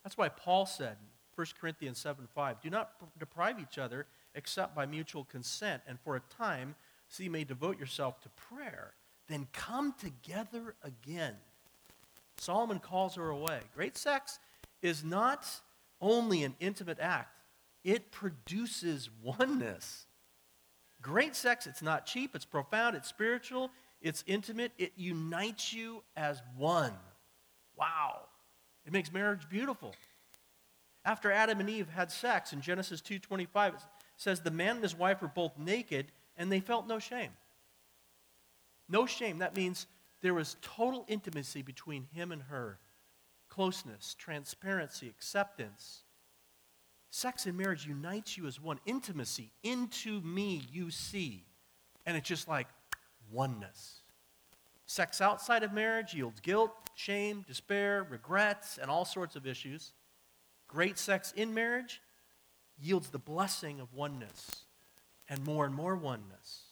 That's 0.04 0.18
why 0.18 0.30
Paul 0.30 0.66
said 0.66 0.98
in 1.02 1.08
1 1.36 1.56
Corinthians 1.60 2.00
7 2.00 2.28
5, 2.28 2.62
Do 2.62 2.70
not 2.70 3.18
deprive 3.18 3.60
each 3.60 3.78
other 3.78 4.08
except 4.36 4.76
by 4.76 4.86
mutual 4.86 5.26
consent, 5.26 5.84
and 5.88 6.00
for 6.00 6.16
a 6.16 6.20
time, 6.20 6.76
so 7.08 7.24
you 7.24 7.30
may 7.30 7.44
devote 7.44 7.80
yourself 7.80 8.20
to 8.22 8.30
prayer. 8.30 8.96
Then 9.28 9.48
come 9.54 9.94
together 9.94 10.76
again 10.84 11.40
Solomon 12.38 12.80
calls 12.80 13.16
her 13.16 13.30
away. 13.30 13.62
Great 13.74 13.98
sex 13.98 14.40
is 14.82 15.04
not 15.04 15.62
only 16.02 16.44
an 16.44 16.56
intimate 16.60 17.00
act, 17.00 17.33
it 17.84 18.12
produces 18.12 19.10
oneness. 19.22 20.06
Great 21.02 21.36
sex, 21.36 21.68
it's 21.68 21.82
not 21.82 22.06
cheap, 22.06 22.36
it's 22.36 22.46
profound, 22.46 22.96
it's 22.96 23.10
spiritual, 23.10 23.72
it's 24.02 24.24
intimate, 24.26 24.72
it 24.78 24.94
unites 24.96 25.74
you 25.74 26.04
as 26.16 26.42
one. 26.58 26.94
Wow. 27.78 28.22
It 28.86 28.94
makes 28.94 29.12
marriage 29.12 29.50
beautiful. 29.50 29.96
After 31.06 31.32
Adam 31.32 31.60
and 31.60 31.70
Eve 31.70 31.90
had 31.90 32.12
sex 32.12 32.54
in 32.54 32.62
Genesis 32.62 33.02
2:25 33.02 33.74
it 33.74 33.82
says 34.16 34.42
the 34.42 34.52
man 34.52 34.76
and 34.76 34.84
his 34.84 34.96
wife 34.96 35.22
were 35.22 35.28
both 35.28 35.58
naked 35.58 36.12
and 36.38 36.52
they 36.52 36.60
felt 36.60 36.88
no 36.88 37.00
shame. 37.00 37.32
No 38.88 39.06
shame. 39.06 39.40
That 39.40 39.56
means 39.56 39.88
there 40.22 40.34
was 40.34 40.56
total 40.62 41.06
intimacy 41.08 41.62
between 41.62 42.06
him 42.14 42.32
and 42.32 42.44
her 42.44 42.80
closeness, 43.50 44.16
transparency, 44.16 45.08
acceptance. 45.10 46.03
Sex 47.16 47.46
and 47.46 47.56
marriage 47.56 47.86
unites 47.86 48.40
you 48.40 48.48
as 48.48 48.60
one. 48.60 48.80
Intimacy, 48.88 49.52
into 49.62 50.20
me 50.22 50.64
you 50.72 50.90
see. 50.90 51.46
And 52.08 52.18
it's 52.18 52.28
just 52.28 52.48
like 52.48 52.68
oneness. 53.32 54.02
Sex 54.88 55.22
outside 55.22 55.62
of 55.62 55.72
marriage 55.72 56.16
yields 56.16 56.40
guilt, 56.40 56.72
shame, 56.96 57.46
despair, 57.48 58.08
regrets, 58.10 58.80
and 58.80 58.90
all 58.90 59.06
sorts 59.06 59.36
of 59.36 59.46
issues. 59.46 59.92
Great 60.68 60.98
sex 60.98 61.32
in 61.34 61.54
marriage 61.54 62.02
yields 62.82 63.10
the 63.10 63.20
blessing 63.20 63.80
of 63.80 63.94
oneness 63.94 64.66
and 65.30 65.46
more 65.46 65.66
and 65.66 65.76
more 65.76 65.96
oneness. 65.96 66.64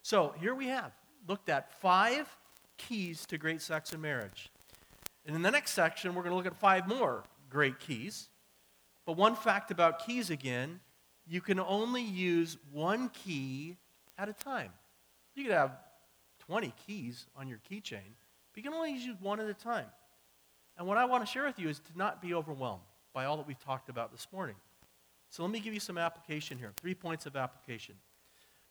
So 0.00 0.32
here 0.40 0.54
we 0.54 0.68
have 0.68 0.92
looked 1.28 1.50
at 1.50 1.70
five 1.82 2.34
keys 2.78 3.26
to 3.26 3.36
great 3.36 3.60
sex 3.60 3.92
and 3.92 4.00
marriage. 4.00 4.48
And 5.26 5.36
in 5.36 5.42
the 5.42 5.50
next 5.50 5.72
section, 5.72 6.14
we're 6.14 6.22
going 6.22 6.32
to 6.32 6.36
look 6.36 6.46
at 6.46 6.56
five 6.56 6.88
more 6.88 7.24
great 7.50 7.78
keys. 7.78 8.30
But 9.06 9.16
one 9.16 9.36
fact 9.36 9.70
about 9.70 10.04
keys 10.04 10.30
again, 10.30 10.80
you 11.26 11.40
can 11.40 11.58
only 11.58 12.02
use 12.02 12.58
one 12.72 13.08
key 13.10 13.76
at 14.18 14.28
a 14.28 14.32
time. 14.32 14.72
You 15.34 15.44
could 15.44 15.52
have 15.52 15.78
20 16.40 16.74
keys 16.86 17.26
on 17.36 17.48
your 17.48 17.60
keychain, 17.70 18.14
but 18.52 18.56
you 18.56 18.62
can 18.62 18.74
only 18.74 18.92
use 18.92 19.16
one 19.20 19.40
at 19.40 19.48
a 19.48 19.54
time. 19.54 19.86
And 20.76 20.86
what 20.86 20.98
I 20.98 21.04
want 21.04 21.24
to 21.24 21.30
share 21.30 21.44
with 21.44 21.58
you 21.58 21.68
is 21.68 21.78
to 21.80 21.96
not 21.96 22.20
be 22.20 22.34
overwhelmed 22.34 22.82
by 23.14 23.24
all 23.24 23.36
that 23.36 23.46
we've 23.46 23.58
talked 23.58 23.88
about 23.88 24.12
this 24.12 24.26
morning. 24.32 24.56
So 25.30 25.42
let 25.42 25.50
me 25.50 25.60
give 25.60 25.72
you 25.72 25.80
some 25.80 25.98
application 25.98 26.58
here 26.58 26.72
three 26.76 26.94
points 26.94 27.26
of 27.26 27.36
application. 27.36 27.94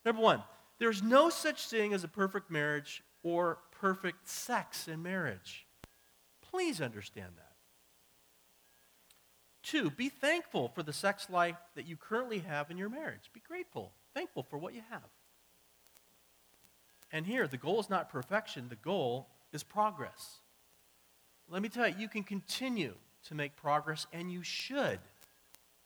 Number 0.03 0.21
one, 0.21 0.43
there's 0.77 1.01
no 1.01 1.29
such 1.29 1.67
thing 1.67 1.93
as 1.93 2.03
a 2.03 2.07
perfect 2.07 2.51
marriage 2.51 3.03
or 3.23 3.59
perfect 3.71 4.27
sex 4.27 4.87
in 4.87 5.01
marriage. 5.01 5.65
Please 6.51 6.79
understand 6.81 7.33
that. 7.37 7.54
Two, 9.65 9.89
be 9.89 10.09
thankful 10.09 10.69
for 10.69 10.83
the 10.83 10.93
sex 10.93 11.27
life 11.27 11.57
that 11.73 11.87
you 11.87 11.97
currently 11.97 12.39
have 12.39 12.69
in 12.69 12.77
your 12.77 12.87
marriage. 12.87 13.31
Be 13.33 13.41
grateful, 13.45 13.91
thankful 14.13 14.43
for 14.43 14.59
what 14.59 14.75
you 14.75 14.81
have. 14.91 15.09
And 17.11 17.25
here, 17.25 17.47
the 17.47 17.57
goal 17.57 17.79
is 17.79 17.89
not 17.89 18.09
perfection, 18.09 18.69
the 18.69 18.75
goal 18.75 19.27
is 19.51 19.63
progress. 19.63 20.37
Let 21.49 21.63
me 21.63 21.69
tell 21.69 21.87
you, 21.87 21.95
you 21.97 22.07
can 22.07 22.21
continue 22.21 22.93
to 23.27 23.33
make 23.33 23.55
progress, 23.55 24.05
and 24.13 24.31
you 24.31 24.43
should 24.43 24.99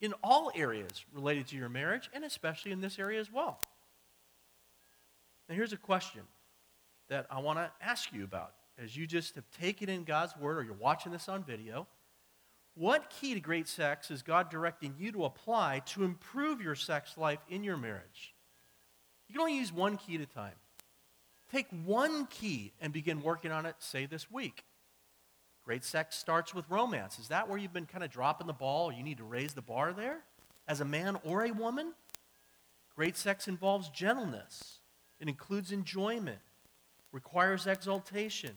in 0.02 0.14
all 0.24 0.52
areas 0.56 1.06
related 1.14 1.48
to 1.48 1.56
your 1.56 1.70
marriage, 1.70 2.10
and 2.14 2.26
especially 2.26 2.72
in 2.72 2.82
this 2.82 3.00
area 3.00 3.20
as 3.20 3.32
well. 3.32 3.62
Now, 5.48 5.56
here's 5.56 5.74
a 5.74 5.78
question 5.78 6.22
that 7.08 7.28
I 7.32 7.40
want 7.40 7.60
to 7.60 7.72
ask 7.82 8.12
you 8.12 8.26
about 8.26 8.52
as 8.78 8.98
you 8.98 9.08
just 9.08 9.36
have 9.36 9.50
taken 9.58 9.88
in 9.88 10.04
God's 10.04 10.36
word 10.36 10.58
or 10.58 10.64
you're 10.64 10.74
watching 10.74 11.14
this 11.14 11.30
on 11.30 11.44
video. 11.46 11.88
What 12.80 13.10
key 13.10 13.34
to 13.34 13.42
great 13.42 13.68
sex 13.68 14.10
is 14.10 14.22
God 14.22 14.50
directing 14.50 14.96
you 14.98 15.12
to 15.12 15.26
apply 15.26 15.82
to 15.88 16.06
improve 16.06 16.62
your 16.62 16.76
sex 16.76 17.18
life 17.18 17.40
in 17.50 17.62
your 17.62 17.76
marriage? 17.76 18.34
You 19.28 19.34
can 19.34 19.42
only 19.42 19.58
use 19.58 19.74
one 19.74 19.98
key 19.98 20.16
at 20.16 20.22
a 20.22 20.26
time. 20.26 20.54
Take 21.52 21.68
one 21.84 22.26
key 22.28 22.72
and 22.80 22.94
begin 22.94 23.22
working 23.22 23.52
on 23.52 23.66
it, 23.66 23.76
say, 23.80 24.06
this 24.06 24.32
week. 24.32 24.64
Great 25.66 25.84
sex 25.84 26.18
starts 26.18 26.56
with 26.56 26.70
romance. 26.70 27.20
Is 27.20 27.28
that 27.28 27.50
where 27.50 27.58
you've 27.58 27.74
been 27.74 27.86
kind 27.86 28.02
of 28.02 28.12
dropping 28.12 28.48
the 28.48 28.54
ball 28.54 28.94
you 28.94 29.04
need 29.04 29.18
to 29.18 29.26
raise 29.26 29.54
the 29.54 29.62
bar 29.62 29.92
there 29.92 30.20
as 30.66 30.80
a 30.80 30.86
man 30.86 31.18
or 31.26 31.44
a 31.44 31.52
woman? 31.52 31.92
Great 32.96 33.18
sex 33.18 33.50
involves 33.50 33.90
gentleness, 33.90 34.80
it 35.20 35.28
includes 35.28 35.74
enjoyment, 35.74 36.40
requires 37.12 37.68
exaltation, 37.68 38.54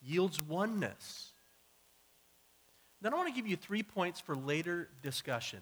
yields 0.00 0.40
oneness. 0.40 1.29
Then 3.02 3.14
I 3.14 3.16
want 3.16 3.28
to 3.28 3.34
give 3.34 3.46
you 3.46 3.56
three 3.56 3.82
points 3.82 4.20
for 4.20 4.34
later 4.34 4.88
discussion. 5.02 5.60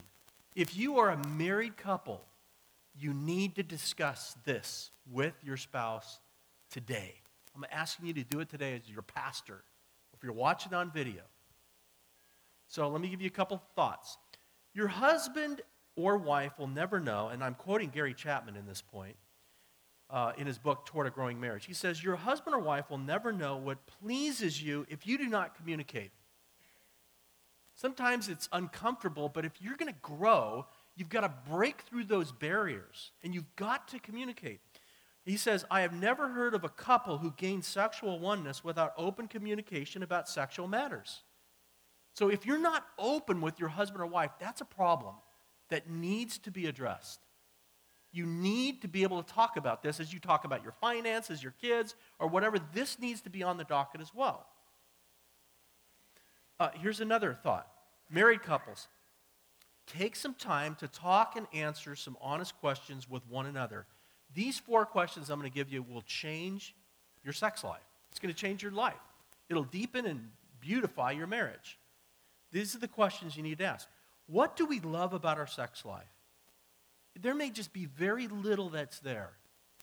If 0.57 0.77
you 0.77 0.99
are 0.99 1.11
a 1.11 1.29
married 1.29 1.77
couple, 1.77 2.25
you 2.99 3.15
need 3.15 3.55
to 3.57 3.63
discuss 3.63 4.37
this 4.45 4.91
with 5.11 5.35
your 5.45 5.57
spouse 5.57 6.19
today. 6.71 7.15
I'm 7.55 7.65
asking 7.71 8.07
you 8.07 8.13
to 8.15 8.25
do 8.25 8.41
it 8.41 8.49
today 8.49 8.75
as 8.75 8.91
your 8.91 9.03
pastor, 9.03 9.63
if 10.17 10.23
you're 10.23 10.33
watching 10.33 10.75
on 10.75 10.91
video. 10.91 11.23
So 12.67 12.89
let 12.89 13.01
me 13.01 13.09
give 13.09 13.21
you 13.21 13.29
a 13.29 13.31
couple 13.31 13.63
thoughts. 13.75 14.19
Your 14.75 14.89
husband 14.89 15.63
or 15.97 16.17
wife 16.17 16.59
will 16.59 16.69
never 16.69 17.01
know, 17.01 17.29
and 17.29 17.43
I'm 17.43 17.55
quoting 17.55 17.91
Gary 17.91 18.15
Chapman 18.15 18.57
in 18.57 18.67
this 18.67 18.83
point, 18.83 19.17
uh, 20.11 20.33
in 20.37 20.47
his 20.47 20.59
book, 20.59 20.87
Toward 20.87 21.07
a 21.07 21.11
Growing 21.11 21.41
Marriage. 21.41 21.67
He 21.67 21.75
says, 21.75 22.03
Your 22.03 22.17
husband 22.17 22.55
or 22.55 22.61
wife 22.61 22.91
will 22.91 22.99
never 22.99 23.33
know 23.33 23.57
what 23.57 23.79
pleases 23.87 24.63
you 24.63 24.87
if 24.89 25.07
you 25.07 25.19
do 25.19 25.27
not 25.27 25.57
communicate. 25.57 26.11
Sometimes 27.79 28.29
it's 28.29 28.49
uncomfortable, 28.51 29.29
but 29.29 29.45
if 29.45 29.53
you're 29.61 29.77
going 29.77 29.93
to 29.93 29.99
grow, 30.03 30.67
you've 30.97 31.09
got 31.09 31.21
to 31.21 31.33
break 31.49 31.83
through 31.83 32.03
those 32.03 32.33
barriers 32.33 33.13
and 33.23 33.33
you've 33.33 33.55
got 33.55 33.87
to 33.89 34.01
communicate. 34.01 34.59
He 35.25 35.37
says, 35.37 35.65
I 35.71 35.83
have 35.83 35.93
never 35.93 36.31
heard 36.31 36.55
of 36.55 36.65
a 36.65 36.69
couple 36.69 37.19
who 37.19 37.33
gained 37.37 37.65
sexual 37.65 38.19
oneness 38.19 38.65
without 38.65 38.95
open 38.97 39.29
communication 39.29 40.03
about 40.03 40.29
sexual 40.29 40.67
matters. 40.67 41.23
So 42.15 42.29
if 42.29 42.45
you're 42.45 42.59
not 42.59 42.85
open 42.99 43.41
with 43.41 43.61
your 43.61 43.69
husband 43.69 44.03
or 44.03 44.07
wife, 44.07 44.33
that's 44.41 44.61
a 44.61 44.65
problem 44.65 45.15
that 45.71 45.89
needs 45.89 46.37
to 46.39 46.51
be 46.51 46.67
addressed. 46.67 47.21
You 48.11 48.27
need 48.27 48.83
to 48.83 48.89
be 48.89 49.05
able 49.05 49.23
to 49.23 49.33
talk 49.33 49.57
about 49.57 49.85
this 49.85 50.01
as 50.01 50.13
you 50.13 50.19
talk 50.19 50.45
about 50.45 50.65
your 50.65 50.75
finances, 50.81 51.45
your 51.45 51.55
kids, 51.61 51.95
or 52.19 52.27
whatever. 52.27 52.59
This 52.75 52.99
needs 52.99 53.21
to 53.21 53.31
be 53.31 53.45
on 53.45 53.57
the 53.57 53.63
docket 53.63 54.01
as 54.01 54.13
well. 54.13 54.49
Uh, 56.61 56.71
here's 56.75 57.01
another 57.01 57.39
thought 57.43 57.69
married 58.11 58.43
couples, 58.43 58.89
take 59.87 60.17
some 60.17 60.35
time 60.35 60.75
to 60.77 60.89
talk 60.89 61.37
and 61.37 61.47
answer 61.53 61.95
some 61.95 62.17
honest 62.21 62.59
questions 62.61 63.09
with 63.09 63.27
one 63.29 63.47
another. 63.47 63.87
These 64.35 64.59
four 64.59 64.85
questions 64.85 65.31
I'm 65.31 65.39
going 65.39 65.51
to 65.51 65.55
give 65.55 65.73
you 65.73 65.83
will 65.83 66.03
change 66.03 66.75
your 67.25 67.33
sex 67.33 67.65
life. 67.65 67.81
It's 68.11 68.21
going 68.21 68.35
to 68.35 68.41
change 68.41 68.63
your 68.63 68.73
life. 68.73 68.95
It'll 69.49 69.65
deepen 69.65 70.07
and 70.07 70.29
beautify 70.61 71.13
your 71.13 71.27
marriage. 71.27 71.79
These 72.53 72.75
are 72.75 72.79
the 72.79 72.89
questions 72.89 73.37
you 73.37 73.43
need 73.43 73.59
to 73.59 73.65
ask. 73.65 73.89
What 74.27 74.57
do 74.57 74.67
we 74.67 74.81
love 74.81 75.15
about 75.15 75.39
our 75.39 75.47
sex 75.47 75.85
life? 75.85 76.05
There 77.21 77.35
may 77.35 77.51
just 77.51 77.73
be 77.73 77.87
very 77.87 78.29
little 78.29 78.69
that's 78.69 79.01
there, 79.01 79.31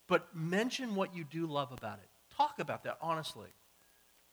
but 0.08 0.36
mention 0.36 0.96
what 0.96 1.16
you 1.16 1.24
do 1.24 1.48
love 1.48 1.72
about 1.72 2.00
it. 2.00 2.10
Talk 2.36 2.60
about 2.60 2.84
that 2.84 2.98
honestly. 3.02 3.50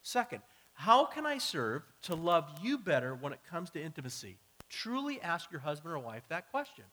Second, 0.03 0.43
how 0.75 1.05
can 1.05 1.27
I 1.27 1.39
serve 1.39 1.83
to 2.03 2.15
love 2.15 2.51
you 2.63 2.79
better 2.79 3.15
when 3.15 3.33
it 3.33 3.41
comes 3.49 3.71
to 3.71 3.83
intimacy? 3.83 4.39
Truly 4.69 5.21
ask 5.21 5.51
your 5.51 5.61
husband 5.61 5.95
or 5.95 5.99
wife 5.99 6.23
that 6.29 6.51
question. 6.51 6.85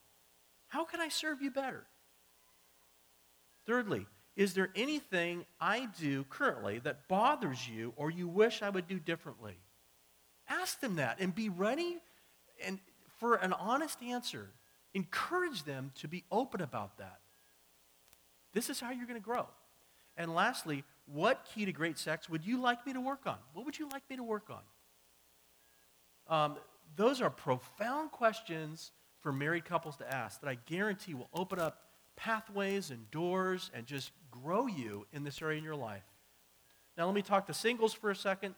How 0.68 0.84
can 0.84 1.00
I 1.00 1.08
serve 1.08 1.42
you 1.42 1.50
better? 1.50 1.84
Thirdly, 3.66 4.06
is 4.36 4.54
there 4.54 4.70
anything 4.74 5.44
I 5.60 5.88
do 5.98 6.24
currently 6.24 6.78
that 6.80 7.08
bothers 7.08 7.68
you 7.68 7.92
or 7.96 8.10
you 8.10 8.28
wish 8.28 8.62
I 8.62 8.70
would 8.70 8.86
do 8.86 8.98
differently? 8.98 9.56
Ask 10.48 10.80
them 10.80 10.96
that 10.96 11.18
and 11.20 11.34
be 11.34 11.48
ready 11.48 11.98
and 12.64 12.78
for 13.18 13.34
an 13.34 13.52
honest 13.52 14.02
answer. 14.02 14.50
Encourage 14.94 15.64
them 15.64 15.92
to 15.96 16.08
be 16.08 16.24
open 16.30 16.60
about 16.60 16.98
that. 16.98 17.20
This 18.52 18.70
is 18.70 18.80
how 18.80 18.90
you're 18.90 19.06
going 19.06 19.20
to 19.20 19.24
grow. 19.24 19.46
And 20.16 20.34
lastly, 20.34 20.84
what 21.06 21.48
key 21.54 21.64
to 21.64 21.72
great 21.72 21.98
sex 21.98 22.28
would 22.28 22.44
you 22.44 22.60
like 22.60 22.86
me 22.86 22.92
to 22.92 23.00
work 23.00 23.26
on? 23.26 23.36
What 23.52 23.64
would 23.66 23.78
you 23.78 23.88
like 23.88 24.02
me 24.08 24.16
to 24.16 24.22
work 24.22 24.50
on? 24.50 24.62
Um, 26.26 26.56
those 26.96 27.20
are 27.20 27.30
profound 27.30 28.12
questions 28.12 28.92
for 29.20 29.32
married 29.32 29.64
couples 29.64 29.96
to 29.98 30.14
ask 30.14 30.40
that 30.40 30.48
I 30.48 30.56
guarantee 30.66 31.14
will 31.14 31.28
open 31.34 31.58
up 31.58 31.82
pathways 32.16 32.90
and 32.90 33.10
doors 33.10 33.70
and 33.74 33.86
just 33.86 34.12
grow 34.30 34.66
you 34.66 35.06
in 35.12 35.24
this 35.24 35.42
area 35.42 35.58
in 35.58 35.64
your 35.64 35.76
life. 35.76 36.04
Now, 36.96 37.06
let 37.06 37.14
me 37.14 37.22
talk 37.22 37.46
to 37.46 37.54
singles 37.54 37.94
for 37.94 38.10
a 38.10 38.16
second. 38.16 38.54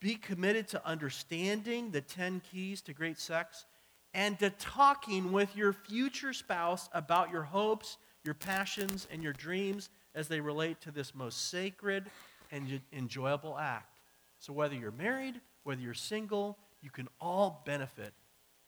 Be 0.00 0.16
committed 0.16 0.68
to 0.68 0.86
understanding 0.86 1.90
the 1.90 2.00
10 2.00 2.42
keys 2.50 2.82
to 2.82 2.92
great 2.92 3.18
sex 3.18 3.64
and 4.12 4.38
to 4.38 4.50
talking 4.50 5.32
with 5.32 5.56
your 5.56 5.72
future 5.72 6.32
spouse 6.32 6.88
about 6.92 7.30
your 7.30 7.42
hopes, 7.42 7.96
your 8.24 8.34
passions, 8.34 9.06
and 9.10 9.22
your 9.22 9.32
dreams 9.32 9.88
as 10.16 10.26
they 10.26 10.40
relate 10.40 10.80
to 10.80 10.90
this 10.90 11.14
most 11.14 11.50
sacred 11.50 12.06
and 12.50 12.80
enjoyable 12.92 13.56
act. 13.56 14.00
So, 14.40 14.52
whether 14.52 14.74
you're 14.74 14.90
married, 14.90 15.40
whether 15.62 15.80
you're 15.80 15.94
single, 15.94 16.58
you 16.82 16.90
can 16.90 17.08
all 17.20 17.62
benefit 17.64 18.12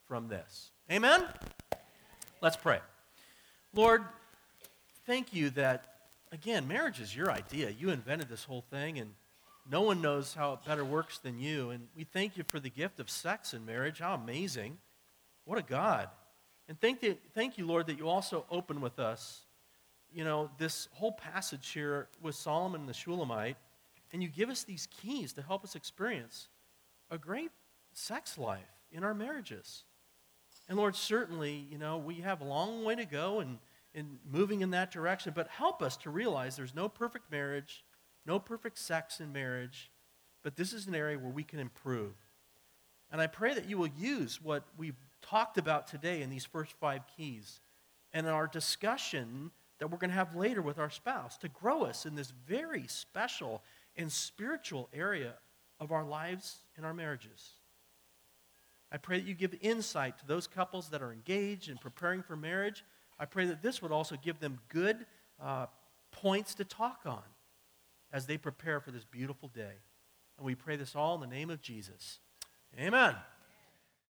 from 0.07 0.29
this. 0.29 0.71
Amen? 0.93 1.25
Let's 2.41 2.57
pray. 2.57 2.79
Lord, 3.75 4.05
thank 5.07 5.35
you 5.35 5.51
that, 5.51 5.95
again, 6.33 6.69
marriage 6.69 7.01
is 7.01 7.15
your 7.15 7.31
idea. 7.31 7.71
You 7.71 7.91
invented 7.91 8.29
this 8.29 8.45
whole 8.45 8.65
thing, 8.71 8.99
and 8.99 9.11
no 9.71 9.83
one 9.83 10.01
knows 10.01 10.35
how 10.35 10.55
it 10.55 10.65
better 10.65 10.85
works 10.85 11.19
than 11.19 11.39
you. 11.39 11.71
And 11.71 11.89
we 11.97 12.05
thank 12.05 12.37
you 12.37 12.45
for 12.45 12.61
the 12.61 12.71
gift 12.71 13.01
of 13.01 13.11
sex 13.11 13.53
in 13.55 13.67
marriage. 13.67 13.99
How 13.99 14.15
amazing. 14.15 14.79
What 15.45 15.59
a 15.59 15.63
God. 15.63 16.09
And 16.69 16.81
thank, 16.81 17.03
you, 17.03 17.17
thank 17.35 17.59
you, 17.59 17.67
Lord, 17.67 17.87
that 17.87 17.99
you 17.99 18.09
also 18.09 18.45
open 18.51 18.81
with 18.81 18.99
us, 18.99 19.43
you 20.13 20.25
know, 20.25 20.51
this 20.59 20.89
whole 20.93 21.13
passage 21.13 21.69
here 21.71 22.09
with 22.21 22.35
Solomon 22.35 22.81
and 22.81 22.89
the 22.89 22.95
Shulamite, 22.95 23.57
and 24.13 24.23
you 24.23 24.29
give 24.29 24.49
us 24.49 24.65
these 24.65 24.89
keys 24.91 25.33
to 25.35 25.43
help 25.43 25.65
us 25.65 25.75
experience 25.75 26.49
a 27.11 27.19
great 27.19 27.51
sex 27.93 28.39
life 28.39 28.61
in 28.91 29.05
our 29.05 29.15
marriages. 29.15 29.85
And 30.69 30.77
Lord, 30.77 30.97
certainly, 30.97 31.67
you 31.71 31.79
know, 31.79 31.99
we 31.99 32.17
have 32.17 32.41
a 32.41 32.45
long 32.45 32.85
way 32.85 32.95
to 32.95 33.05
go 33.05 33.41
and 33.41 33.59
in 33.95 34.19
moving 34.31 34.61
in 34.61 34.71
that 34.71 34.91
direction, 34.91 35.33
but 35.35 35.49
help 35.49 35.83
us 35.83 35.97
to 35.97 36.11
realize 36.11 36.57
there's 36.57 36.75
no 36.75 36.89
perfect 36.89 37.31
marriage, 37.31 37.85
no 38.27 38.39
perfect 38.39 38.79
sex 38.79 39.19
in 39.21 39.33
marriage, 39.33 39.91
but 40.43 40.57
this 40.57 40.73
is 40.73 40.87
an 40.87 40.95
area 40.95 41.19
where 41.19 41.33
we 41.33 41.43
can 41.43 41.59
improve. 41.59 42.15
And 43.11 43.21
I 43.21 43.27
pray 43.27 43.55
that 43.55 43.69
you 43.69 43.79
will 43.79 43.89
use 43.89 44.41
what 44.43 44.65
we've 44.77 44.99
talked 45.23 45.59
about 45.59 45.87
today 45.89 46.23
in 46.23 46.31
these 46.31 46.45
first 46.45 46.73
five 46.73 47.03
keys 47.17 47.61
and 48.13 48.27
in 48.27 48.33
our 48.33 48.47
discussion 48.47 49.51
that 49.79 49.91
we're 49.91 49.99
going 49.99 50.11
to 50.11 50.17
have 50.17 50.35
later 50.35 50.63
with 50.63 50.79
our 50.79 50.91
spouse 50.91 51.37
to 51.39 51.49
grow 51.49 51.85
us 51.85 52.07
in 52.07 52.15
this 52.15 52.33
very 52.47 52.87
special 52.87 53.63
and 53.97 54.11
spiritual 54.11 54.89
area 54.93 55.35
of 55.81 55.93
our 55.93 56.05
lives 56.05 56.59
and 56.77 56.85
our 56.85 56.95
marriages. 56.95 57.53
I 58.91 58.97
pray 58.97 59.19
that 59.19 59.27
you 59.27 59.35
give 59.35 59.55
insight 59.61 60.19
to 60.19 60.27
those 60.27 60.47
couples 60.47 60.89
that 60.91 61.03
are 61.03 61.13
engaged 61.13 61.69
and 61.69 61.81
preparing 61.81 62.23
for 62.23 62.37
marriage. 62.37 62.85
I 63.19 63.27
pray 63.27 63.47
that 63.47 63.63
this 63.63 63.83
would 63.83 63.93
also 63.93 64.17
give 64.17 64.41
them 64.41 64.59
good 64.69 65.07
uh, 65.41 65.67
points 66.11 66.55
to 66.57 66.65
talk 66.65 67.01
on 67.05 67.23
as 68.13 68.27
they 68.27 68.39
prepare 68.39 68.81
for 68.81 68.91
this 68.91 69.05
beautiful 69.05 69.49
day. 69.49 69.75
And 70.39 70.47
we 70.47 70.55
pray 70.55 70.77
this 70.77 70.97
all 70.97 71.15
in 71.17 71.21
the 71.21 71.27
name 71.27 71.51
of 71.51 71.61
Jesus. 71.61 72.21
Amen. 72.79 73.15